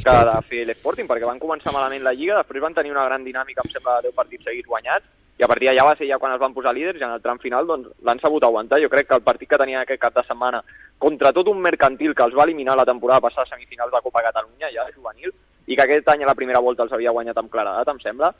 que 0.00 0.14
de 0.28 0.36
fer 0.48 0.62
l'Sporting, 0.68 1.08
perquè 1.08 1.28
van 1.28 1.40
començar 1.42 1.74
malament 1.74 2.04
la 2.04 2.14
Lliga, 2.16 2.38
després 2.40 2.64
van 2.64 2.74
tenir 2.74 2.94
una 2.94 3.04
gran 3.04 3.24
dinàmica, 3.24 3.64
em 3.64 3.74
sembla, 3.74 4.00
de 4.00 4.10
10 4.10 4.16
partits 4.16 4.48
seguits 4.48 4.68
guanyats, 4.68 5.06
i 5.38 5.44
a 5.44 5.48
partir 5.48 5.68
d'allà 5.68 5.84
va 5.88 5.94
ser 5.96 6.08
ja 6.08 6.18
quan 6.22 6.34
es 6.34 6.40
van 6.40 6.54
posar 6.54 6.74
líders, 6.76 7.00
i 7.00 7.04
en 7.04 7.14
el 7.16 7.22
tram 7.22 7.40
final 7.42 7.66
doncs, 7.66 7.88
l'han 8.04 8.20
sabut 8.20 8.44
aguantar. 8.44 8.80
Jo 8.82 8.90
crec 8.92 9.08
que 9.08 9.16
el 9.16 9.24
partit 9.26 9.48
que 9.48 9.58
tenien 9.58 9.80
aquest 9.80 10.00
cap 10.00 10.14
de 10.14 10.24
setmana 10.28 10.62
contra 10.98 11.32
tot 11.32 11.48
un 11.48 11.60
mercantil 11.60 12.14
que 12.14 12.24
els 12.24 12.36
va 12.36 12.44
eliminar 12.44 12.76
la 12.76 12.86
temporada 12.86 13.20
passada 13.20 13.48
a 13.48 13.54
semifinals 13.54 13.92
de 13.92 14.02
Copa 14.04 14.22
Catalunya, 14.28 14.70
ja 14.72 14.86
juvenil, 14.94 15.32
i 15.66 15.76
que 15.76 15.82
aquest 15.82 16.08
any 16.08 16.22
a 16.22 16.30
la 16.30 16.38
primera 16.38 16.60
volta 16.60 16.84
els 16.84 16.92
havia 16.92 17.14
guanyat 17.14 17.38
amb 17.38 17.50
claredat, 17.50 17.88
em 17.88 18.00
sembla, 18.02 18.32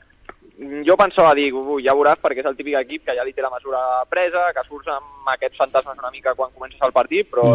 Mm, 0.59 0.83
jo 0.85 0.97
pensava 1.01 1.33
dir, 1.35 1.49
ja 1.83 1.95
veuràs, 1.97 2.21
perquè 2.21 2.43
és 2.43 2.49
el 2.49 2.57
típic 2.59 2.77
equip 2.83 3.07
que 3.07 3.15
ja 3.17 3.25
li 3.25 3.33
té 3.33 3.43
la 3.45 3.51
mesura 3.51 3.81
presa, 4.11 4.51
que 4.53 4.65
surts 4.67 4.91
amb 4.93 5.31
aquests 5.35 5.59
fantasmes 5.59 5.99
una 5.99 6.13
mica 6.13 6.35
quan 6.39 6.53
comences 6.53 6.81
el 6.85 6.93
partit, 6.93 7.31
però, 7.33 7.47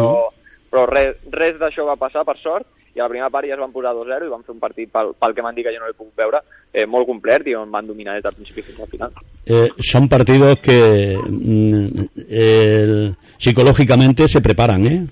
però 0.70 0.84
res, 0.90 1.14
res 1.30 1.56
d'això 1.60 1.86
va 1.86 1.98
passar, 2.00 2.24
per 2.26 2.36
sort, 2.42 2.66
i 2.98 3.00
a 3.00 3.04
la 3.06 3.08
primera 3.14 3.30
part 3.30 3.46
ja 3.46 3.54
es 3.54 3.60
van 3.62 3.72
posar 3.72 3.94
2-0 3.94 4.26
i 4.26 4.32
van 4.32 4.42
fer 4.42 4.54
un 4.56 4.60
partit, 4.60 4.90
pel, 4.90 5.12
pel 5.18 5.34
que 5.34 5.42
m'han 5.44 5.54
dit 5.54 5.64
que 5.66 5.72
jo 5.74 5.80
no 5.80 5.86
l'he 5.86 5.94
pogut 5.96 6.16
veure, 6.18 6.40
eh, 6.74 6.86
molt 6.86 7.06
complet 7.06 7.46
i 7.46 7.54
on 7.54 7.70
van 7.70 7.86
dominar 7.86 8.16
des 8.18 8.24
del 8.26 8.34
principi 8.34 8.62
fins 8.66 8.80
al 8.80 8.88
final. 8.90 9.10
Eh, 9.46 9.68
son 9.78 10.08
partidos 10.08 10.58
que 10.58 11.16
mm, 11.16 12.02
el- 12.28 13.14
psicológicamente 13.38 14.26
se 14.28 14.40
preparan, 14.40 14.86
¿eh? 14.86 15.06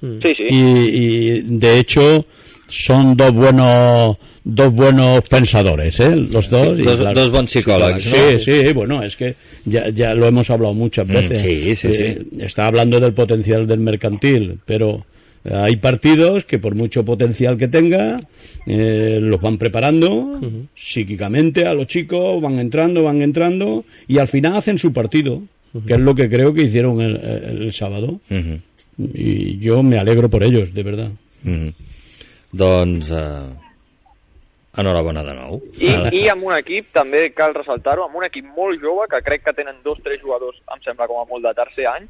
Sí, 0.00 0.32
sí. 0.36 0.44
Y, 0.50 0.58
y, 0.58 1.42
de 1.58 1.78
hecho 1.78 2.24
son 2.68 3.16
dos 3.16 3.32
buenos 3.32 4.16
dos 4.44 4.72
buenos 4.72 5.28
pensadores, 5.28 5.98
¿eh? 6.00 6.14
Los 6.16 6.48
dos. 6.48 6.78
y 6.78 6.82
dos- 6.82 6.98
dos 7.14 7.30
bons 7.30 7.50
psicòlegs, 7.50 8.02
Sí, 8.02 8.10
no? 8.16 8.38
sí, 8.40 8.72
bueno, 8.72 9.02
es 9.02 9.14
que 9.16 9.34
ya, 9.66 9.88
ya 9.90 10.14
lo 10.14 10.26
hemos 10.26 10.48
hablado 10.50 10.72
muchas 10.74 11.06
Mm, 11.06 11.12
veces. 11.12 11.40
sí, 11.40 11.76
sí, 11.76 11.88
Eh, 12.02 12.22
Está 12.40 12.66
hablando 12.66 12.98
del 13.00 13.12
potencial 13.12 13.66
del 13.66 13.80
mercantil, 13.80 14.58
pero 14.64 14.90
eh, 14.96 15.17
hay 15.52 15.76
partidos 15.76 16.44
que 16.44 16.58
por 16.58 16.74
mucho 16.74 17.04
potencial 17.04 17.56
que 17.56 17.68
tenga, 17.68 18.20
eh, 18.66 19.18
los 19.20 19.40
van 19.40 19.58
preparando 19.58 20.40
psíquicamente 20.74 21.66
a 21.66 21.74
los 21.74 21.86
chicos, 21.86 22.40
van 22.42 22.58
entrando, 22.58 23.02
van 23.04 23.22
entrando 23.22 23.84
y 24.06 24.18
al 24.18 24.28
final 24.28 24.56
hacen 24.56 24.78
su 24.78 24.92
partido, 24.92 25.42
que 25.86 25.94
es 25.94 25.98
lo 26.00 26.14
que 26.14 26.28
creo 26.28 26.52
que 26.54 26.62
hicieron 26.62 27.00
el, 27.00 27.16
el- 27.16 27.62
el 27.62 27.72
sábado. 27.72 28.20
Y 28.98 29.58
yo 29.58 29.82
me 29.82 29.98
alegro 29.98 30.28
por 30.28 30.42
ellos, 30.42 30.74
de 30.74 30.82
verdad. 30.82 31.10
Doncs, 32.50 33.10
eh, 33.10 33.46
enhorabona 34.78 35.22
de 35.24 35.34
nou. 35.34 35.58
I, 35.78 35.90
I 36.22 36.28
amb 36.32 36.44
un 36.48 36.54
equip, 36.56 36.86
també 36.94 37.26
cal 37.36 37.54
ressaltar-ho, 37.56 38.04
amb 38.06 38.16
un 38.20 38.24
equip 38.28 38.46
molt 38.56 38.80
jove, 38.82 39.08
que 39.10 39.20
crec 39.26 39.44
que 39.44 39.52
tenen 39.56 39.80
dos 39.84 39.98
tres 40.04 40.20
jugadors, 40.22 40.58
em 40.74 40.80
sembla 40.84 41.06
com 41.10 41.20
a 41.20 41.26
molt 41.28 41.44
de 41.44 41.52
tercer 41.58 41.86
any, 41.90 42.06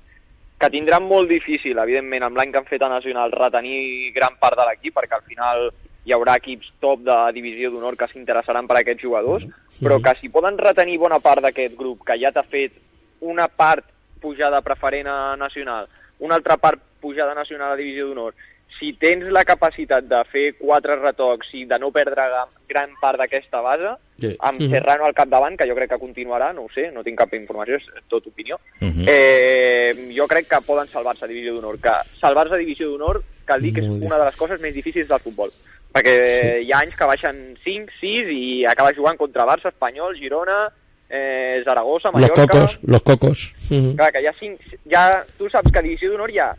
que 0.59 0.71
tindran 0.71 1.05
molt 1.07 1.31
difícil, 1.31 1.79
evidentment, 1.79 2.25
amb 2.27 2.39
l'any 2.39 2.51
que 2.53 2.59
han 2.59 2.67
fet 2.67 2.83
a 2.83 2.91
Nacional, 2.91 3.31
retenir 3.33 4.11
gran 4.17 4.35
part 4.41 4.59
de 4.59 4.67
l'equip, 4.67 4.97
perquè 4.97 5.19
al 5.19 5.27
final 5.29 5.69
hi 6.05 6.15
haurà 6.17 6.39
equips 6.41 6.73
top 6.83 7.05
de 7.07 7.17
divisió 7.37 7.71
d'honor 7.71 7.97
que 8.01 8.09
s'interessaran 8.11 8.67
per 8.67 8.81
aquests 8.81 9.05
jugadors, 9.05 9.45
però 9.79 10.01
que 10.03 10.17
si 10.19 10.33
poden 10.35 10.59
retenir 10.59 10.99
bona 10.99 11.21
part 11.23 11.45
d'aquest 11.45 11.77
grup, 11.79 12.03
que 12.09 12.19
ja 12.19 12.33
t'ha 12.35 12.43
fet 12.43 12.75
una 13.21 13.47
part 13.49 13.87
pujada 14.21 14.63
preferent 14.67 15.07
a 15.07 15.37
Nacional, 15.39 15.87
una 16.19 16.35
altra 16.35 16.57
part 16.57 16.83
pujada 17.01 17.35
nacional 17.35 17.73
a 17.73 17.79
divisió 17.79 18.09
d'honor, 18.09 18.35
si 18.79 18.93
tens 18.95 19.25
la 19.33 19.45
capacitat 19.45 20.05
de 20.07 20.19
fer 20.31 20.55
quatre 20.59 20.97
retocs 20.97 21.49
i 21.55 21.65
de 21.67 21.79
no 21.79 21.91
perdre 21.91 22.23
gran 22.69 22.91
part 23.01 23.19
d'aquesta 23.19 23.61
base, 23.61 23.97
Sí. 24.21 24.37
amb 24.39 24.61
Mhm. 24.61 24.71
Serrano 24.71 25.05
al 25.05 25.15
capdavant, 25.15 25.57
que 25.57 25.67
jo 25.67 25.75
crec 25.75 25.91
que 25.91 25.99
continuarà, 25.99 26.53
no 26.53 26.63
ho 26.63 26.69
sé, 26.75 26.91
no 26.93 27.03
tinc 27.03 27.19
cap 27.19 27.33
informació, 27.35 27.77
és 27.77 27.85
tot 28.09 28.27
opinió, 28.27 28.59
Mhm. 28.81 29.05
eh, 29.09 30.13
jo 30.17 30.27
crec 30.27 30.49
que 30.49 30.61
poden 30.67 30.89
salvar-se 30.89 31.25
a 31.25 31.29
divisió 31.29 31.55
d'honor. 31.55 31.81
Que 31.81 31.91
salvar-se 32.21 32.55
a 32.55 32.59
divisió 32.59 32.89
d'honor 32.89 33.23
cal 33.45 33.63
dir 33.63 33.73
que 33.75 33.81
és 33.81 33.89
una 33.89 34.19
de 34.19 34.25
les 34.25 34.37
coses 34.37 34.61
més 34.61 34.75
difícils 34.75 35.09
del 35.09 35.21
futbol. 35.21 35.51
Perquè 35.93 36.63
hi 36.63 36.71
ha 36.73 36.81
anys 36.81 36.95
que 36.97 37.05
baixen 37.05 37.57
5, 37.65 37.91
6 38.01 38.27
i 38.31 38.65
acabes 38.67 38.97
jugant 38.97 39.17
contra 39.17 39.47
Barça, 39.47 39.69
Espanyol, 39.69 40.17
Girona, 40.17 40.69
eh, 41.09 41.63
Zaragoza, 41.65 42.11
Los 42.11 42.21
Mallorca... 42.21 42.47
cocos, 42.47 42.79
los 42.83 43.03
cocos. 43.03 43.55
Mhm. 43.71 43.97
Clar, 43.97 44.13
que 44.13 44.21
hi 44.21 44.27
ha 44.27 44.33
cinc, 44.39 44.61
ja, 44.91 45.25
tu 45.39 45.49
saps 45.49 45.73
que 45.73 45.79
a 45.79 45.83
Divisió 45.83 46.11
d'Honor 46.11 46.31
hi 46.31 46.39
ha 46.39 46.55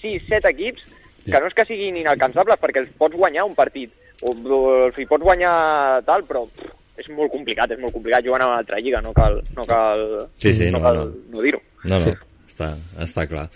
6, 0.00 0.22
7 0.26 0.48
equips 0.48 0.82
que 1.24 1.40
no 1.40 1.48
és 1.50 1.56
que 1.56 1.66
siguin 1.68 1.98
inalcançables 2.00 2.60
perquè 2.60 2.84
els 2.84 2.92
pots 2.98 3.16
guanyar 3.16 3.46
un 3.48 3.56
partit 3.58 3.92
o, 4.22 4.34
els 4.86 4.98
hi 4.98 5.06
pots 5.08 5.24
guanyar 5.24 5.54
tal, 6.06 6.24
però 6.28 6.44
pff, 6.48 6.76
és 7.00 7.10
molt 7.16 7.32
complicat, 7.32 7.72
és 7.72 7.80
molt 7.80 7.94
complicat 7.96 8.26
jugar 8.26 8.42
a 8.44 8.50
una 8.50 8.60
altra 8.60 8.80
lliga, 8.82 9.00
no 9.04 9.12
cal, 9.16 9.40
no 9.56 9.64
cal, 9.68 10.06
Sí, 10.42 10.52
sí, 10.52 10.68
no 10.68 10.78
no, 10.78 10.84
cal 10.84 11.00
no. 11.00 11.06
no 11.34 11.44
dir-ho. 11.46 11.60
No, 11.88 12.00
no, 12.02 12.14
està, 12.48 12.74
està 13.00 13.26
clar. 13.30 13.48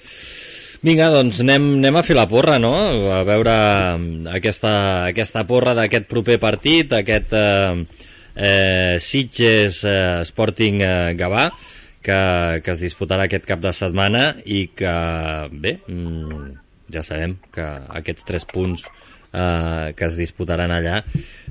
Vinga, 0.85 1.09
doncs 1.12 1.38
anem, 1.40 1.70
anem 1.79 1.96
a 1.96 2.03
fer 2.05 2.16
la 2.16 2.27
porra, 2.29 2.59
no? 2.61 2.74
A 3.16 3.22
veure 3.24 3.53
mm, 3.96 4.27
aquesta, 4.37 4.72
aquesta 5.12 5.44
porra 5.48 5.72
d'aquest 5.77 6.09
proper 6.11 6.37
partit, 6.40 6.92
aquest 6.92 7.33
eh, 7.37 7.85
eh, 8.35 8.96
Sitges 9.00 9.81
eh, 9.88 10.24
Sporting 10.29 10.83
eh, 10.85 11.14
Gavà, 11.16 11.46
que, 12.05 12.18
que 12.61 12.74
es 12.74 12.83
disputarà 12.85 13.24
aquest 13.29 13.48
cap 13.48 13.62
de 13.64 13.72
setmana 13.72 14.35
i 14.44 14.66
que, 14.77 14.92
bé, 15.57 15.79
mm, 15.88 16.63
ja 16.94 17.02
sabem 17.02 17.37
que 17.54 17.64
aquests 18.00 18.26
tres 18.28 18.46
punts 18.48 18.85
eh, 18.87 19.92
que 19.96 20.09
es 20.09 20.18
disputaran 20.18 20.72
allà 20.74 21.02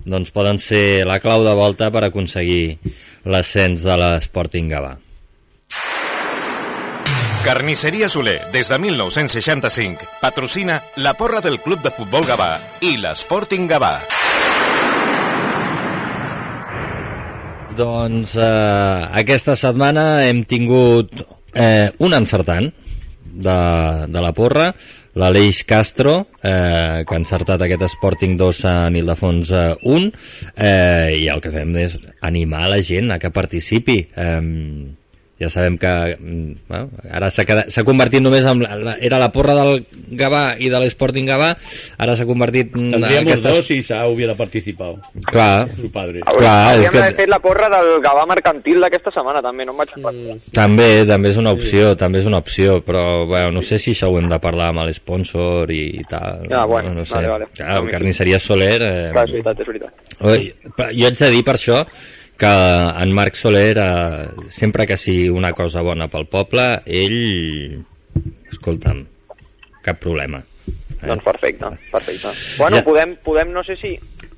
doncs 0.06 0.32
poden 0.36 0.60
ser 0.60 1.03
la 1.08 1.19
clau 1.23 1.43
de 1.45 1.53
volta 1.58 1.91
per 1.91 2.06
aconseguir 2.08 2.77
l'ascens 3.25 3.83
de 3.83 3.98
l'Sporting 4.00 4.71
Gavà. 4.71 4.96
Carnisseria 7.44 8.08
Soler, 8.08 8.37
des 8.54 8.69
de 8.71 8.77
1965, 8.79 10.08
patrocina 10.21 10.77
la 10.96 11.12
porra 11.19 11.41
del 11.44 11.60
Club 11.60 11.81
de 11.83 11.91
Futbol 11.91 12.23
Gavà 12.23 12.54
i 12.87 12.96
l'Sporting 13.02 13.67
Gavà. 13.67 13.98
Doncs 17.75 18.37
eh, 18.37 19.04
aquesta 19.19 19.58
setmana 19.60 20.23
hem 20.23 20.44
tingut 20.48 21.12
eh, 21.52 21.91
un 22.00 22.15
encertant 22.15 22.69
de, 23.33 23.58
de 24.08 24.23
la 24.23 24.31
porra, 24.31 24.69
l'Aleix 25.20 25.64
Castro, 25.70 26.16
eh, 26.42 27.04
que 27.06 27.16
ha 27.16 27.22
encertat 27.22 27.62
aquest 27.62 27.86
Sporting 27.94 28.36
2 28.40 28.64
a 28.70 28.76
Nildefons 28.94 29.54
eh, 29.54 29.64
1, 29.84 30.10
eh, 30.56 31.14
i 31.22 31.30
el 31.34 31.44
que 31.44 31.54
fem 31.54 31.76
és 31.84 31.98
animar 32.22 32.68
la 32.72 32.82
gent 32.82 33.14
a 33.14 33.20
que 33.22 33.34
participi. 33.34 34.00
Eh, 34.16 34.42
ja 35.44 35.50
sabem 35.52 35.77
que 35.77 35.91
mm, 36.17 36.52
bueno, 36.69 36.89
ara 37.12 37.29
s'ha 37.29 37.44
s'ha 37.67 37.83
convertit 37.85 38.23
només 38.23 38.46
en 38.50 38.63
la, 38.63 38.75
la, 38.79 38.96
era 39.04 39.19
la 39.21 39.29
porra 39.35 39.54
del 39.60 39.83
Gavà 40.17 40.56
i 40.60 40.69
de 40.71 40.79
l'Sporting 40.81 41.27
Gavà 41.29 41.52
ara 41.98 42.15
s'ha 42.17 42.25
convertit 42.25 42.73
en 42.75 42.91
Tendríamos 42.96 43.33
aquestes- 43.33 43.58
dos 43.58 43.67
si 43.67 43.81
Sa 43.83 44.08
hubiera 44.08 44.33
participado. 44.35 45.00
Clar. 45.27 45.67
Su 45.79 45.91
padre. 45.91 46.21
Clar, 46.21 46.31
és 46.33 46.39
Hauríem 46.77 46.91
que- 46.91 46.98
d'haver 46.98 47.15
fet 47.17 47.29
la 47.29 47.39
porra 47.44 47.67
del 47.69 48.00
Gavà 48.02 48.25
mercantil 48.27 48.79
d'aquesta 48.81 49.12
setmana, 49.12 49.41
també, 49.44 49.65
no 49.65 49.73
em 49.73 49.77
vaig 49.83 49.89
mm. 49.98 50.39
També, 50.54 51.06
també 51.06 51.29
és 51.29 51.37
una 51.37 51.52
opció, 51.52 51.96
també 52.00 52.19
és 52.19 52.25
una 52.25 52.37
opció, 52.39 52.79
però 52.85 53.25
bueno, 53.27 53.52
no 53.60 53.62
sé 53.62 53.77
si 53.79 53.91
això 53.91 54.10
ho 54.10 54.17
hem 54.19 54.29
de 54.29 54.39
parlar 54.39 54.69
amb 54.71 54.85
l'esponsor 54.87 55.71
i, 55.71 55.83
i 56.00 56.04
tal. 56.10 56.48
Ah, 56.52 56.65
bueno, 56.65 56.94
no 56.94 57.06
sé. 57.06 57.13
vale, 57.15 57.27
vale. 57.27 57.48
Clar, 57.56 57.77
el 57.81 57.89
carnisseria 57.91 58.39
Soler... 58.39 58.81
Eh, 58.81 59.10
Clar, 59.12 59.25
és 59.27 59.31
veritat, 59.33 59.60
és 59.60 59.67
veritat. 59.67 59.94
Oi, 60.23 60.54
jo 60.96 61.08
haig 61.10 61.17
de 61.19 61.29
dir 61.33 61.44
per 61.44 61.56
això 61.60 61.83
que 62.38 62.48
en 63.04 63.12
Marc 63.13 63.36
Soler, 63.36 63.77
eh, 63.77 64.27
sempre 64.50 64.86
que 64.88 64.98
sigui 64.98 65.29
una 65.29 65.52
cosa 65.54 65.81
bona 65.81 66.08
pel 66.12 66.25
poble, 66.27 66.81
ell, 66.86 67.84
escolta'm, 68.52 69.06
cap 69.84 70.00
problema. 70.00 70.40
Eh? 71.02 71.08
Doncs 71.08 71.23
perfecte, 71.23 71.65
perfecte. 71.92 72.29
Bueno, 72.58 72.77
Ja. 72.77 72.84
podem, 72.84 73.15
podem, 73.23 73.52
no 73.52 73.63
sé 73.63 73.75
si... 73.77 73.94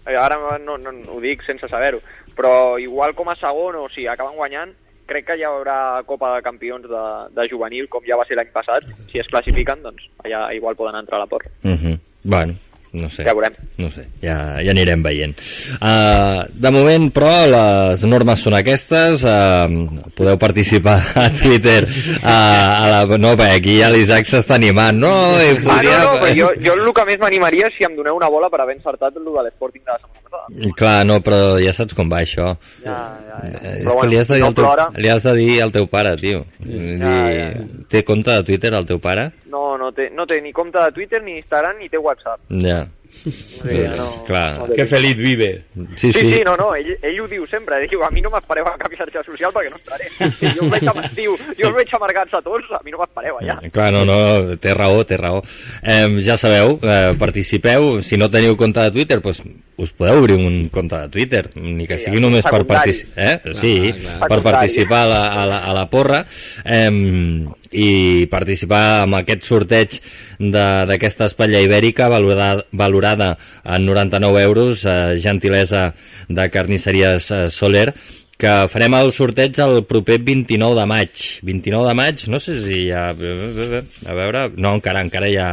eh, 0.06 0.18
Ara 0.18 0.38
no, 0.60 0.78
no, 0.78 0.91
ho 1.14 1.20
dic 1.22 1.41
sense 1.46 1.68
saber-ho, 1.70 2.00
però 2.36 2.78
igual 2.80 3.14
com 3.16 3.30
a 3.30 3.36
segon 3.36 3.76
o 3.76 3.88
si 3.89 4.06
acaben 4.08 4.36
guanyant, 4.36 4.74
crec 5.06 5.26
que 5.28 5.36
hi 5.38 5.43
haurà 5.46 6.02
Copa 6.06 6.36
de 6.36 6.41
Campions 6.41 6.88
de, 6.89 7.04
de 7.39 7.48
juvenil, 7.50 7.88
com 7.89 8.04
ja 8.06 8.18
va 8.18 8.26
ser 8.26 8.36
l'any 8.36 8.50
passat. 8.54 8.84
Si 9.12 9.20
es 9.22 9.28
classifiquen, 9.30 9.82
doncs 9.84 10.08
allà 10.24 10.48
igual 10.54 10.76
poden 10.76 10.96
entrar 10.98 11.20
a 11.20 11.26
la 11.26 11.28
porra. 11.30 11.50
Uh 11.64 11.72
-huh. 11.78 12.00
Bueno, 12.24 12.56
no 12.96 13.10
sé. 13.12 13.26
Ja 13.28 13.34
veurem. 13.36 13.54
No 13.82 13.89
sé, 13.93 14.06
ja, 14.24 14.38
ja 14.64 14.74
anirem 14.74 15.04
veient. 15.06 15.36
Uh, 15.78 16.46
de 16.52 16.72
moment, 16.74 17.10
però, 17.16 17.32
les 17.52 18.06
normes 18.08 18.41
són 18.41 18.56
aquestes. 18.58 19.26
Uh, 19.28 20.02
podeu 20.18 20.39
participar 20.41 20.98
a 21.26 21.30
Twitter. 21.36 21.84
Uh, 21.86 22.26
a 22.26 22.89
la, 22.91 23.18
no, 23.22 23.36
bé, 23.39 23.52
aquí 23.60 23.78
ja 23.82 23.91
l'Isaac 23.93 24.28
s'està 24.30 24.58
animant. 24.60 25.00
No, 25.06 25.14
i 25.41 25.52
Ah, 25.52 25.54
no, 25.56 25.62
podria... 25.66 26.00
no, 26.04 26.18
però 26.22 26.34
jo, 26.38 26.52
jo 26.64 26.76
el 26.76 26.93
que 26.96 27.06
més 27.10 27.22
m'animaria 27.22 27.70
si 27.76 27.86
em 27.88 27.96
doneu 27.98 28.18
una 28.18 28.30
bola 28.32 28.50
per 28.54 28.62
haver 28.64 28.78
encertat 28.78 29.16
el 29.18 29.26
de 29.28 29.46
l'Sporting 29.48 29.84
de 29.84 29.91
la 29.91 30.00
setmana 30.00 30.30
passada. 30.30 30.74
Clar, 30.80 30.98
no, 31.08 31.20
però 31.26 31.39
ja 31.62 31.74
saps 31.76 31.96
com 31.98 32.12
va 32.12 32.22
això. 32.24 32.52
Ja, 32.84 32.98
ja, 33.30 33.39
ja. 33.52 33.62
Eh, 33.62 33.74
és 33.80 33.88
Però 33.88 33.98
que 34.02 34.12
li 34.12 34.20
has, 34.20 34.30
de 34.30 34.38
dir 34.39 34.43
no 34.46 34.52
al 34.52 34.58
teu, 34.58 34.66
plora, 34.66 34.89
li 34.96 35.12
has 35.12 35.26
de 35.26 35.34
dir 35.39 35.50
al 35.64 35.74
teu 35.76 35.88
pare, 35.91 36.16
tio. 36.22 36.46
Ja, 36.60 36.70
dir, 36.70 37.00
ja, 37.02 37.26
ja. 37.34 37.50
Té 37.91 38.04
compte 38.08 38.32
de 38.36 38.48
Twitter 38.48 38.74
el 38.76 38.88
teu 38.89 39.02
pare? 39.04 39.32
no, 39.56 39.78
no 39.78 39.91
té, 39.96 40.10
no 40.12 40.26
té 40.28 40.41
ni 40.41 40.52
compte 40.54 40.80
de 40.82 40.91
Twitter, 40.91 41.22
ni 41.24 41.38
Instagram, 41.39 41.80
ni 41.80 41.89
té 41.89 41.98
WhatsApp. 41.98 42.41
Ja. 42.62 42.85
Yeah. 42.86 43.05
Sí, 43.24 43.78
no, 43.97 44.24
Clar. 44.26 44.57
no 44.59 44.66
té. 44.68 44.76
Qué 44.76 44.86
feliz 44.86 45.16
vive. 45.18 45.63
Sí, 45.95 46.11
Sí, 46.11 46.20
sí. 46.20 46.34
sí, 46.34 46.41
no, 46.45 46.55
no, 46.57 46.76
ell, 46.76 46.91
ell 47.01 47.20
ho 47.22 47.28
diu 47.28 47.45
sempre, 47.47 47.80
diu, 47.89 48.03
a 48.05 48.09
mi 48.11 48.22
no 48.22 48.30
m'espereu 48.30 48.68
a 48.68 48.76
cap 48.78 48.91
xarxa 48.93 49.24
social 49.26 49.51
perquè 49.55 49.72
no 49.72 49.78
estaré. 49.78 50.09
Sí, 50.39 50.51
jo, 50.57 50.66
us 50.66 50.72
veig, 50.72 50.88
am- 50.91 51.01
diu, 51.16 51.38
jo 51.57 51.70
us 51.72 51.76
veig 51.76 51.93
amargats 51.97 52.34
a 52.38 52.41
tots, 52.45 52.70
a 52.72 52.82
mi 52.86 52.91
no 52.93 52.99
m'espereu 53.01 53.39
allà. 53.41 53.57
Clar, 53.72 53.91
no, 53.93 54.03
no, 54.05 54.57
té 54.61 54.74
raó, 54.74 55.03
té 55.05 55.18
raó. 55.18 55.41
Eh, 55.82 56.18
ja 56.26 56.38
sabeu, 56.38 56.80
eh, 56.84 57.13
participeu, 57.18 58.01
si 58.01 58.18
no 58.18 58.30
teniu 58.30 58.55
compte 58.57 58.82
de 58.82 58.91
Twitter, 58.91 59.22
doncs 59.22 59.41
us 59.78 59.91
podeu 59.91 60.22
obrir 60.22 60.38
un 60.39 60.70
compte 60.72 60.95
de 60.95 61.09
Twitter, 61.09 61.49
ni 61.55 61.86
que 61.88 61.97
Sí, 61.99 62.05
sigui 62.05 62.22
només 62.24 62.45
per 62.47 62.61
participar, 62.66 63.26
eh? 63.26 63.53
Sí, 63.53 63.91
clar. 63.97 64.22
per 64.30 64.41
participar 64.41 65.01
a 65.03 65.09
la, 65.09 65.22
a 65.41 65.45
la, 65.45 65.57
a 65.66 65.74
la 65.76 65.89
porra 65.89 66.22
eh, 66.63 67.45
i 67.76 68.26
participar 68.32 69.01
amb 69.03 69.18
aquest 69.20 69.43
sorteig 69.43 69.97
de- 70.39 70.86
d'aquesta 70.88 71.26
espatlla 71.28 71.59
ibèrica 71.63 72.07
valorada, 72.07 72.63
valorada 72.72 73.05
en 73.14 73.86
99 73.86 74.41
euros, 74.41 74.86
eh, 74.86 75.20
gentilesa 75.22 75.93
de 76.28 76.49
carnisseries 76.49 77.30
eh, 77.32 77.49
Soler, 77.49 77.93
que 78.36 78.53
farem 78.72 78.97
el 78.97 79.14
sorteig 79.16 79.60
el 79.64 79.84
proper 79.88 80.20
29 80.26 80.80
de 80.80 80.86
maig. 80.89 81.26
29 81.47 81.88
de 81.88 81.95
maig, 82.01 82.26
no 82.34 82.39
sé 82.41 82.58
si 82.64 82.88
ja... 82.89 83.10
A 83.12 84.18
veure... 84.18 84.49
No, 84.58 84.76
encara, 84.76 85.06
encara 85.06 85.30
hi 85.32 85.38
ha... 85.39 85.51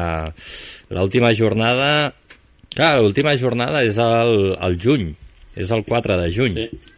L'última 0.92 1.32
jornada... 1.38 2.12
Clar, 2.72 2.94
l'última 3.04 3.36
jornada 3.36 3.82
és 3.84 3.98
el, 4.00 4.54
el 4.56 4.78
juny. 4.80 5.10
És 5.54 5.70
el 5.74 5.84
4 5.84 6.16
de 6.22 6.32
juny. 6.32 6.58
Sí. 6.64 6.92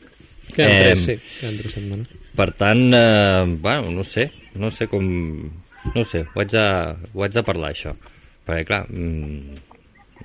Queden 0.55 0.76
tres, 0.78 1.05
sí. 1.05 1.16
Queden 1.40 1.59
tres 1.59 1.74
setmanes. 1.74 2.11
Per 2.34 2.48
tant, 2.59 2.82
eh, 2.94 3.44
bueno, 3.62 3.90
no 3.90 4.05
sé, 4.05 4.30
no 4.55 4.70
sé 4.70 4.88
com... 4.90 5.05
No 5.94 6.02
sé, 6.09 6.22
ho 6.24 6.40
haig 6.40 6.55
de, 6.55 6.64
ho 7.12 7.24
haig 7.26 7.34
de 7.34 7.42
parlar, 7.44 7.74
això. 7.74 7.92
Perquè, 8.46 8.64
clar, 8.70 8.84
mm, 8.88 9.59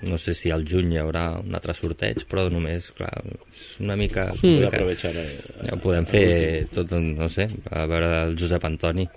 no 0.08 0.18
sé 0.18 0.34
si 0.38 0.52
al 0.52 0.64
juny 0.68 0.94
hi 0.94 1.00
haurà 1.02 1.26
un 1.42 1.56
altre 1.58 1.74
sorteig, 1.76 2.24
però 2.30 2.46
només, 2.52 2.92
clar, 2.96 3.12
és 3.52 3.66
una 3.84 3.98
mica... 4.00 4.30
Puede 4.40 4.70
complicat. 4.72 5.20
eh, 5.20 5.68
Ja 5.68 5.76
ho 5.76 5.82
podem 5.84 6.06
fer 6.08 6.24
tot, 6.74 6.94
no 7.00 7.28
sé, 7.30 7.50
a 7.72 7.86
veure 7.90 8.14
el 8.30 8.38
Josep 8.40 8.64
Antoni, 8.70 9.08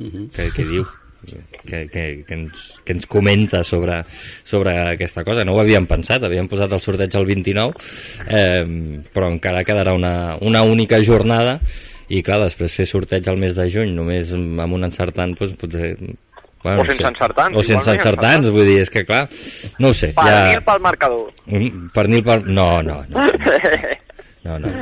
Ujú. 0.00 0.26
què, 0.34 0.48
què 0.56 0.64
diu, 0.66 0.82
que, 1.24 1.78
que, 1.88 2.02
que, 2.26 2.34
ens, 2.34 2.64
que 2.84 2.92
ens 2.98 3.06
comenta 3.08 3.62
sobre, 3.64 4.00
sobre 4.44 4.74
aquesta 4.90 5.22
cosa. 5.24 5.44
No 5.46 5.54
ho 5.54 5.60
havíem 5.62 5.86
pensat, 5.88 6.26
havíem 6.26 6.48
posat 6.50 6.72
el 6.76 6.82
sorteig 6.84 7.14
el 7.16 7.24
29, 7.30 7.72
eh, 8.28 9.00
però 9.14 9.30
encara 9.32 9.62
quedarà 9.64 9.94
una, 9.96 10.36
una 10.42 10.64
única 10.66 10.98
jornada 11.06 11.60
i 12.12 12.20
clar, 12.26 12.42
després 12.42 12.74
fer 12.76 12.84
sorteig 12.90 13.24
al 13.32 13.38
mes 13.40 13.54
de 13.56 13.64
juny 13.72 13.94
només 13.96 14.34
amb 14.36 14.60
un 14.76 14.84
encertant 14.84 15.32
doncs, 15.38 15.54
potser 15.62 15.94
Bueno, 16.64 16.80
O 16.80 16.84
sense 16.88 17.04
encertants, 17.04 17.56
O 17.60 17.62
sense 17.62 17.86
no 17.90 17.94
encertants, 17.98 18.48
vull 18.50 18.64
dir, 18.64 18.78
és 18.82 18.90
que 18.90 19.04
clar, 19.04 19.26
no 19.78 19.90
ho 19.92 19.94
sé. 19.94 20.14
Pernil 20.16 20.56
ja... 20.56 20.62
pel 20.64 20.80
marcador. 20.80 21.26
Mm, 21.46 21.90
Pernil 21.92 22.24
pel... 22.24 22.46
No, 22.48 22.68
no, 22.82 23.02
no. 23.10 23.26
No, 24.44 24.58
no. 24.64 24.72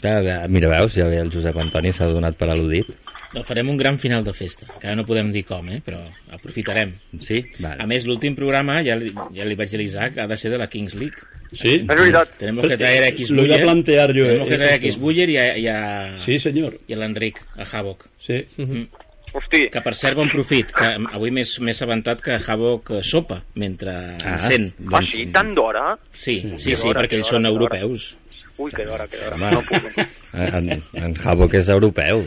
Ja, 0.00 0.46
mira, 0.48 0.70
veus, 0.72 0.94
ja 0.96 1.04
ve 1.10 1.18
el 1.20 1.28
Josep 1.32 1.58
Antoni 1.60 1.90
s'ha 1.92 2.06
donat 2.08 2.38
per 2.38 2.48
al·ludit. 2.54 2.88
No, 3.34 3.42
farem 3.46 3.68
un 3.70 3.76
gran 3.78 3.98
final 4.02 4.24
de 4.26 4.32
festa, 4.34 4.66
que 4.80 4.88
ara 4.88 4.96
no 4.98 5.04
podem 5.06 5.28
dir 5.30 5.44
com, 5.46 5.68
eh? 5.70 5.80
però 5.86 6.00
aprofitarem. 6.34 6.94
Sí? 7.22 7.36
Vale. 7.60 7.76
A 7.82 7.86
més, 7.86 8.06
l'últim 8.08 8.34
programa, 8.38 8.80
ja 8.82 8.96
li, 8.98 9.12
ja 9.36 9.44
li 9.46 9.54
vaig 9.58 9.70
dir 9.70 9.78
a 9.78 9.82
l'Isaac, 9.82 10.16
ha 10.18 10.26
de 10.30 10.38
ser 10.40 10.50
de 10.50 10.58
la 10.58 10.66
Kings 10.72 10.96
League. 10.98 11.28
Sí. 11.52 11.76
És 11.82 11.86
veritat. 11.86 12.32
Tenemos 12.40 12.66
que 12.66 12.78
traer 12.78 13.04
a 13.04 13.10
X 13.12 13.30
Lo 13.30 13.44
iba 13.44 13.54
a 13.54 13.58
Buller. 13.58 13.66
plantear 13.68 14.14
yo, 14.14 14.24
Tenemos 14.26 14.46
eh, 14.46 14.50
que 14.50 14.58
traer 14.58 14.72
a. 14.72 14.80
X 14.82 14.98
Buller 14.98 15.28
y 15.30 15.36
a, 15.36 15.46
y 15.58 15.66
a, 15.68 16.16
Sí, 16.16 16.38
señor. 16.38 16.78
i 16.88 16.94
a 16.94 16.98
l'Enric, 16.98 17.38
a 17.58 17.66
Havok. 17.70 18.08
Sí. 18.22 18.40
Mm. 18.56 18.84
Hosti, 19.32 19.68
Que 19.70 19.80
per 19.84 19.92
cert, 19.94 20.16
bon 20.18 20.28
profit, 20.32 20.72
que 20.74 20.88
avui 21.14 21.30
m'he 21.30 21.44
m'he 21.62 21.70
assabentat 21.70 22.20
que 22.24 22.38
Havok 22.42 22.90
eh, 22.98 23.02
sopa 23.06 23.42
mentre 23.54 23.92
Ah, 24.24 24.32
encén. 24.34 24.72
ah, 24.92 25.02
sí, 25.06 25.26
tant 25.32 25.54
d'hora? 25.54 25.96
Sí, 26.12 26.40
sí, 26.58 26.74
sí, 26.74 26.88
d'hora, 26.88 27.00
perquè 27.04 27.20
ells 27.20 27.28
són 27.30 27.46
europeus. 27.46 28.16
Ui, 28.60 28.72
que 28.76 28.84
d'hora, 28.84 29.06
que 29.08 29.16
d'hora. 29.16 29.36
Home. 29.38 29.50
No 29.54 29.62
puc, 29.64 29.78
no 29.80 29.94
puc. 29.94 30.16
En, 30.30 30.68
en 30.94 31.14
Havok 31.24 31.56
és 31.58 31.68
europeu. 31.72 32.20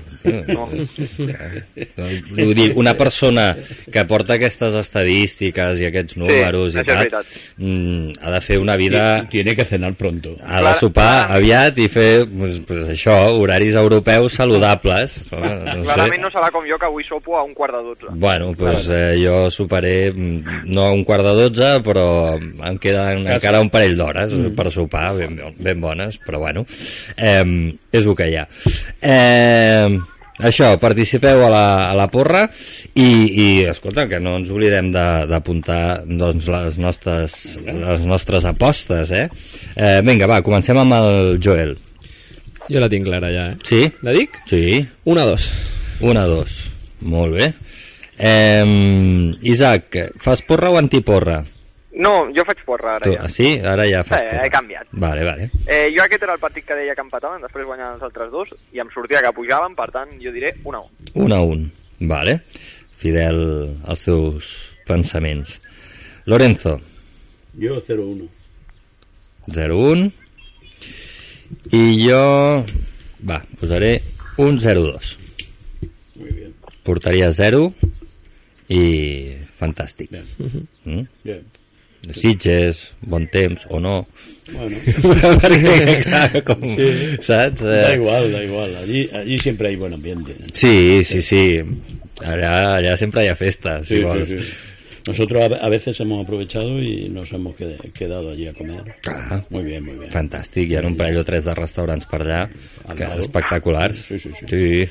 No. 0.49 0.65
No, 0.67 2.07
vull 2.33 2.53
dir, 2.57 2.65
una 2.79 2.93
persona 2.99 3.45
que 3.93 4.03
porta 4.09 4.35
aquestes 4.35 4.75
estadístiques 4.79 5.79
i 5.79 5.87
aquests 5.87 6.17
números 6.19 6.75
això 6.75 6.97
i 7.05 7.11
tal, 7.11 7.29
mm, 7.57 8.17
ha 8.19 8.33
de 8.33 8.41
fer 8.43 8.57
una 8.59 8.75
vida... 8.79 9.03
Tiene 9.31 9.55
que 9.55 9.65
cenar 9.65 9.93
pronto. 9.95 10.35
Ha 10.43 10.61
de 10.65 10.73
sopar 10.81 11.05
clar. 11.27 11.37
aviat 11.37 11.79
i 11.79 11.87
fer 11.91 12.25
pues, 12.27 12.59
pues 12.67 12.89
això, 12.95 13.15
horaris 13.39 13.77
europeus 13.79 14.35
saludables. 14.41 15.15
No 15.31 15.39
Clarament 15.85 16.19
sé. 16.19 16.23
no 16.25 16.33
serà 16.33 16.49
com 16.53 16.67
jo, 16.67 16.77
que 16.81 16.89
avui 16.89 17.07
sopo 17.07 17.37
a 17.39 17.43
un 17.45 17.53
quart 17.55 17.77
de 17.77 17.83
dotze. 17.87 18.11
Bueno, 18.25 18.51
pues, 18.57 18.89
eh, 18.89 19.15
jo 19.21 19.47
soparé 19.53 20.11
mm, 20.11 20.65
no 20.65 20.89
a 20.89 20.91
un 20.97 21.05
quart 21.07 21.25
de 21.29 21.35
dotze, 21.39 21.71
però 21.85 22.05
em 22.35 22.81
queden 22.81 23.27
encara 23.37 23.63
un 23.63 23.71
parell 23.73 23.95
d'hores 23.99 24.35
per 24.57 24.69
sopar, 24.73 25.13
ben, 25.17 25.39
ben 25.57 25.81
bones, 25.81 26.19
però 26.25 26.39
bueno, 26.41 26.65
eh, 27.17 27.43
és 27.91 28.03
el 28.05 28.15
que 28.17 28.27
hi 28.31 28.35
ha. 28.39 28.47
Eh, 29.01 29.99
això, 30.43 30.71
participeu 30.81 31.43
a 31.45 31.49
la, 31.53 31.65
a 31.91 31.93
la 31.97 32.07
porra 32.11 32.45
i, 32.95 33.05
i 33.05 33.47
escolta, 33.69 34.07
que 34.09 34.19
no 34.23 34.37
ens 34.39 34.49
oblidem 34.51 34.91
de- 34.95 35.25
d'apuntar 35.29 36.03
doncs, 36.09 36.47
les, 36.49 36.77
nostres, 36.81 37.35
les 37.63 38.05
nostres 38.09 38.45
apostes, 38.49 39.11
eh? 39.13 39.27
eh? 39.75 39.99
Vinga, 40.05 40.27
va, 40.31 40.41
comencem 40.45 40.77
amb 40.81 40.97
el 40.99 41.37
Joel. 41.43 41.75
Jo 42.69 42.79
la 42.79 42.87
tinc 42.89 43.03
clara 43.05 43.29
ja, 43.33 43.49
eh? 43.51 43.57
Sí? 43.67 43.81
La 44.07 44.13
dic? 44.15 44.37
Sí. 44.47 44.79
Una, 45.11 45.25
dos. 45.27 45.49
Una, 46.01 46.23
dos. 46.31 46.61
Molt 47.03 47.35
bé. 47.35 47.49
Eh, 48.17 49.33
Isaac, 49.51 49.97
fas 50.21 50.41
porra 50.47 50.69
o 50.71 50.77
antiporra? 50.79 51.41
No, 51.95 52.25
jo 52.33 52.41
faig 52.47 52.63
porra 52.65 52.95
ara 52.95 53.05
Tu, 53.05 53.11
ja. 53.13 53.27
sí? 53.29 53.59
Ara 53.61 53.83
ja 53.85 54.03
fas 54.03 54.19
Eh, 54.21 54.29
porra. 54.31 54.45
he 54.45 54.49
canviat. 54.49 54.87
Vale, 54.93 55.23
vale. 55.27 55.49
Eh, 55.67 55.91
jo 55.95 56.01
aquest 56.03 56.23
era 56.23 56.33
el 56.33 56.39
partit 56.41 56.65
que 56.65 56.73
deia 56.75 56.95
que 56.95 57.01
empataven, 57.05 57.41
després 57.45 57.65
guanyaven 57.67 57.95
els 57.99 58.03
altres 58.07 58.31
dos, 58.31 58.49
i 58.73 58.79
em 58.81 58.89
sortia 58.93 59.21
que 59.21 59.31
pujaven, 59.33 59.75
per 59.77 59.91
tant, 59.93 60.09
jo 60.21 60.31
diré 60.33 60.55
una 60.65 60.79
a 60.79 60.81
un. 60.87 60.89
Un 61.25 61.31
a 61.33 61.41
un. 61.41 61.71
Vale. 61.99 62.39
Fidel 62.97 63.77
als 63.85 64.03
teus 64.05 64.49
pensaments. 64.87 65.59
Lorenzo, 66.25 66.79
Yo 67.53 67.75
0-1. 67.85 68.27
0-1. 69.53 70.11
I 71.71 71.83
jo... 72.09 72.65
Va, 73.29 73.37
posaré 73.59 74.01
un 74.41 74.57
0-2. 74.57 75.17
Portaria 76.83 77.29
0 77.31 77.67
i 78.73 78.81
fantàstic. 79.59 80.09
Mm? 80.83 81.03
Bien. 81.23 81.43
Sitges, 82.11 82.91
bon 83.01 83.27
temps 83.31 83.65
o 83.69 83.79
no. 83.79 84.07
Bueno. 84.51 84.75
Perquè, 85.41 86.03
clar, 86.03 86.43
com, 86.43 86.59
Sí. 86.75 87.17
saps? 87.23 87.61
Eh, 87.63 87.79
Da 87.87 87.93
igual, 87.95 88.31
da 88.31 88.43
igual. 88.43 88.75
Allí, 88.75 89.09
allí 89.13 89.39
siempre 89.39 89.69
hay 89.69 89.75
buen 89.77 89.93
ambiente. 89.93 90.35
Sí, 90.53 91.01
sí, 91.05 91.21
sí. 91.21 91.61
Allá, 92.21 92.75
allá 92.75 92.97
siempre 92.97 93.21
hay 93.21 93.35
festa, 93.35 93.79
si 93.79 93.95
Sí, 93.95 93.95
sí, 93.99 94.03
vols. 94.03 94.29
sí. 94.29 94.37
Nosotros 95.07 95.43
a, 95.61 95.67
veces 95.69 95.99
hemos 95.99 96.23
aprovechado 96.23 96.79
y 96.81 97.09
nos 97.09 97.31
hemos 97.33 97.55
qued- 97.57 97.91
quedado 97.91 98.31
allí 98.31 98.47
a 98.47 98.53
comer. 98.53 98.95
Clar. 99.01 99.45
Muy 99.49 99.63
bien, 99.63 99.83
muy 99.83 99.95
bien. 99.95 100.09
Fantàstic, 100.11 100.69
hi 100.71 100.75
ha 100.79 100.81
un 100.87 100.95
parell 100.95 101.17
o 101.19 101.25
tres 101.27 101.43
de 101.43 101.53
restaurants 101.55 102.05
per 102.07 102.21
allà 102.21 102.45
que 102.95 103.03
lado. 103.03 103.19
espectaculars. 103.19 103.97
Sí, 104.07 104.17
sí, 104.19 104.29
sí. 104.39 104.45
sí. 104.47 104.89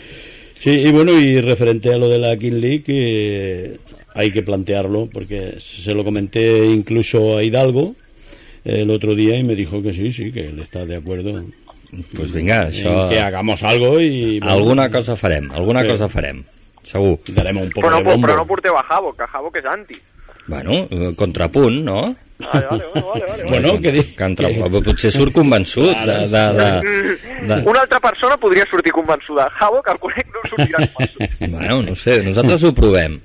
Sí, 0.62 0.70
y 0.70 0.92
bueno, 0.92 1.18
y 1.18 1.40
referente 1.40 1.92
a 1.92 1.96
lo 1.96 2.08
de 2.10 2.18
la 2.18 2.36
King 2.36 2.60
League, 2.60 2.84
eh, 2.88 3.76
hay 4.14 4.30
que 4.30 4.42
plantearlo, 4.42 5.08
porque 5.12 5.56
se 5.58 5.92
lo 5.92 6.04
comenté 6.04 6.64
incluso 6.66 7.38
a 7.38 7.42
Hidalgo 7.42 7.94
el 8.64 8.90
otro 8.90 9.14
día 9.14 9.36
y 9.36 9.42
me 9.44 9.54
dijo 9.54 9.82
que 9.82 9.92
sí, 9.92 10.12
sí, 10.12 10.30
que 10.32 10.46
él 10.48 10.60
está 10.60 10.84
de 10.84 10.96
acuerdo. 10.96 11.44
Pues 12.16 12.32
vinga, 12.32 12.68
això... 12.70 13.10
Que 13.10 13.18
hagamos 13.20 13.62
algo 13.62 14.00
y... 14.00 14.38
bueno, 14.40 14.54
Alguna 14.54 14.90
cosa 14.90 15.14
farem, 15.14 15.50
alguna 15.52 15.80
Sí. 15.82 15.88
cosa 15.88 16.08
farem, 16.08 16.42
segur. 16.82 17.18
Daremos 17.28 17.64
un 17.64 17.70
poco 17.70 17.86
Però 17.86 17.90
no, 17.90 17.98
de 17.98 18.04
bombo. 18.04 18.26
però 18.26 18.36
no 18.38 18.46
porteu 18.46 18.76
a 18.78 18.84
Havok, 18.88 19.16
que 19.18 19.26
Havok 19.28 19.56
és 19.60 19.66
anti. 19.66 19.98
Bueno, 20.46 20.72
eh, 20.90 21.12
contrapunt, 21.14 21.84
no? 21.84 22.16
Vale, 22.42 22.66
vale, 22.70 22.84
vale, 22.94 23.04
vale, 23.04 23.26
vale. 23.28 23.44
Bueno, 23.46 23.80
que 23.82 23.92
di- 23.92 24.14
Contra... 24.16 24.48
Potser 24.82 25.12
surt 25.12 25.32
convençut 25.36 25.92
de... 25.92 26.16
de, 26.32 26.42
de, 26.56 26.70
de... 27.52 27.60
Una 27.68 27.82
altra 27.82 28.00
persona 28.00 28.38
podria 28.40 28.64
sortir 28.70 28.90
convençuda. 28.96 29.50
Havok, 29.60 29.92
el 29.92 30.00
conec, 30.00 30.32
no 30.32 30.48
sortirà 30.48 30.80
convençut. 30.96 31.36
Bueno, 31.52 31.82
no 31.82 31.94
sé, 31.94 32.22
nosaltres 32.24 32.64
ho 32.64 32.72
provem. 32.72 33.20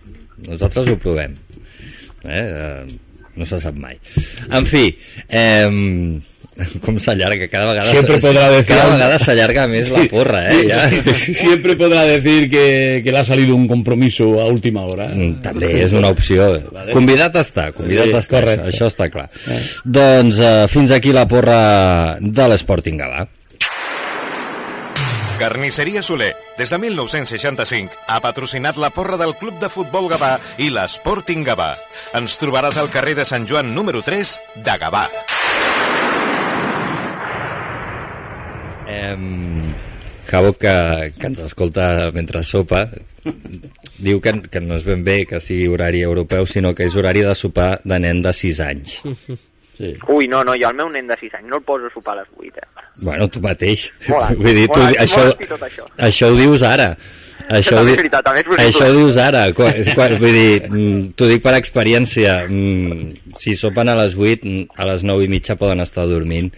Nosaltres 0.46 0.88
ho 0.92 0.98
provem. 1.02 1.36
Eh? 2.24 2.46
eh, 2.46 2.98
No 3.38 3.46
se 3.46 3.60
sap 3.62 3.76
mai. 3.78 4.00
En 4.50 4.66
fi, 4.66 4.88
eh, 5.30 5.68
com 6.82 6.98
s'allarga, 6.98 7.46
cada 7.52 7.68
vegada... 7.70 7.92
Siempre 7.92 8.18
podrá 8.18 8.48
decir 8.50 8.74
Cada 8.74 8.96
vegada 8.96 9.20
s'allarga 9.22 9.68
més 9.70 9.92
la 9.94 10.02
porra, 10.10 10.40
eh? 10.50 10.64
Ja. 10.72 10.88
Sí, 11.14 11.36
Siempre 11.38 11.76
podrá 11.78 12.02
decir 12.10 12.50
que, 12.50 13.02
que 13.06 13.12
le 13.14 13.20
ha 13.20 13.24
salido 13.24 13.56
un 13.56 13.68
compromiso 13.70 14.40
a 14.42 14.48
última 14.50 14.86
hora. 14.90 15.12
Mm, 15.14 15.42
També 15.46 15.70
és 15.84 15.94
una 15.94 16.10
opció. 16.16 16.50
Convidat 16.94 17.38
està, 17.44 17.70
convidat 17.78 18.10
Sí, 18.10 18.16
està, 18.18 18.40
correcte. 18.40 18.66
això, 18.72 18.88
això 18.88 18.90
està 18.90 19.10
clar. 19.14 19.28
Doncs 19.86 20.42
eh, 20.42 20.54
fins 20.74 20.98
aquí 20.98 21.14
la 21.14 21.28
porra 21.30 22.18
de 22.20 22.50
l'Sporting 22.50 22.98
Gavà. 23.06 23.28
Carnisseria 25.38 26.02
Soler, 26.02 26.34
des 26.58 26.72
de 26.74 26.78
1965, 26.82 27.94
ha 28.10 28.18
patrocinat 28.26 28.78
la 28.82 28.90
porra 28.90 29.20
del 29.22 29.36
Club 29.38 29.60
de 29.62 29.70
Futbol 29.70 30.08
Gavà 30.10 30.32
i 30.58 30.72
l'Sporting 30.74 31.44
Gavà. 31.46 31.76
Ens 32.18 32.40
trobaràs 32.42 32.80
al 32.82 32.90
carrer 32.90 33.14
de 33.20 33.26
Sant 33.30 33.46
Joan 33.46 33.70
número 33.76 34.02
3 34.02 34.32
de 34.66 34.78
Gavà. 34.82 35.04
Eh, 38.90 39.14
Cabo, 40.26 40.56
que, 40.58 40.74
que 41.20 41.30
ens 41.30 41.44
escolta 41.46 42.10
mentre 42.18 42.42
sopa, 42.42 42.88
diu 44.02 44.18
que, 44.24 44.34
que 44.50 44.64
no 44.64 44.80
és 44.82 44.88
ben 44.90 45.06
bé 45.06 45.20
que 45.30 45.38
sigui 45.44 45.70
horari 45.70 46.02
europeu, 46.02 46.50
sinó 46.50 46.74
que 46.74 46.90
és 46.90 46.98
horari 46.98 47.22
de 47.22 47.38
sopar 47.38 47.76
de 47.86 48.02
nen 48.02 48.26
de 48.26 48.34
6 48.34 48.64
anys. 48.66 48.98
Sí. 49.78 49.94
Ui, 50.10 50.26
no, 50.28 50.42
no, 50.44 50.56
jo 50.58 50.72
el 50.72 50.78
meu 50.80 50.90
nen 50.90 51.06
de 51.06 51.16
6 51.20 51.38
anys 51.38 51.52
no 51.52 51.60
el 51.60 51.66
poso 51.68 51.86
a 51.86 51.94
sopar 51.94 52.16
a 52.16 52.24
les 52.24 52.30
8, 52.34 52.64
eh? 52.64 52.86
Bueno, 52.98 53.28
tu 53.30 53.42
mateix. 53.44 53.92
Molt 54.10 54.34
Vull 54.42 54.58
dir, 54.58 54.66
tu, 54.66 54.74
molt 54.74 54.88
alt, 54.88 55.00
això, 55.04 55.26
això. 55.70 55.88
això 56.10 56.32
ho 56.32 56.38
dius 56.40 56.66
ara. 56.66 56.96
Això, 57.48 57.78
ho 57.78 57.84
també 57.84 57.94
és 57.94 58.00
veritat, 58.02 58.26
també 58.26 58.42
és 58.42 58.48
possible. 58.50 58.66
això 58.66 58.88
ho 58.90 58.96
dius 58.98 59.20
ara. 59.22 59.44
Quan, 59.56 59.78
quan, 59.94 60.16
vull 60.24 60.34
dir, 60.36 60.56
mm, 60.66 61.04
t'ho 61.20 61.30
dic 61.30 61.46
per 61.46 61.54
experiència. 61.60 62.34
Mm, 62.50 63.36
si 63.38 63.54
sopen 63.60 63.94
a 63.94 63.96
les 64.02 64.18
8, 64.18 64.50
mm, 64.50 64.80
a 64.82 64.90
les 64.90 65.06
9 65.06 65.28
i 65.28 65.32
mitja 65.32 65.56
poden 65.62 65.86
estar 65.86 66.08
dormint 66.10 66.50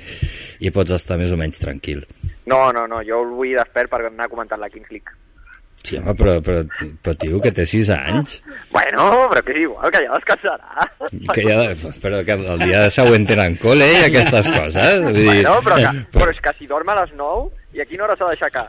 i 0.63 0.71
pots 0.71 0.95
estar 0.95 1.19
més 1.19 1.35
o 1.35 1.37
menys 1.37 1.59
tranquil. 1.59 2.05
No, 2.49 2.69
no, 2.71 2.87
no, 2.87 3.03
jo 3.05 3.19
el 3.25 3.35
vull 3.35 3.57
despert 3.59 3.91
per 3.91 4.05
anar 4.07 4.31
comentant 4.31 4.63
la 4.63 4.71
Kings 4.71 4.89
League. 4.95 5.11
Sí, 5.83 5.95
home, 5.97 6.13
però, 6.13 6.33
però, 6.43 6.63
però 7.01 7.13
tio, 7.17 7.39
que 7.41 7.51
té 7.55 7.65
6 7.65 7.89
anys, 7.95 8.33
Bueno, 8.69 9.05
però 9.31 9.41
que 9.45 9.53
és 9.55 9.59
igual, 9.63 9.91
que 9.91 10.01
ja 10.05 10.17
descansarà. 10.17 10.89
que 11.33 11.41
ja, 11.47 11.59
però 12.03 12.19
que 12.25 12.35
el 12.35 12.59
dia 12.65 12.81
següent 12.93 13.25
tenen 13.29 13.55
col·le 13.61 13.87
i 13.93 14.03
aquestes 14.09 14.49
coses. 14.51 14.99
Vull 15.05 15.15
dir, 15.15 15.25
Bueno, 15.29 15.55
però, 15.65 15.77
que, 15.79 16.03
però 16.17 16.29
és 16.35 16.41
que 16.43 16.53
si 16.59 16.67
dorm 16.67 16.89
a 16.89 16.99
les 17.01 17.15
9, 17.15 17.47
i 17.77 17.81
a 17.81 17.85
quina 17.89 18.03
hora 18.05 18.17
s'ha 18.19 18.27
d'aixecar? 18.27 18.67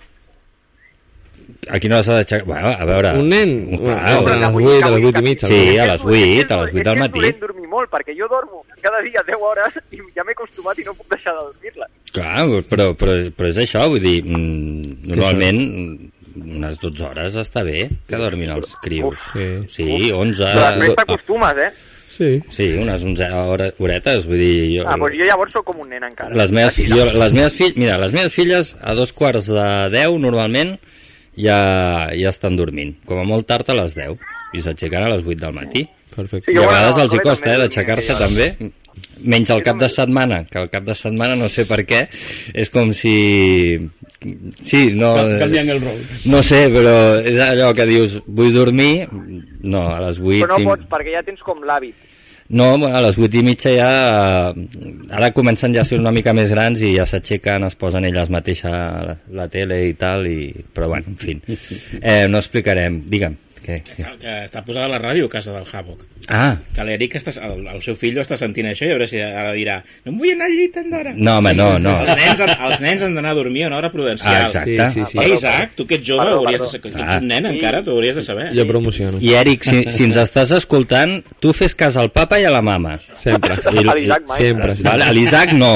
Aquí 1.69 1.89
no 1.91 1.99
s'ha 2.03 2.15
d'aixecar... 2.21 2.47
Bueno, 2.47 2.71
a 2.79 2.85
veure... 2.89 3.11
Un 3.19 3.29
nen? 3.29 3.51
Clar, 3.77 3.99
a 3.99 4.21
però 4.23 4.37
les 4.37 4.41
que 4.41 4.53
vull- 4.55 4.69
8, 4.71 4.79
que 4.81 4.87
a 4.87 4.91
les 4.95 5.01
vull 5.01 5.09
8 5.11 5.11
i 5.11 5.13
que- 5.19 5.27
mitja. 5.29 5.47
Sí, 5.51 5.61
no? 5.77 5.83
a 5.83 5.87
les 5.91 6.05
8, 6.05 6.15
a 6.15 6.15
les 6.15 6.15
8 6.15 6.47
del 6.47 6.63
És 6.71 6.73
que 6.73 6.91
és 6.95 7.01
matí. 7.03 7.19
dolent 7.19 7.41
dormir 7.43 7.69
molt, 7.75 7.91
perquè 7.91 8.15
jo 8.17 8.29
dormo 8.31 8.63
cada 8.81 9.03
dia 9.05 9.21
10 9.27 9.37
hores 9.45 9.75
i 9.93 9.99
ja 10.17 10.25
m'he 10.25 10.33
acostumat 10.33 10.79
i 10.81 10.85
no 10.87 10.95
puc 10.97 11.11
deixar 11.13 11.35
de 11.37 11.43
dormir-la. 11.51 11.91
Clar, 12.15 12.47
però, 12.71 12.87
però, 12.97 13.19
però 13.37 13.51
és 13.51 13.59
això, 13.67 13.83
vull 13.93 14.01
dir, 14.01 14.23
mm, 14.25 15.11
normalment 15.11 15.61
unes 16.37 16.77
12 16.83 17.05
hores 17.07 17.37
està 17.41 17.63
bé 17.67 17.89
que 18.09 18.19
dormin 18.21 18.51
els 18.55 18.75
crios. 18.85 19.19
Sí. 19.33 19.47
Sí, 19.75 19.89
11... 20.13 20.45
Però 20.45 20.67
després 20.75 20.97
t'acostumes, 21.01 21.63
eh? 21.67 21.71
Sí. 22.11 22.31
Sí, 22.53 22.67
unes 22.77 23.05
11 23.07 23.29
hores, 23.39 23.75
horetes, 23.79 24.27
vull 24.29 24.41
dir... 24.43 24.55
Jo, 24.81 24.85
Ah, 24.91 24.97
doncs 25.01 25.17
jo 25.21 25.29
llavors 25.29 25.53
sóc 25.55 25.65
com 25.71 25.79
un 25.85 25.89
nen 25.95 26.05
encara. 26.05 26.35
les 26.37 26.51
meves, 26.53 26.75
Aquí, 26.79 26.89
jo, 26.91 27.05
les 27.17 27.33
meves 27.33 27.55
filles, 27.55 27.77
mira, 27.79 27.97
les 28.03 28.13
meves 28.13 28.35
filles 28.35 28.75
a 28.83 28.95
dos 28.99 29.13
quarts 29.17 29.47
de 29.49 29.69
10 29.95 30.19
normalment 30.21 30.75
ja, 31.39 32.11
ja 32.13 32.29
estan 32.35 32.57
dormint, 32.59 32.97
com 33.07 33.23
a 33.23 33.25
molt 33.25 33.47
tard 33.49 33.71
a 33.71 33.79
les 33.79 33.95
10 33.97 34.19
i 34.59 34.61
s'aixequen 34.65 35.07
a 35.07 35.13
les 35.15 35.23
8 35.25 35.39
del 35.47 35.55
matí. 35.57 35.87
Perfecte. 36.11 36.51
I 36.53 36.59
a 36.59 36.67
vegades 36.67 36.99
els 37.05 37.15
hi 37.15 37.21
costa 37.23 37.53
eh, 37.55 37.59
d'aixecar-se 37.63 38.13
dormia 38.17 38.27
també, 38.27 38.71
menys 39.21 39.51
el 39.55 39.63
cap 39.67 39.79
de 39.81 39.89
setmana, 39.93 40.45
que 40.51 40.59
el 40.61 40.71
cap 40.73 40.85
de 40.87 40.95
setmana 40.97 41.37
no 41.37 41.49
sé 41.53 41.67
per 41.69 41.83
què, 41.89 42.05
és 42.55 42.71
com 42.73 42.93
si... 42.97 43.15
Sí, 44.61 44.91
no... 44.93 45.15
Canviant 45.41 45.73
el 45.77 45.81
rol. 45.81 46.05
No 46.29 46.43
sé, 46.45 46.67
però 46.73 46.95
és 47.25 47.41
allò 47.41 47.71
que 47.77 47.89
dius, 47.89 48.19
vull 48.27 48.53
dormir, 48.55 49.09
no, 49.11 49.87
a 49.89 49.99
les 50.07 50.21
8... 50.21 50.45
Però 50.45 50.59
no 50.59 50.71
pots, 50.73 50.89
perquè 50.93 51.17
ja 51.17 51.25
tens 51.27 51.43
com 51.47 51.65
l'hàbit. 51.65 52.07
no, 52.51 52.73
a 52.87 53.01
les 53.05 53.19
8 53.19 53.39
i 53.39 53.45
mitja 53.47 53.73
ja... 53.77 53.91
Ara 55.15 55.31
comencen 55.37 55.75
ja 55.75 55.85
a 55.85 55.89
ser 55.89 56.01
una 56.01 56.13
mica 56.15 56.35
més 56.35 56.51
grans 56.51 56.83
i 56.83 56.97
ja 56.97 57.07
s'aixequen, 57.07 57.65
es 57.69 57.79
posen 57.79 58.09
elles 58.09 58.33
mateixes 58.33 58.73
la, 58.73 59.15
la 59.39 59.47
tele 59.53 59.85
i 59.89 59.95
tal, 59.95 60.27
i... 60.27 60.51
però 60.75 60.91
bueno, 60.91 61.15
en 61.15 61.21
fi. 61.21 61.39
Eh, 62.01 62.27
no 62.29 62.41
explicarem, 62.41 63.03
digue'm. 63.11 63.37
Què? 63.65 63.83
Que, 63.85 63.93
està, 63.93 64.13
que 64.21 64.35
està 64.47 64.63
posada 64.65 64.87
a 64.87 64.89
la 64.95 64.99
ràdio 64.99 65.27
a 65.27 65.31
casa 65.31 65.53
del 65.53 65.67
Havoc. 65.71 66.01
Ah, 66.29 66.57
Que 66.75 66.85
l'Eric, 66.85 67.15
el, 67.21 67.67
el 67.75 67.83
seu 67.83 67.95
fill, 67.97 68.19
està 68.23 68.37
sentint 68.37 68.67
això 68.71 68.85
i 68.87 68.91
a 68.91 68.95
veure 68.95 69.07
si 69.09 69.19
ara 69.21 69.53
dirà 69.57 69.79
no 70.05 70.13
em 70.13 70.19
vull 70.21 70.31
anar 70.33 70.47
al 70.47 70.53
llit 70.57 70.73
tan 70.75 70.91
d'hora. 70.91 71.13
no, 71.17 71.37
home, 71.39 71.53
no, 71.55 71.79
no. 71.79 71.95
Els 72.05 72.15
nens, 72.17 72.41
els 72.47 72.81
nens 72.85 73.03
han 73.03 73.15
d'anar 73.15 73.31
a 73.33 73.39
dormir 73.39 73.65
a 73.65 73.69
una 73.69 73.79
hora 73.79 73.91
prudencial. 73.93 74.35
Ah, 74.35 74.47
exacte. 74.47 74.89
Sí, 74.91 75.01
sí, 75.05 75.13
sí. 75.13 75.19
Eh, 75.19 75.35
Isaac, 75.35 75.75
tu 75.77 75.87
que 75.87 75.97
ets 75.97 76.07
jove, 76.09 76.25
Perdó, 76.25 76.39
hauries 76.41 76.61
de 76.61 76.67
saber, 76.69 76.81
que 76.83 76.91
Ah. 77.01 77.07
ets 77.15 77.23
un 77.23 77.29
nen 77.29 77.47
encara, 77.47 77.83
tu 77.85 77.91
hauries 77.93 78.17
de 78.17 78.23
saber. 78.23 78.49
Jo 78.57 78.67
promociono. 78.67 79.19
I 79.21 79.33
Eric, 79.35 79.65
si, 79.65 79.85
si 79.91 80.05
ens 80.05 80.17
estàs 80.17 80.51
escoltant, 80.57 81.19
tu 81.41 81.53
fes 81.53 81.75
cas 81.75 81.97
al 81.97 82.11
papa 82.13 82.39
i 82.41 82.45
a 82.45 82.51
la 82.51 82.63
mama. 82.63 82.99
Sempre. 83.19 83.55
I- 83.57 83.89
A 83.89 83.95
l'Isaac 83.95 84.27
mai. 84.29 84.39
Sempre, 84.41 84.75
sempre. 84.77 84.91
Vale, 84.91 85.05
a 85.05 85.13
l'Isaac 85.13 85.53
no. 85.53 85.73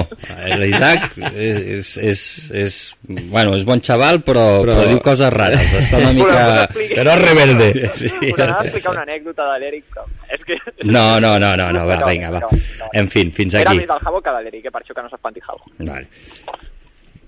L'Isaac 0.61 1.19
és, 1.35 1.97
és, 1.99 2.51
és, 2.53 2.79
bueno, 3.09 3.57
és 3.57 3.65
bon 3.65 3.81
xaval, 3.81 4.23
però, 4.23 4.61
però... 4.63 4.77
Però- 4.79 4.89
diu 4.89 5.01
coses 5.01 5.33
rares. 5.33 5.73
Està 5.83 5.99
una 5.99 6.13
que 6.13 6.15
mica... 6.15 6.69
Però 6.95 7.15
és 7.17 7.23
rebelde. 7.25 7.71
Sí. 8.01 8.11
Us 8.33 8.41
explicar 8.41 8.93
una 8.93 9.03
anècdota 9.03 9.47
de 9.53 9.57
l'Eric, 9.63 9.99
és 10.35 10.45
que... 10.47 10.59
No, 10.85 11.21
no, 11.23 11.35
no, 11.43 11.55
no, 11.59 11.71
no, 11.75 11.87
va, 11.89 11.99
vinga, 12.09 12.31
va. 12.35 12.43
En 12.93 13.09
fi, 13.11 13.27
fins 13.35 13.57
Era 13.59 13.73
aquí. 13.73 13.83
més 13.83 13.91
del 13.91 14.05
Jabo 14.05 14.21
que 14.23 14.35
de 14.37 14.45
l'Eric, 14.47 14.69
eh, 14.69 14.75
per 14.75 14.83
això 14.83 14.97
que 14.97 15.05
no 15.05 15.11
s'espanti 15.13 15.43
Jabo. 15.45 15.73
Vale. 15.81 16.07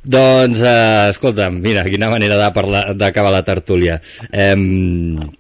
Doncs, 0.07 0.61
eh, 0.63 1.11
escolta'm, 1.11 1.59
mira, 1.65 1.83
quina 1.91 2.09
manera 2.13 2.37
d'acabar 2.39 3.33
la 3.35 3.43
tertúlia. 3.43 3.99
Eh, 4.31 4.55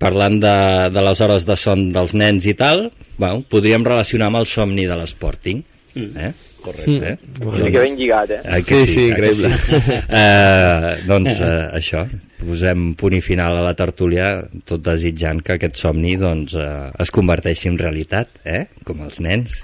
parlant 0.02 0.40
de, 0.42 0.56
de 0.90 1.06
les 1.06 1.22
hores 1.22 1.46
de 1.46 1.56
son 1.60 1.86
dels 1.94 2.16
nens 2.18 2.48
i 2.50 2.56
tal, 2.58 2.88
bueno, 3.16 3.44
podríem 3.48 3.86
relacionar 3.86 4.32
amb 4.32 4.42
el 4.42 4.50
somni 4.50 4.88
de 4.90 4.98
l'esporting. 4.98 5.62
Eh? 5.96 6.32
Correcte. 6.66 7.12
Eh? 7.14 7.18
Sí 7.38 7.70
que 7.70 7.82
ben 7.84 7.96
lligat, 7.98 8.32
eh? 8.34 8.40
Ai, 8.44 8.62
que 8.66 8.80
Sí, 8.82 8.86
sí, 8.86 8.94
sí, 8.94 9.04
ai, 9.04 9.20
que 9.20 9.30
increïble. 9.30 9.52
Sí. 9.66 10.00
Eh, 10.16 10.96
doncs 11.06 11.40
eh, 11.44 11.52
això, 11.78 12.02
posem 12.40 12.90
punt 12.98 13.14
i 13.16 13.22
final 13.24 13.56
a 13.58 13.62
la 13.64 13.74
tertúlia, 13.78 14.32
tot 14.68 14.82
desitjant 14.84 15.42
que 15.46 15.56
aquest 15.56 15.78
somni 15.80 16.16
doncs, 16.20 16.56
eh, 16.58 16.90
es 17.02 17.12
converteixi 17.14 17.70
en 17.70 17.78
realitat, 17.80 18.42
eh? 18.44 18.66
com 18.86 19.02
els 19.06 19.22
nens 19.24 19.56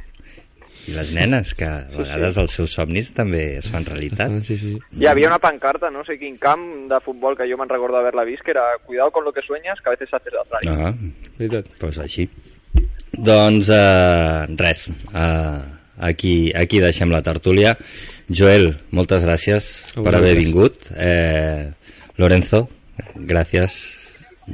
i 0.88 0.94
les 0.96 1.12
nenes, 1.14 1.52
que 1.54 1.66
a 1.66 1.84
vegades 1.94 2.38
els 2.42 2.54
seus 2.58 2.72
somnis 2.74 3.12
també 3.14 3.42
es 3.60 3.68
fan 3.70 3.84
realitat. 3.86 4.32
Ah, 4.32 4.40
Sí, 4.42 4.56
sí. 4.58 4.72
Hi 4.98 5.06
havia 5.06 5.28
una 5.30 5.38
pancarta, 5.42 5.90
no 5.94 6.02
sé 6.06 6.16
quin 6.18 6.38
camp 6.42 6.64
de 6.90 6.98
futbol 7.04 7.36
que 7.38 7.46
jo 7.50 7.58
me'n 7.60 7.70
recordo 7.70 8.00
haver-la 8.00 8.24
vist, 8.26 8.42
que 8.42 8.50
era 8.54 8.64
Cuidado 8.86 9.12
con 9.12 9.24
lo 9.24 9.32
que 9.32 9.44
sueñas, 9.46 9.78
que 9.80 9.90
a 9.90 9.94
veces 9.94 10.12
haces 10.12 10.32
la 10.34 10.42
realidad. 10.50 10.94
Ah, 11.38 11.62
doncs 11.80 12.00
així. 12.02 12.26
Doncs 13.12 13.68
eh, 13.70 14.46
res, 14.56 14.88
eh, 14.88 15.62
aquí, 15.98 16.52
aquí 16.54 16.80
deixem 16.80 17.10
la 17.10 17.22
tertúlia. 17.22 17.76
Joel, 18.32 18.78
moltes 18.90 19.24
gràcies 19.24 19.70
A 19.96 20.02
per 20.02 20.14
haver 20.16 20.36
vingut. 20.38 20.86
Eh, 20.96 21.72
Lorenzo, 22.16 22.68
gràcies. 23.16 23.76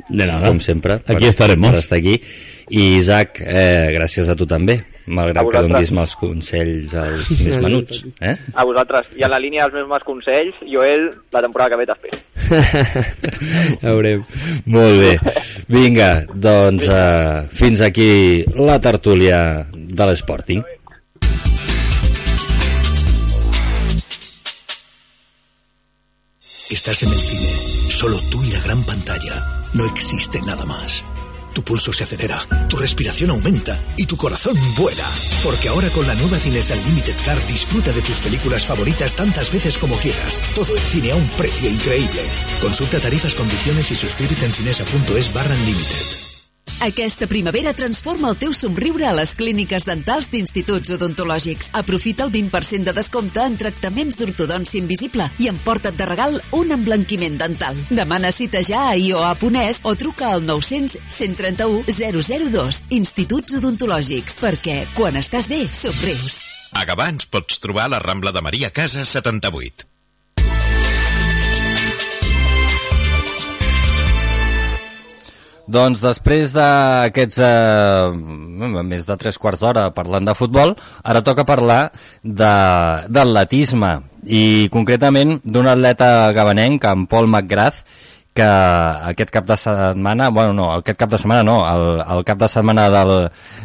De 0.09 0.27
nada. 0.27 0.47
Com 0.47 0.61
sempre. 0.61 1.01
Aquí 1.07 1.27
estaremos. 1.27 1.71
Per 1.71 1.81
estar 1.81 1.99
aquí. 1.99 2.21
I 2.69 2.99
Isaac, 2.99 3.41
eh, 3.41 3.89
gràcies 3.97 4.29
a 4.29 4.37
tu 4.37 4.45
també, 4.47 4.75
A 5.09 5.11
malgrat 5.17 5.47
que 5.49 5.61
donis 5.65 5.91
mals 5.97 6.13
consells 6.21 6.93
als 6.93 7.31
més 7.41 7.57
menuts. 7.65 8.03
Eh? 8.21 8.35
A 8.53 8.65
vosaltres. 8.69 9.09
I 9.17 9.25
en 9.25 9.33
la 9.33 9.39
línia 9.41 9.65
dels 9.65 9.79
meus 9.79 9.89
mals 9.89 10.05
consells, 10.05 10.59
Joel, 10.69 11.09
la 11.33 11.41
temporada 11.41 11.73
que 11.73 11.79
ve 11.81 11.87
t'espero. 11.89 12.19
Veurem. 13.87 14.27
Molt 14.67 15.01
bé. 15.01 15.15
Vinga, 15.73 16.11
doncs 16.35 16.85
eh, 16.85 17.49
fins 17.57 17.81
aquí 17.81 18.45
la 18.59 18.77
tertúlia 18.85 19.41
de 19.73 20.11
l'Sporting. 20.11 20.61
Estás 26.71 27.03
en 27.03 27.11
el 27.11 27.19
cine, 27.19 27.91
solo 27.91 28.21
tú 28.31 28.45
y 28.45 28.51
la 28.51 28.61
gran 28.61 28.85
pantalla. 28.85 29.71
No 29.73 29.87
existe 29.87 30.39
nada 30.43 30.67
más. 30.67 31.03
Tu 31.55 31.63
pulso 31.63 31.95
se 31.95 32.05
acelera, 32.05 32.47
tu 32.69 32.77
respiración 32.77 33.31
aumenta 33.31 33.83
y 33.97 34.05
tu 34.05 34.19
corazón 34.19 34.55
vuela. 34.77 35.09
Porque 35.43 35.69
ahora 35.69 35.89
con 35.89 36.07
la 36.07 36.15
nueva 36.15 36.39
Cines 36.39 36.69
Unlimited 36.69 37.17
Card 37.25 37.43
disfruta 37.47 37.91
de 37.93 38.03
tus 38.03 38.21
películas 38.21 38.67
favoritas 38.67 39.15
tantas 39.15 39.51
veces 39.51 39.79
como 39.79 39.99
quieras. 39.99 40.39
Todo 40.55 40.77
el 40.77 40.83
cine 40.83 41.13
a 41.13 41.17
un 41.17 41.29
precio 41.39 41.71
increíble. 41.71 42.23
Consulta 42.61 43.01
tarifas, 43.01 43.35
condiciones 43.35 43.91
y 43.91 43.97
suscríbete 43.97 44.45
en 44.45 44.53
cinesa.es 44.53 45.33
barra 45.33 45.55
unlimited. 45.55 46.28
Aquesta 46.81 47.27
primavera 47.27 47.73
transforma 47.75 48.29
el 48.31 48.37
teu 48.39 48.53
somriure 48.55 49.09
a 49.09 49.15
les 49.17 49.33
clíniques 49.35 49.83
dentals 49.83 50.29
d'instituts 50.31 50.93
odontològics. 50.95 51.73
Aprofita 51.75 52.23
el 52.29 52.31
20% 52.31 52.87
de 52.87 52.95
descompte 52.95 53.43
en 53.43 53.57
tractaments 53.59 54.19
d'ortodòncia 54.21 54.79
invisible 54.79 55.27
i 55.43 55.51
emporta't 55.51 55.99
de 55.99 56.07
regal 56.07 56.39
un 56.55 56.71
emblanquiment 56.77 57.41
dental. 57.43 57.83
Demana 57.91 58.31
cita 58.31 58.63
ja 58.63 58.87
a 58.93 58.95
ioa.es 58.95 59.83
o 59.83 59.97
truca 59.99 60.31
al 60.37 60.47
900 60.47 61.01
131 61.09 61.83
002. 61.91 62.83
Instituts 62.95 63.59
odontològics, 63.59 64.39
perquè 64.39 64.85
quan 64.95 65.19
estàs 65.19 65.51
bé, 65.51 65.65
somrius. 65.75 66.45
A 66.79 66.87
Gavà 66.87 67.11
ens 67.11 67.27
pots 67.27 67.59
trobar 67.59 67.89
a 67.89 67.97
la 67.97 68.03
Rambla 68.07 68.31
de 68.31 68.45
Maria 68.45 68.71
Casas 68.71 69.11
78. 69.19 69.98
Doncs 75.69 76.01
després 76.01 76.55
d'aquests 76.57 77.41
eh, 77.45 78.09
més 78.89 79.05
de 79.05 79.17
tres 79.21 79.37
quarts 79.37 79.61
d'hora 79.61 79.91
parlant 79.93 80.25
de 80.25 80.35
futbol, 80.37 80.73
ara 81.05 81.21
toca 81.25 81.45
parlar 81.49 81.91
d'atletisme. 82.25 83.93
I 84.25 84.69
concretament 84.73 85.39
d'un 85.45 85.69
atleta 85.69 86.33
gabanenc, 86.33 86.85
en 86.89 87.05
Paul 87.07 87.29
McGrath, 87.29 87.85
que 88.39 88.47
aquest 89.11 89.33
cap 89.35 89.47
de 89.49 89.57
setmana, 89.59 90.31
bueno, 90.31 90.55
no, 90.55 90.71
aquest 90.79 91.01
cap 91.01 91.11
de 91.11 91.19
setmana 91.19 91.43
no, 91.47 91.59
el, 91.67 92.03
el 92.17 92.25
cap 92.29 92.39
de 92.39 92.49
setmana 92.51 92.87
del, 92.95 93.15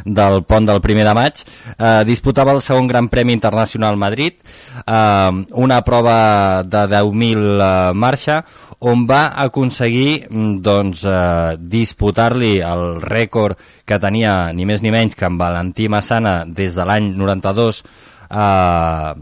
del 0.05 0.41
pont 0.49 0.65
del 0.69 0.81
primer 0.81 1.05
de 1.05 1.13
maig, 1.17 1.43
eh, 1.77 2.01
disputava 2.09 2.55
el 2.55 2.63
segon 2.65 2.89
Gran 2.89 3.09
Premi 3.13 3.35
Internacional 3.37 3.99
Madrid, 4.01 4.41
eh, 4.83 5.31
una 5.65 5.81
prova 5.85 6.63
de 6.65 6.85
10.000 6.95 7.43
eh, 7.53 7.93
marxa, 7.93 8.41
on 8.83 9.05
va 9.07 9.21
aconseguir 9.39 10.25
mm, 10.27 10.57
doncs, 10.65 11.05
eh, 11.07 11.55
disputar-li 11.59 12.57
el 12.65 12.99
rècord 13.03 13.61
que 13.87 13.99
tenia 14.01 14.51
ni 14.55 14.65
més 14.67 14.83
ni 14.83 14.91
menys 14.91 15.15
que 15.15 15.29
en 15.29 15.37
Valentí 15.39 15.87
Massana 15.87 16.41
des 16.47 16.75
de 16.75 16.87
l'any 16.89 17.13
92 17.15 17.83
eh, 17.83 19.13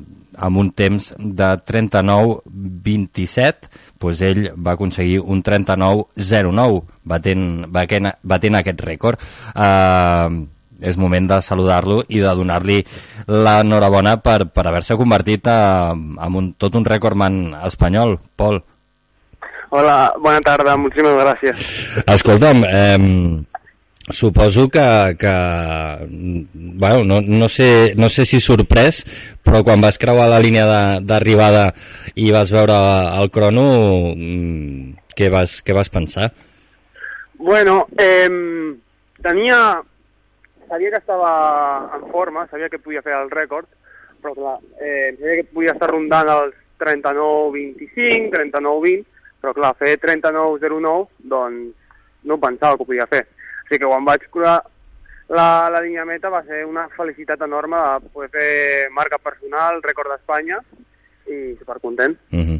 amb 0.41 0.57
un 0.61 0.71
temps 0.73 1.11
de 1.17 1.49
39-27, 1.69 3.69
doncs 4.01 4.21
ell 4.25 4.41
va 4.57 4.73
aconseguir 4.73 5.19
un 5.21 5.43
39-09, 5.45 6.81
batent, 7.05 7.45
batent, 7.69 8.09
batent 8.23 8.55
aquest 8.59 8.81
rècord. 8.87 9.21
Eh, 9.53 10.29
és 10.81 10.97
moment 10.97 11.27
de 11.29 11.37
saludar-lo 11.45 11.99
i 12.09 12.17
de 12.23 12.31
donar-li 12.33 12.79
l'enhorabona 13.29 14.15
per, 14.17 14.49
per 14.49 14.65
haver-se 14.65 14.97
convertit 14.97 15.45
a, 15.45 15.93
en 15.93 16.37
un, 16.39 16.53
tot 16.57 16.73
un 16.73 16.87
rècordman 16.87 17.53
espanyol. 17.67 18.17
Pol. 18.35 18.57
Hola, 19.71 20.11
bona 20.19 20.41
tarda, 20.43 20.73
moltíssimes 20.75 21.13
gràcies. 21.21 21.55
Escolta'm, 22.09 22.65
eh, 22.65 22.97
suposo 24.09 24.67
que, 24.69 25.15
que 25.19 25.33
bueno, 26.09 27.03
no, 27.03 27.21
no, 27.21 27.49
sé, 27.49 27.93
no 27.95 28.09
sé 28.09 28.25
si 28.25 28.41
sorprès, 28.41 29.03
però 29.45 29.61
quan 29.63 29.81
vas 29.81 29.99
creuar 30.01 30.27
la 30.29 30.39
línia 30.41 30.65
d'arribada 31.05 31.69
i 32.15 32.31
vas 32.33 32.51
veure 32.51 32.77
el 33.21 33.29
crono, 33.29 33.65
mm, 34.15 35.13
què 35.15 35.29
vas, 35.29 35.59
què 35.61 35.75
vas 35.77 35.89
pensar? 35.89 36.31
Bueno, 37.37 37.87
eh, 37.97 38.29
tenia... 39.21 39.81
Sabia 40.71 40.87
que 40.89 41.01
estava 41.01 41.91
en 41.97 42.05
forma, 42.13 42.45
sabia 42.47 42.69
que 42.71 42.79
podia 42.79 43.01
fer 43.03 43.11
el 43.11 43.27
rècord, 43.27 43.65
però 44.23 44.31
clar, 44.31 44.53
eh, 44.79 45.11
sabia 45.19 45.41
que 45.41 45.49
podia 45.51 45.73
estar 45.73 45.89
rondant 45.91 46.29
els 46.31 46.53
39-25, 46.79 48.31
39-20, 48.31 49.03
però 49.43 49.51
clar, 49.57 49.73
fer 49.75 49.97
39-09, 49.99 51.09
doncs 51.27 51.75
no 52.23 52.37
pensava 52.39 52.77
que 52.77 52.85
ho 52.85 52.89
podia 52.93 53.09
fer. 53.11 53.25
Sigui 53.71 53.85
que 53.85 53.87
quan 53.87 54.03
vaig 54.03 54.25
curar 54.27 54.57
la, 55.31 55.69
la 55.71 55.79
línia 55.79 56.03
meta 56.03 56.27
va 56.27 56.41
ser 56.43 56.65
una 56.67 56.89
felicitat 56.91 57.39
enorme 57.45 57.79
de 57.79 58.09
poder 58.11 58.27
fer 58.33 58.89
marca 58.91 59.15
personal, 59.15 59.77
rècord 59.85 60.11
d'Espanya, 60.11 60.57
i 61.23 61.55
supercontent. 61.55 62.17
Uh 62.35 62.39
-huh. 62.39 62.57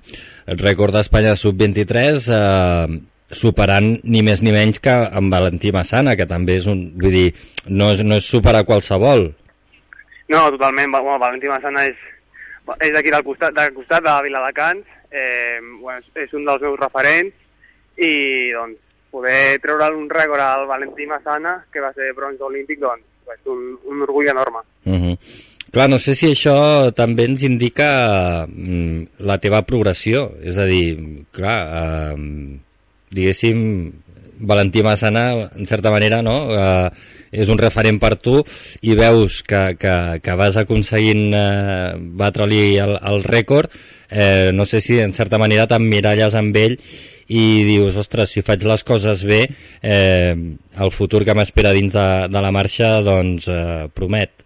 El 0.48 0.58
rècord 0.58 0.96
d'Espanya 0.96 1.36
sub-23 1.36 2.30
eh, 2.32 3.02
superant 3.30 4.00
ni 4.04 4.22
més 4.24 4.42
ni 4.42 4.52
menys 4.52 4.80
que 4.80 4.94
en 5.20 5.30
Valentí 5.30 5.72
Massana, 5.72 6.16
que 6.16 6.26
també 6.26 6.56
és 6.56 6.68
un... 6.68 6.94
Vull 6.96 7.12
dir, 7.12 7.36
no 7.68 7.92
és, 7.92 8.04
no 8.04 8.16
és 8.16 8.24
superar 8.24 8.64
qualsevol. 8.64 9.36
No, 10.30 10.50
totalment. 10.52 10.92
Bueno, 10.92 11.20
Valentí 11.20 11.48
Massana 11.48 11.86
és, 11.86 11.98
és 12.80 12.94
d'aquí 12.94 13.12
del 13.12 13.24
costat, 13.24 13.54
del 13.54 13.74
costat 13.74 14.04
de 14.04 14.22
Viladecans. 14.24 14.86
Eh, 15.12 15.60
bueno, 15.82 16.00
és, 16.00 16.08
és 16.16 16.34
un 16.34 16.46
dels 16.46 16.62
meus 16.62 16.80
referents 16.80 17.36
i 17.98 18.52
doncs 18.54 18.80
poder 19.12 19.60
treure 19.64 19.92
un 19.96 20.10
rècord 20.10 20.42
al 20.42 20.68
Valentí 20.70 21.06
Massana, 21.08 21.58
que 21.72 21.84
va 21.84 21.92
ser 21.94 22.14
bronze 22.18 22.44
olímpic, 22.48 22.80
doncs 22.80 23.08
és 23.32 23.48
un, 23.48 23.64
un 23.88 24.04
orgull 24.08 24.28
enorme. 24.32 24.64
Uh 24.86 25.00
-huh. 25.00 25.18
Clar, 25.72 25.88
no 25.88 26.00
sé 26.04 26.16
si 26.16 26.28
això 26.28 26.92
també 26.92 27.24
ens 27.30 27.44
indica 27.48 28.46
mm, 28.46 29.24
la 29.24 29.38
teva 29.38 29.62
progressió. 29.64 30.34
És 30.44 30.58
a 30.58 30.66
dir, 30.66 30.98
clar, 31.32 31.60
eh, 31.82 32.60
diguéssim, 33.10 33.62
Valentí 34.42 34.84
Massana, 34.84 35.50
en 35.56 35.66
certa 35.66 35.92
manera, 35.94 36.22
no?, 36.26 36.38
eh, 36.52 37.18
és 37.32 37.48
un 37.48 37.60
referent 37.60 37.96
per 38.02 38.18
tu 38.20 38.42
i 38.84 38.96
veus 39.00 39.40
que, 39.48 39.62
que, 39.80 39.96
que 40.20 40.36
vas 40.36 40.58
aconseguint 40.60 41.32
eh, 41.32 41.94
batre-li 42.20 42.76
el, 42.84 42.98
el 43.00 43.24
rècord, 43.24 43.72
eh, 44.12 44.52
no 44.54 44.68
sé 44.68 44.82
si 44.84 45.00
en 45.00 45.16
certa 45.16 45.40
manera 45.40 45.70
t'emmiralles 45.72 46.36
amb 46.36 46.60
ell 46.60 46.76
i 47.32 47.64
dius, 47.64 47.96
ostres, 47.96 48.34
si 48.34 48.44
faig 48.44 48.66
les 48.68 48.84
coses 48.84 49.24
bé, 49.24 49.46
eh, 49.80 50.36
el 50.36 50.92
futur 50.92 51.24
que 51.24 51.36
m'espera 51.38 51.72
dins 51.72 51.96
de, 51.96 52.08
de 52.28 52.42
la 52.44 52.52
marxa, 52.52 52.98
doncs, 53.06 53.48
eh, 53.48 53.88
promet. 53.96 54.44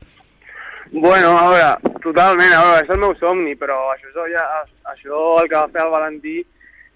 Bueno, 0.94 1.34
a 1.34 1.48
veure, 1.50 1.96
totalment, 2.04 2.54
a 2.54 2.62
veure, 2.68 2.84
és 2.86 2.92
el 2.94 3.02
meu 3.02 3.16
somni, 3.18 3.56
però 3.58 3.80
això, 3.96 4.12
és, 4.14 4.36
ja, 4.36 4.46
això 4.94 5.24
el 5.42 5.50
que 5.50 5.58
va 5.58 5.72
fer 5.74 5.82
el 5.82 5.96
Valentí 5.96 6.44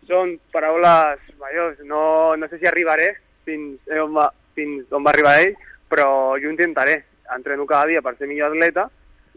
són 0.10 0.36
paraules 0.52 1.22
majors. 1.40 1.80
No, 1.86 2.36
no 2.36 2.50
sé 2.50 2.60
si 2.60 2.68
arribaré 2.68 3.14
fins, 3.46 3.80
eh, 3.88 4.02
on 4.02 4.16
va, 4.18 4.30
fins 4.58 4.90
on 4.92 5.06
va 5.06 5.14
arribar 5.14 5.38
ell, 5.44 5.54
però 5.90 6.10
jo 6.42 6.52
intentaré. 6.52 7.04
Entreno 7.30 7.68
cada 7.70 7.86
dia 7.92 8.02
per 8.02 8.16
ser 8.18 8.28
millor 8.28 8.50
atleta 8.50 8.88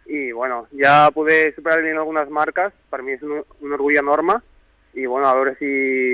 i, 0.06 0.32
bueno, 0.32 0.66
ja 0.72 1.10
poder 1.14 1.54
superar 1.54 1.84
en 1.84 1.98
algunes 1.98 2.30
marques, 2.30 2.72
per 2.90 3.02
mi 3.02 3.14
és 3.14 3.22
un, 3.22 3.42
un 3.60 3.76
orgull 3.76 4.00
enorme 4.00 4.40
i, 4.94 5.06
bueno, 5.06 5.28
a 5.28 5.34
veure 5.36 5.54
si 5.60 5.68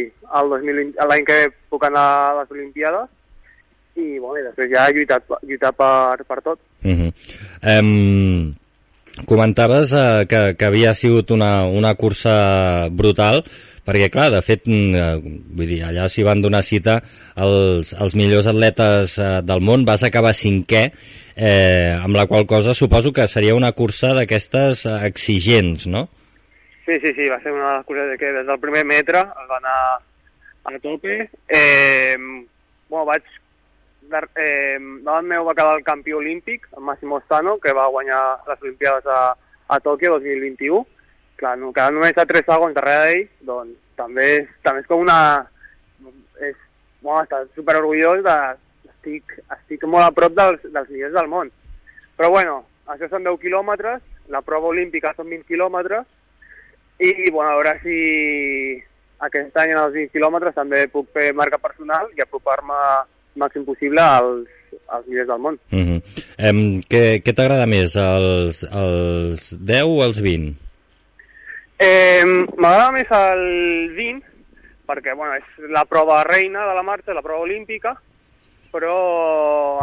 el 0.08 0.50
2020 0.52 1.06
l'any 1.08 1.24
que 1.26 1.38
ve 1.38 1.52
puc 1.70 1.86
anar 1.88 2.04
a 2.04 2.34
les 2.40 2.52
Olimpiades 2.54 3.08
i, 3.98 4.18
bueno, 4.18 4.36
i 4.38 4.46
després 4.46 4.70
ja 4.70 4.86
lluitar, 4.94 5.22
lluitar 5.42 5.72
per, 5.74 6.24
per 6.28 6.40
tot. 6.42 6.60
Uh 6.84 6.94
-huh. 6.94 7.10
um, 7.74 8.54
comentaves 9.26 9.92
uh, 9.92 10.26
que, 10.28 10.54
que 10.54 10.64
havia 10.64 10.94
sigut 10.94 11.30
una, 11.30 11.64
una 11.66 11.94
cursa 11.94 12.88
brutal 12.90 13.42
perquè 13.88 14.10
clar, 14.12 14.28
de 14.34 14.42
fet 14.44 14.66
mm, 14.68 14.98
eh, 15.00 15.38
vull 15.56 15.70
dir, 15.70 15.80
allà 15.88 16.10
s'hi 16.12 16.26
van 16.26 16.42
donar 16.44 16.60
cita 16.66 16.98
els, 17.40 17.94
els 17.96 18.16
millors 18.20 18.50
atletes 18.50 19.16
eh, 19.16 19.30
del 19.48 19.64
món 19.64 19.86
vas 19.88 20.04
acabar 20.04 20.34
cinquè 20.36 20.84
eh, 20.84 21.94
amb 21.96 22.18
la 22.18 22.26
qual 22.28 22.44
cosa 22.50 22.76
suposo 22.76 23.14
que 23.16 23.24
seria 23.32 23.56
una 23.56 23.72
cursa 23.72 24.12
d'aquestes 24.18 24.84
eh, 24.84 24.98
exigents, 25.08 25.86
no? 25.88 26.04
Sí, 26.84 26.98
sí, 27.00 27.14
sí, 27.16 27.28
va 27.32 27.40
ser 27.40 27.52
una 27.52 27.70
de 27.70 27.76
les 27.78 27.88
coses 27.88 28.20
que 28.20 28.32
des 28.36 28.46
del 28.48 28.60
primer 28.60 28.84
metre 28.84 29.24
es 29.24 29.48
va 29.48 29.58
anar 29.60 29.80
a 30.68 30.78
tope. 30.80 31.30
Eh, 31.48 32.16
bueno, 32.88 33.04
vaig, 33.08 33.24
eh, 34.36 34.76
davant 35.04 35.28
meu 35.28 35.44
va 35.48 35.56
quedar 35.56 35.76
el 35.76 35.84
campió 35.84 36.18
olímpic, 36.18 36.68
el 36.76 36.84
Massimo 36.84 37.20
Stano, 37.26 37.58
que 37.60 37.72
va 37.76 37.88
guanyar 37.92 38.22
les 38.48 38.62
Olimpiades 38.62 39.06
a, 39.06 39.34
a 39.68 39.80
Tòquio 39.80 40.16
2021. 40.16 40.84
Clar, 41.38 41.54
no, 41.60 41.70
quedant 41.74 41.94
només 41.94 42.18
a 42.18 42.26
3 42.26 42.46
segons 42.48 42.74
darrere 42.74 43.04
d'ell, 43.06 43.28
doncs 43.46 43.76
també 43.98 44.26
és, 44.40 44.48
també 44.66 44.82
és 44.82 44.88
com 44.90 45.04
una... 45.04 45.18
És, 46.42 46.56
bueno, 47.02 47.22
està 47.22 47.44
super 47.54 47.78
orgullós 47.78 48.24
de... 48.26 48.38
Estic, 48.88 49.36
estic 49.54 49.84
molt 49.86 50.04
a 50.04 50.12
prop 50.12 50.34
dels, 50.34 50.64
dels 50.74 50.90
millors 50.90 51.14
del 51.14 51.30
món. 51.30 51.50
Però 52.18 52.32
bueno, 52.34 52.56
això 52.90 53.06
són 53.08 53.24
10 53.24 53.38
quilòmetres, 53.44 54.02
la 54.34 54.42
prova 54.42 54.72
olímpica 54.72 55.14
són 55.14 55.30
20 55.30 55.46
quilòmetres, 55.48 56.04
i 56.98 57.30
bueno, 57.30 57.52
a 57.52 57.56
veure 57.60 57.76
si 57.84 57.98
aquest 59.22 59.56
any 59.62 59.72
en 59.72 59.80
els 59.84 59.94
20 59.94 60.14
quilòmetres 60.14 60.58
també 60.58 60.84
puc 60.90 61.10
fer 61.14 61.30
marca 61.38 61.62
personal 61.62 62.10
i 62.16 62.22
apropar-me 62.22 62.78
màxim 63.38 63.64
possible 63.66 64.02
als, 64.02 64.50
als 64.90 65.06
millors 65.06 65.28
del 65.30 65.42
món. 65.46 65.58
Uh 65.70 65.78
-huh. 65.78 66.00
em, 66.38 66.82
què 66.90 67.22
què 67.22 67.34
t'agrada 67.34 67.66
més, 67.66 67.94
els, 67.94 68.64
els 68.64 69.54
10 69.54 69.84
o 69.86 70.02
els 70.02 70.20
20? 70.20 70.67
Eh, 71.78 72.24
M'agrada 72.58 72.90
més 72.92 73.10
el 73.14 73.42
20 73.94 74.24
perquè 74.88 75.12
bueno, 75.14 75.34
és 75.36 75.68
la 75.70 75.84
prova 75.84 76.22
reina 76.24 76.64
de 76.66 76.74
la 76.74 76.82
marxa, 76.82 77.12
la 77.14 77.22
prova 77.22 77.44
olímpica, 77.44 77.92
però 78.72 78.94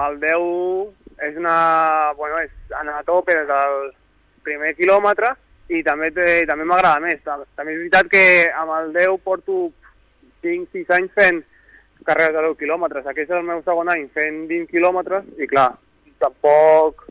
el 0.07 0.17
10 0.19 1.21
és 1.29 1.37
una, 1.37 2.11
bueno, 2.17 2.39
és 2.41 2.51
anar 2.81 2.97
a 2.99 3.03
tope 3.05 3.35
des 3.37 3.45
del 3.47 3.91
primer 4.43 4.73
quilòmetre 4.75 5.29
i 5.69 5.83
també 5.85 6.09
té- 6.11 6.45
també 6.49 6.65
m'agrada 6.65 6.99
més. 6.99 7.21
Tam- 7.23 7.45
També 7.55 7.73
és 7.73 7.79
veritat 7.83 8.09
que 8.09 8.25
amb 8.51 8.71
el 8.79 8.91
10 8.93 9.17
porto 9.23 9.69
5-6 10.41 10.89
anys 10.89 11.13
fent 11.13 11.43
carreres 12.03 12.33
de 12.35 12.41
10 12.49 12.57
quilòmetres. 12.57 13.05
Aquest 13.05 13.29
és 13.29 13.37
el 13.37 13.43
meu 13.45 13.61
segon 13.63 13.89
any 13.89 14.09
fent 14.09 14.47
20 14.49 14.67
quilòmetres 14.73 15.23
i 15.37 15.47
clar, 15.47 15.71
tampoc 16.19 17.05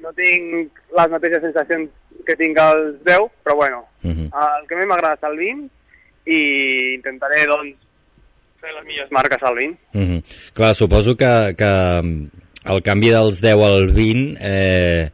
no 0.00 0.12
tinc 0.12 0.80
les 0.98 1.10
mateixes 1.10 1.42
sensacions 1.42 1.90
que 2.26 2.36
tinc 2.36 2.58
als 2.58 2.96
10, 3.04 3.30
però 3.44 3.56
bueno, 3.56 3.84
Uh 4.06 4.12
-huh. 4.12 4.60
el 4.60 4.66
que 4.68 4.76
més 4.76 4.86
m'agrada 4.86 5.14
és 5.14 5.22
el 5.22 5.36
20 5.36 5.70
i 6.26 6.94
intentaré, 6.94 7.46
doncs, 7.46 7.76
fer 8.60 8.72
les 8.72 8.84
millors 8.86 9.10
marques 9.10 9.42
al 9.42 9.54
20. 9.54 9.78
Uh 9.94 10.00
-huh. 10.00 10.20
Clar, 10.54 10.74
suposo 10.74 11.16
que, 11.16 11.54
que 11.58 11.72
el 12.72 12.82
canvi 12.82 13.10
dels 13.10 13.40
10 13.40 13.62
al 13.62 13.92
20 13.92 14.36
eh, 14.40 15.10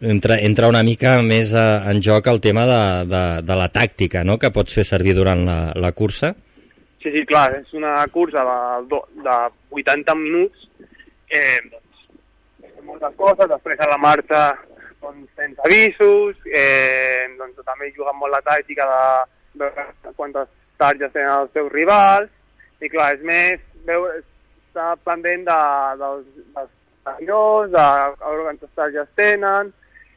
entra, 0.00 0.38
entra 0.38 0.68
una 0.68 0.82
mica 0.82 1.20
més 1.22 1.52
a, 1.54 1.90
en 1.90 2.00
joc 2.02 2.26
el 2.26 2.40
tema 2.40 2.64
de, 2.66 2.82
de, 3.06 3.42
de 3.42 3.56
la 3.56 3.68
tàctica 3.68 4.24
no? 4.24 4.38
que 4.38 4.50
pots 4.50 4.74
fer 4.74 4.84
servir 4.84 5.14
durant 5.14 5.44
la, 5.44 5.72
la 5.74 5.92
cursa. 5.92 6.34
Sí, 7.02 7.10
sí, 7.10 7.24
clar, 7.24 7.54
és 7.62 7.72
una 7.72 8.06
cursa 8.08 8.44
de, 8.44 9.00
de 9.24 9.36
80 9.70 10.14
minuts, 10.14 10.68
eh, 11.30 11.79
moltes 12.84 13.16
coses, 13.16 13.48
després 13.48 13.80
a 13.80 13.88
la 13.90 13.98
marxa 14.00 14.40
doncs, 15.00 15.28
tens 15.36 15.58
avisos, 15.64 16.36
eh, 16.46 17.26
doncs 17.38 17.60
també 17.64 17.90
juguen 17.96 18.18
molt 18.20 18.36
la 18.36 18.42
tàctica 18.44 18.86
de, 18.90 19.70
de 20.04 20.12
quantes 20.16 20.48
targes 20.80 21.12
tenen 21.12 21.32
els 21.44 21.52
seus 21.56 21.70
rivals, 21.72 22.30
i 22.80 22.88
clar, 22.88 23.12
és 23.16 23.24
més, 23.26 23.62
veure, 23.88 24.20
estar 24.70 24.94
pendent 25.04 25.44
de, 25.48 25.60
dels, 26.00 26.26
dels 26.56 27.14
avions, 27.14 27.70
de 27.74 27.86
quantes 28.20 28.74
targes 28.76 29.14
tenen, 29.18 29.72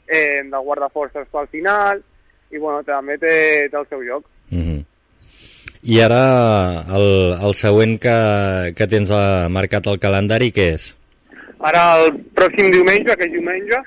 eh, 0.08 0.42
de 0.44 0.64
guardaforces 0.68 1.28
pel 1.32 1.50
final, 1.52 2.04
i 2.54 2.60
bueno, 2.62 2.84
també 2.86 3.18
té, 3.18 3.36
té 3.72 3.80
el 3.80 3.88
seu 3.90 4.04
lloc. 4.04 4.28
Uh 4.52 4.60
-huh. 4.60 4.82
I 5.84 6.00
ara 6.00 6.86
el, 6.96 7.08
el 7.44 7.54
següent 7.60 8.00
que, 8.00 8.74
que 8.78 8.88
tens 8.88 9.10
eh, 9.10 9.48
marcat 9.50 9.88
al 9.88 10.00
calendari, 10.00 10.52
què 10.56 10.74
és? 10.76 10.94
Ara, 11.64 11.84
el 12.04 12.18
pròxim 12.36 12.72
diumenge, 12.74 13.12
aquest 13.14 13.32
diumenge, 13.32 13.80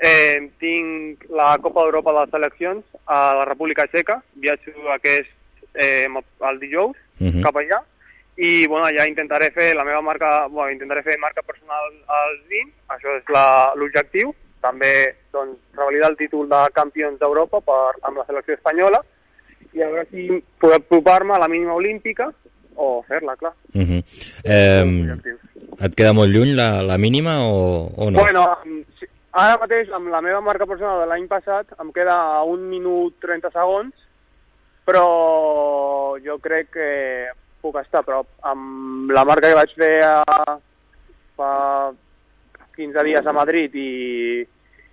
eh, 0.00 0.40
tinc 0.58 1.26
la 1.36 1.58
Copa 1.60 1.82
d'Europa 1.84 2.14
de 2.14 2.20
les 2.20 2.30
seleccions 2.30 2.84
a 3.06 3.34
la 3.36 3.44
República 3.44 3.86
Txeca. 3.86 4.22
Viatjo 4.40 4.72
aquest 4.94 5.28
eh, 5.74 6.06
el 6.08 6.58
dijous 6.58 6.96
Mhm. 7.20 7.42
cap 7.42 7.56
allà. 7.56 7.82
I, 8.36 8.66
bueno, 8.66 8.86
allà 8.86 9.06
intentaré 9.06 9.50
fer 9.50 9.74
la 9.76 9.84
meva 9.84 10.00
marca, 10.00 10.46
bueno, 10.46 10.72
intentaré 10.72 11.02
fer 11.02 11.18
marca 11.18 11.42
personal 11.42 11.92
als 12.08 12.48
20, 12.48 12.72
això 12.88 13.16
és 13.18 13.24
l'objectiu. 13.76 14.34
També, 14.62 15.14
doncs, 15.32 15.58
revalidar 15.76 16.10
el 16.10 16.16
títol 16.16 16.48
de 16.48 16.60
campions 16.72 17.18
d'Europa 17.18 17.60
amb 18.02 18.16
la 18.16 18.24
selecció 18.26 18.54
espanyola 18.54 19.02
i 19.72 19.82
a 19.82 19.88
veure 19.88 20.06
si 20.10 20.42
puc 20.58 20.72
apropar-me 20.72 21.34
a 21.34 21.38
la 21.38 21.48
mínima 21.48 21.74
olímpica 21.74 22.30
o 22.76 23.02
fer-la, 23.08 23.36
clar. 23.36 23.52
Uh 23.74 23.80
-huh. 23.82 24.02
eh, 24.44 25.16
et 25.78 25.94
queda 25.96 26.12
molt 26.16 26.32
lluny 26.34 26.54
la, 26.58 26.82
la 26.82 26.98
mínima 26.98 27.38
o, 27.46 27.88
o 27.94 28.10
no? 28.10 28.20
Bueno, 28.20 28.44
ara 29.32 29.58
mateix 29.62 29.90
amb 29.94 30.10
la 30.12 30.22
meva 30.24 30.40
marca 30.44 30.66
personal 30.66 31.02
de 31.02 31.08
l'any 31.10 31.26
passat 31.30 31.74
em 31.80 31.92
queda 31.94 32.16
un 32.48 32.66
minut 32.70 33.16
30 33.22 33.52
segons, 33.54 33.92
però 34.88 35.06
jo 36.24 36.38
crec 36.42 36.72
que 36.74 36.88
puc 37.62 37.76
estar 37.80 38.02
a 38.02 38.06
prop. 38.06 38.28
Amb 38.50 39.12
la 39.14 39.24
marca 39.28 39.50
que 39.50 39.58
vaig 39.58 39.74
fer 39.78 39.94
a, 40.06 40.56
fa 41.38 41.52
15 42.76 43.04
dies 43.06 43.26
a 43.26 43.36
Madrid 43.36 43.74
i, 43.76 43.90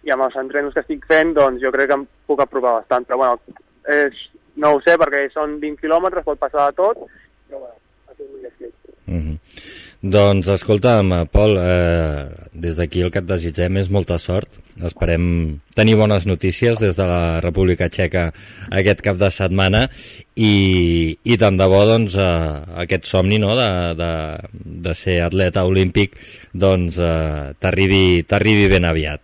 i 0.03 0.13
amb 0.13 0.27
els 0.27 0.35
entrenos 0.39 0.75
que 0.75 0.83
estic 0.83 1.07
fent, 1.09 1.33
doncs 1.37 1.63
jo 1.63 1.71
crec 1.73 1.91
que 1.91 1.99
em 2.01 2.07
puc 2.27 2.43
apropar 2.43 2.81
bastant. 2.81 3.07
Però 3.07 3.21
bueno, 3.23 3.57
és, 3.87 4.27
no 4.59 4.75
ho 4.75 4.83
sé 4.83 4.97
perquè 4.99 5.27
són 5.33 5.57
20 5.63 5.81
quilòmetres, 5.83 6.27
pot 6.27 6.41
passar 6.41 6.69
de 6.69 6.77
tot, 6.81 7.07
però 7.47 7.63
bueno, 7.63 7.79
això 8.11 8.27
és 8.27 8.96
Uh 9.07 9.15
-huh. 9.15 9.37
Doncs 10.01 10.47
escolta'm, 10.47 11.27
Pol, 11.31 11.57
eh, 11.57 12.29
des 12.53 12.75
d'aquí 12.77 13.01
el 13.01 13.09
que 13.11 13.19
et 13.19 13.25
desitgem 13.25 13.77
és 13.77 13.89
molta 13.89 14.19
sort. 14.19 14.49
Esperem 14.85 15.59
tenir 15.73 15.95
bones 15.97 16.27
notícies 16.29 16.77
des 16.77 16.95
de 16.95 17.03
la 17.03 17.39
República 17.41 17.89
Txeca 17.89 18.31
aquest 18.69 19.01
cap 19.01 19.17
de 19.17 19.31
setmana 19.31 19.89
i, 20.35 21.17
i 21.23 21.37
tant 21.37 21.57
de 21.57 21.65
bo 21.65 21.83
doncs, 21.85 22.13
eh, 22.13 22.81
aquest 22.83 23.05
somni 23.05 23.39
no, 23.39 23.55
de, 23.55 23.95
de, 23.97 24.11
de 24.85 24.93
ser 24.93 25.21
atleta 25.25 25.65
olímpic 25.65 26.13
doncs, 26.53 26.99
eh, 26.99 27.55
t'arribi 27.59 28.69
ben 28.69 28.85
aviat. 28.85 29.21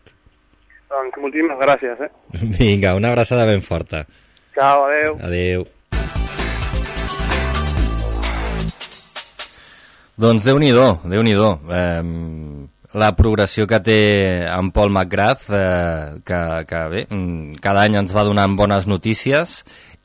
Doncs 0.90 1.22
moltíssimes 1.22 1.62
gràcies, 1.62 2.02
eh? 2.02 2.12
Vinga, 2.58 2.96
una 2.96 3.14
abraçada 3.14 3.46
ben 3.46 3.62
forta. 3.62 4.08
Ciao, 4.54 4.86
adeu. 4.86 5.18
Adeu. 5.22 5.68
Doncs 10.14 10.46
Déu-n'hi-do, 10.46 11.00
déu 11.10 11.24
nhi 11.26 11.34
déu 11.34 11.56
eh, 11.74 12.04
la 12.94 13.10
progressió 13.18 13.66
que 13.66 13.80
té 13.82 13.98
en 14.46 14.70
Paul 14.70 14.92
McGrath, 14.92 15.48
eh, 15.50 16.22
que, 16.22 16.42
que 16.70 16.82
bé, 16.92 17.02
mm, 17.10 17.58
cada 17.64 17.82
any 17.88 17.98
ens 17.98 18.14
va 18.14 18.26
donant 18.28 18.54
bones 18.54 18.86
notícies 18.86 19.64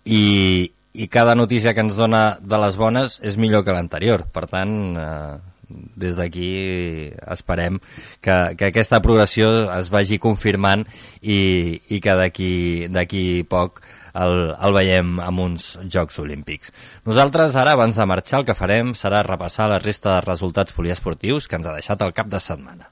i, 0.09 0.73
i 0.97 1.11
cada 1.13 1.35
notícia 1.37 1.75
que 1.77 1.85
ens 1.85 1.99
dona 1.99 2.39
de 2.41 2.63
les 2.65 2.81
bones 2.81 3.19
és 3.21 3.37
millor 3.37 3.67
que 3.67 3.77
l'anterior. 3.77 4.25
Per 4.33 4.47
tant, 4.49 4.73
eh, 4.97 5.37
des 5.69 6.17
d'aquí 6.17 7.13
esperem 7.29 7.77
que, 8.25 8.37
que 8.57 8.71
aquesta 8.73 9.03
progressió 9.05 9.51
es 9.77 9.93
vagi 9.93 10.17
confirmant 10.17 10.87
i, 11.21 11.83
i 11.93 12.01
que 12.01 12.17
d'aquí 12.17 13.29
poc 13.45 13.83
el, 14.25 14.39
el 14.55 14.77
veiem 14.77 15.19
amb 15.25 15.45
uns 15.47 15.71
Jocs 15.91 16.19
Olímpics. 16.23 16.73
Nosaltres 17.09 17.57
ara, 17.57 17.77
abans 17.79 17.99
de 17.99 18.07
marxar, 18.09 18.43
el 18.43 18.49
que 18.49 18.59
farem 18.59 18.95
serà 18.99 19.23
repassar 19.27 19.71
la 19.71 19.83
resta 19.83 20.17
de 20.17 20.25
resultats 20.27 20.77
poliesportius 20.77 21.49
que 21.49 21.61
ens 21.61 21.69
ha 21.69 21.77
deixat 21.79 22.03
el 22.07 22.17
cap 22.17 22.31
de 22.33 22.43
setmana. 22.43 22.91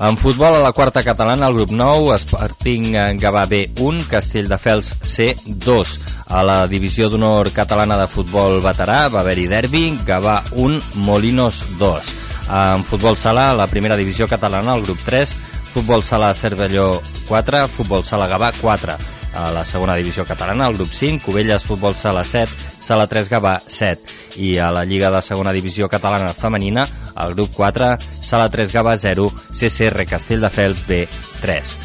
En 0.00 0.16
futbol, 0.16 0.54
a 0.56 0.62
la 0.64 0.72
quarta 0.72 1.02
catalana, 1.04 1.50
el 1.50 1.58
grup 1.58 1.74
9, 1.76 2.14
Sporting 2.22 2.94
Gavà 3.20 3.42
B1, 3.44 4.06
Castelldefels 4.08 4.94
C2. 5.04 5.92
A 6.32 6.40
la 6.40 6.62
divisió 6.70 7.10
d'honor 7.12 7.50
catalana 7.52 7.98
de 8.00 8.06
futbol 8.08 8.62
veterà 8.64 9.10
va 9.12 9.20
haver-hi 9.20 9.44
derbi, 9.50 9.82
Gavà 10.08 10.38
1, 10.56 10.80
Molinos 11.04 11.66
2. 11.76 12.14
En 12.48 12.86
futbol 12.88 13.20
sala, 13.20 13.50
a 13.50 13.58
la 13.60 13.68
primera 13.68 14.00
divisió 14.00 14.24
catalana, 14.26 14.72
el 14.72 14.88
grup 14.88 15.04
3, 15.04 15.36
Futbol 15.72 16.02
Sala 16.02 16.34
Cervelló 16.34 17.00
4, 17.28 17.68
Futbol 17.68 18.04
Sala 18.04 18.26
Gavà 18.26 18.52
4. 18.60 18.96
A 19.30 19.52
la 19.54 19.64
segona 19.64 19.94
divisió 19.94 20.24
catalana, 20.26 20.66
el 20.66 20.74
grup 20.74 20.90
5, 20.90 21.24
Cubelles 21.24 21.64
Futbol 21.64 21.94
Sala 21.94 22.24
7, 22.24 22.50
Sala 22.80 23.06
3 23.06 23.30
Gavà 23.30 23.60
7. 23.66 24.16
I 24.42 24.56
a 24.58 24.72
la 24.74 24.84
Lliga 24.84 25.10
de 25.14 25.22
segona 25.22 25.52
divisió 25.54 25.88
catalana 25.88 26.34
femenina, 26.34 26.88
el 27.14 27.34
grup 27.34 27.54
4, 27.54 27.92
Sala 28.22 28.48
3 28.50 28.72
Gavà 28.74 28.96
0, 28.98 29.30
CCR 29.54 30.06
Castelldefels 30.10 30.86
B 30.88 31.04
3. 31.40 31.76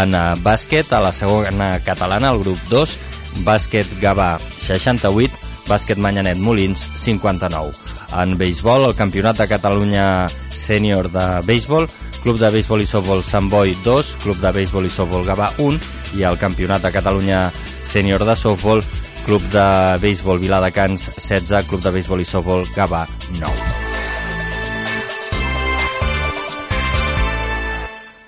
En 0.00 0.16
eh, 0.16 0.22
bàsquet, 0.40 0.92
a 0.96 1.02
la 1.04 1.12
segona 1.12 1.74
catalana, 1.84 2.32
el 2.32 2.40
grup 2.40 2.62
2, 2.70 2.98
Bàsquet 3.44 3.90
Gavà 4.00 4.38
68, 4.56 5.44
Bàsquet 5.68 6.00
Manyanet 6.00 6.38
Molins 6.38 6.86
59. 6.96 7.72
En 8.14 8.36
béisbol, 8.38 8.88
el 8.88 8.96
Campionat 8.96 9.40
de 9.40 9.48
Catalunya 9.50 10.06
Sènior 10.54 11.10
de 11.12 11.26
Béisbol, 11.44 11.88
Club 12.24 12.38
de 12.40 12.48
Béisbol 12.48 12.80
i 12.80 12.86
Softbol 12.88 13.20
Sant 13.20 13.50
Boi 13.52 13.74
2, 13.84 14.14
Club 14.22 14.40
de 14.40 14.52
Béisbol 14.56 14.88
i 14.88 14.92
Softbol 14.92 15.26
Gavà 15.28 15.50
1 15.60 15.76
i 16.16 16.24
el 16.24 16.40
Campionat 16.40 16.80
de 16.80 16.94
Catalunya 16.94 17.44
Sènior 17.84 18.24
de 18.24 18.32
Softbol, 18.32 18.80
Club 19.28 19.44
de 19.52 19.68
Béisbol 20.00 20.40
Viladecans 20.40 21.10
16, 21.18 21.68
Club 21.68 21.84
de 21.84 21.92
Béisbol 21.98 22.24
i 22.24 22.30
Softball 22.32 22.64
Gavà 22.72 23.04
9. 23.36 23.83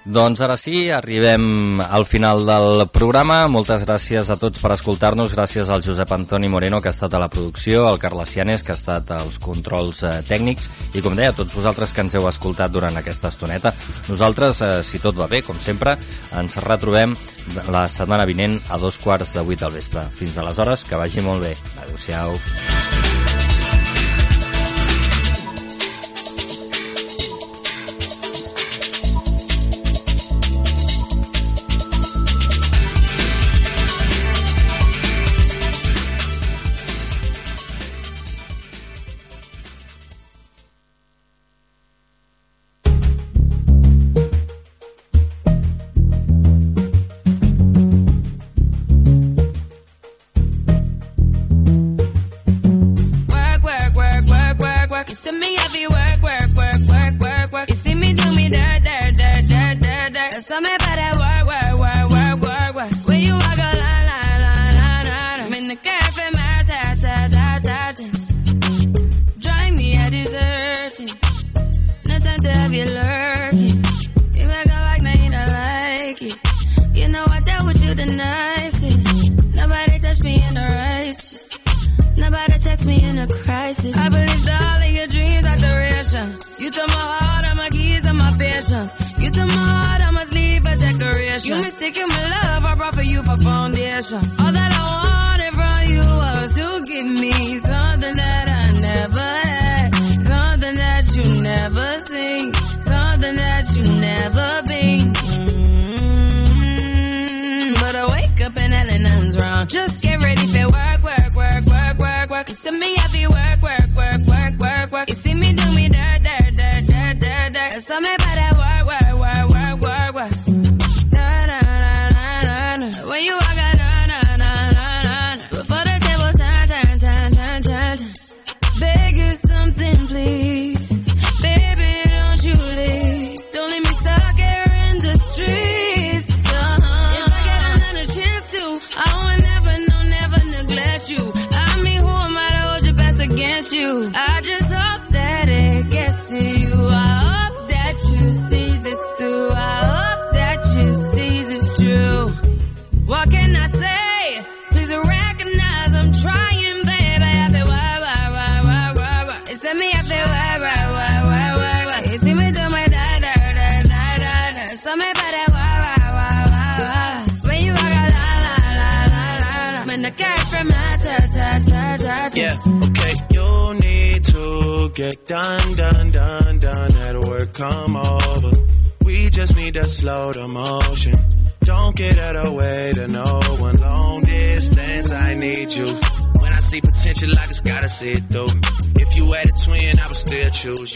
Doncs 0.07 0.39
ara 0.39 0.55
sí, 0.55 0.85
arribem 0.95 1.81
al 1.83 2.05
final 2.07 2.45
del 2.47 2.85
programa. 2.95 3.41
Moltes 3.51 3.83
gràcies 3.83 4.29
a 4.31 4.37
tots 4.39 4.63
per 4.63 4.71
escoltar-nos. 4.77 5.33
Gràcies 5.35 5.67
al 5.67 5.83
Josep 5.83 6.13
Antoni 6.15 6.47
Moreno, 6.47 6.79
que 6.81 6.93
ha 6.93 6.95
estat 6.95 7.17
a 7.17 7.19
la 7.19 7.27
producció, 7.27 7.89
al 7.89 7.99
Carles 7.99 8.31
Cianes, 8.31 8.63
que 8.63 8.71
ha 8.71 8.79
estat 8.79 9.11
als 9.17 9.41
controls 9.43 10.05
eh, 10.07 10.21
tècnics, 10.29 10.71
i 10.95 11.03
com 11.03 11.19
deia, 11.19 11.33
a 11.35 11.37
tots 11.37 11.59
vosaltres 11.59 11.91
que 11.91 12.07
ens 12.07 12.15
heu 12.15 12.29
escoltat 12.31 12.71
durant 12.71 12.95
aquesta 13.03 13.33
estoneta. 13.35 13.75
Nosaltres, 14.07 14.63
eh, 14.63 14.73
si 14.87 15.03
tot 15.03 15.19
va 15.19 15.27
bé, 15.27 15.43
com 15.43 15.59
sempre, 15.59 15.97
ens 16.39 16.61
retrobem 16.63 17.19
la 17.67 17.89
setmana 17.91 18.31
vinent 18.31 18.61
a 18.71 18.79
dos 18.79 19.03
quarts 19.03 19.35
de 19.35 19.43
vuit 19.43 19.59
del 19.59 19.75
vespre. 19.75 20.07
Fins 20.15 20.39
aleshores, 20.39 20.87
que 20.87 21.03
vagi 21.03 21.27
molt 21.27 21.43
bé. 21.49 21.57
Adéu-siau. 21.83 22.39
Work, 22.39 22.96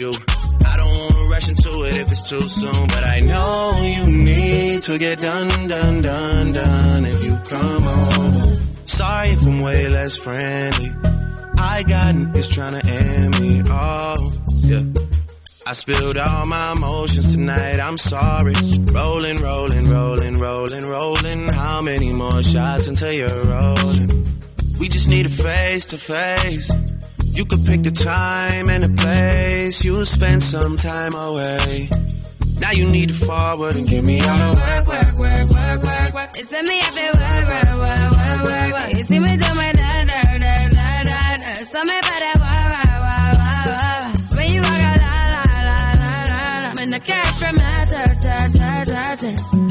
you. 0.01 0.13
I 0.65 0.77
don't 0.77 0.89
wanna 0.89 1.29
rush 1.29 1.49
into 1.49 1.85
it 1.85 1.97
if 1.97 2.11
it's 2.11 2.29
too 2.29 2.43
soon, 2.43 2.87
but 2.87 3.05
I 3.05 3.21
know 3.21 3.81
you 3.83 4.07
need 4.07 4.83
to 4.83 4.99
get 4.99 5.21
done, 5.21 5.69
done, 5.69 6.03
done, 6.03 6.53
done. 6.53 7.05
If 7.05 7.23
you 7.23 7.39
come 7.49 7.87
over, 7.87 8.63
sorry 8.85 9.31
if 9.31 9.47
I'm 9.47 9.61
way 9.61 9.89
less 9.89 10.17
friendly. 10.17 10.93
I 11.59 11.83
got 11.83 12.37
is 12.37 12.49
trying 12.49 12.81
to 12.81 12.87
end 12.87 13.41
me. 13.41 13.63
off. 13.71 14.21
yeah. 14.65 14.83
I 15.67 15.73
spilled 15.73 16.17
all 16.17 16.47
my 16.47 16.73
emotions 16.73 17.35
tonight. 17.35 17.79
I'm 17.79 17.99
sorry. 17.99 18.55
Rolling, 18.93 19.37
rolling, 19.37 19.89
rolling, 19.89 20.35
rolling, 20.35 20.87
rolling. 20.87 21.49
How 21.49 21.83
many 21.83 22.13
more 22.13 22.43
shots 22.43 22.87
until 22.87 23.13
you're 23.13 23.45
rolling? 23.45 24.27
We 24.81 24.89
just 24.89 25.09
need 25.09 25.27
a 25.27 25.29
face 25.29 25.87
to 25.87 25.99
face. 25.99 26.73
You 27.41 27.47
could 27.47 27.65
pick 27.65 27.83
the 27.83 27.91
time 27.91 28.69
and 28.69 28.85
the 28.85 28.91
place. 29.03 29.83
You'll 29.83 30.05
spend 30.05 30.45
some 30.45 30.77
time 30.77 31.15
away. 31.15 31.89
Now 32.61 32.73
you 32.73 32.85
need 32.91 33.09
to 33.09 33.15
forward 33.15 33.77
and 33.77 33.89
give 33.89 34.05
me 34.05 34.21
all 34.21 34.37
the 34.37 34.61
work, 34.61 34.87
work, 34.87 35.19
work, 35.19 35.49
work, 35.49 35.83
work, 35.83 36.15
work. 36.15 36.31
It's 36.37 36.53
me, 36.53 36.81
I 36.81 36.91
feel 36.97 37.15
work, 37.17 37.47
work, 37.49 37.73
work, 37.81 38.11
work, 38.13 38.43
work, 38.45 38.73
work. 38.77 38.91
You 38.99 39.05
see 39.05 39.21
me 39.21 39.33
do 39.39 39.55
my 39.55 39.73
da, 39.73 40.05
da, 40.05 40.21
da, 40.37 40.69
da, 40.69 41.03
da, 41.09 41.37
da. 41.39 41.53
Something 41.65 41.97
about 41.97 42.21
that 42.21 42.37
work, 42.45 42.69
work, 42.77 43.01
work, 43.09 43.41
work, 43.41 44.21
work. 44.21 44.37
When 44.37 44.53
you 44.53 44.61
walk 44.61 44.83
out, 44.85 45.01
la, 45.01 45.17
la, 45.33 45.49
la, 45.65 45.79
la, 45.97 46.21
la, 46.29 46.69
la. 46.69 46.75
When 46.75 46.91
the 46.91 47.01
cat 47.01 47.27
from 47.41 47.57
my 47.57 47.85
ta, 47.89 48.05
ta, 48.21 48.37
ta, 48.53 49.17
ta, 49.17 49.70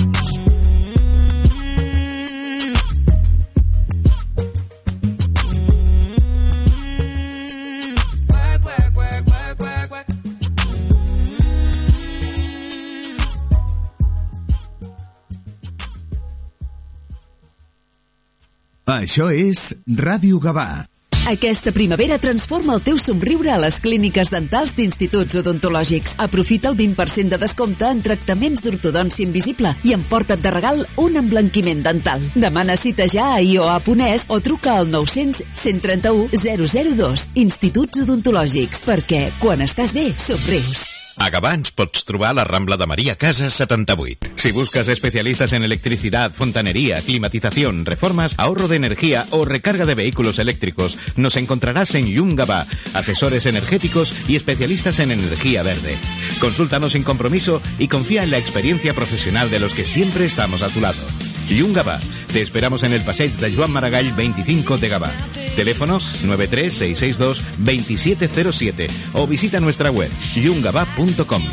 Això 18.90 19.28
és 19.30 19.76
Ràdio 19.86 20.40
Gavà. 20.42 20.88
Aquesta 21.30 21.70
primavera 21.70 22.18
transforma 22.18 22.74
el 22.74 22.82
teu 22.82 22.98
somriure 22.98 23.52
a 23.54 23.60
les 23.62 23.78
clíniques 23.84 24.32
dentals 24.34 24.74
d'instituts 24.74 25.38
odontològics. 25.44 26.16
Aprofita 26.18 26.72
el 26.72 26.78
20% 26.80 27.30
de 27.30 27.38
descompte 27.38 27.86
en 27.86 28.02
tractaments 28.02 28.66
d'ortodòncia 28.66 29.28
invisible 29.28 29.76
i 29.86 29.94
emporta't 29.94 30.42
de 30.42 30.54
regal 30.58 30.86
un 30.98 31.22
emblanquiment 31.22 31.86
dental. 31.86 32.26
Demana 32.34 32.80
cita 32.82 33.06
ja 33.06 33.36
a 33.36 33.44
ioa.es 33.46 34.26
o 34.28 34.40
truca 34.42 34.80
al 34.80 34.90
900 34.90 35.46
131 35.54 36.34
002. 36.34 37.30
Instituts 37.46 38.08
odontològics, 38.08 38.88
perquè 38.90 39.28
quan 39.38 39.62
estàs 39.70 39.94
bé, 39.94 40.16
somrius. 40.18 40.99
A 41.20 41.28
Gavà 41.30 41.52
pots 41.76 42.06
trobar 42.08 42.32
la 42.34 42.46
Rambla 42.48 42.78
de 42.78 42.86
María 42.88 43.18
Casas 43.18 43.54
78. 43.54 44.32
Si 44.38 44.52
buscas 44.52 44.88
especialistas 44.88 45.52
en 45.52 45.64
electricidad, 45.64 46.32
fontanería, 46.32 47.02
climatización, 47.02 47.86
reformas, 47.86 48.36
ahorro 48.38 48.70
de 48.70 48.78
energía 48.78 49.28
o 49.32 49.44
recarga 49.44 49.86
de 49.86 49.96
vehículos 49.96 50.40
eléctricos, 50.40 50.98
nos 51.18 51.36
encontrarás 51.36 51.94
en 51.96 52.08
Yum 52.08 52.36
Gavà, 52.38 52.68
asesores 52.94 53.46
energéticos 53.46 54.16
y 54.30 54.38
especialistas 54.38 55.00
en 55.00 55.12
energía 55.12 55.62
verde. 55.62 55.98
Consúltanos 56.40 56.94
sin 56.94 57.04
compromiso 57.04 57.62
y 57.80 57.90
confía 57.90 58.24
en 58.24 58.32
la 58.32 58.38
experiencia 58.38 58.94
profesional 58.94 59.50
de 59.50 59.60
los 59.60 59.74
que 59.74 59.86
siempre 59.86 60.24
estamos 60.24 60.64
a 60.64 60.70
tu 60.70 60.80
lado. 60.80 61.02
Yum 61.50 61.74
Gavà. 61.74 62.00
Te 62.32 62.42
esperamos 62.42 62.84
en 62.84 62.94
el 62.94 63.04
Passeig 63.04 63.34
de 63.34 63.54
Joan 63.54 63.72
Maragall 63.72 64.14
25 64.14 64.78
de 64.78 64.88
Gavà. 64.88 65.12
Teléfono 65.56 66.00
93662-2707 66.00 68.90
o 69.14 69.28
visita 69.28 69.60
nuestra 69.60 69.92
web 69.92 70.10
yungavà.com. 70.36 71.44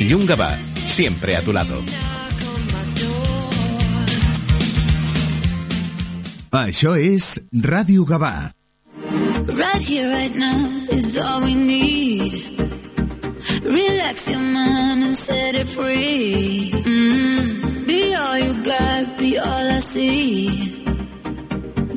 Yungavà, 0.00 0.58
siempre 0.86 1.36
a 1.36 1.42
tu 1.42 1.52
lado. 1.52 1.82
Això 6.50 6.94
és 6.94 7.40
Ràdio 7.52 8.04
Gavà. 8.06 8.54
Right 9.46 9.82
here, 9.82 10.08
right 10.08 10.34
now 10.34 10.86
is 10.90 11.18
all 11.18 11.42
we 11.42 11.54
need. 11.54 12.32
Relax 13.62 14.30
your 14.30 14.40
mind 14.40 15.04
and 15.04 15.14
set 15.16 15.54
it 15.54 15.68
free. 15.68 16.72
Mm. 16.72 17.53
Be 17.86 18.14
all 18.14 18.38
you 18.38 18.62
got, 18.62 19.18
be 19.18 19.38
all 19.38 19.66
I 19.78 19.78
see. 19.80 20.48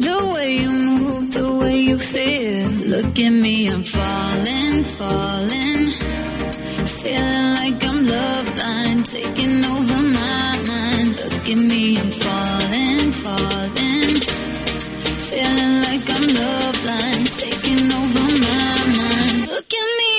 The 0.07 0.31
way 0.33 0.57
you 0.57 0.71
move, 0.71 1.33
the 1.33 1.51
way 1.55 1.77
you 1.79 1.97
feel. 1.97 2.69
Look 2.69 3.17
at 3.19 3.29
me, 3.29 3.67
I'm 3.67 3.83
falling, 3.83 4.83
falling. 4.85 5.91
Feeling 6.87 7.53
like 7.59 7.83
I'm 7.83 8.05
love 8.05 8.45
blind, 8.55 9.05
taking 9.05 9.63
over 9.65 10.01
my 10.01 10.63
mind. 10.67 11.19
Look 11.19 11.49
at 11.49 11.57
me, 11.57 11.97
I'm 11.97 12.11
falling, 12.11 13.11
falling. 13.23 14.15
Feeling 15.29 15.75
like 15.87 16.05
I'm 16.17 16.27
love 16.41 16.75
blind, 16.83 17.27
taking 17.43 17.91
over 17.99 18.25
my 18.47 18.75
mind. 18.99 19.47
Look 19.47 19.71
at 19.81 19.89
me, 19.99 20.16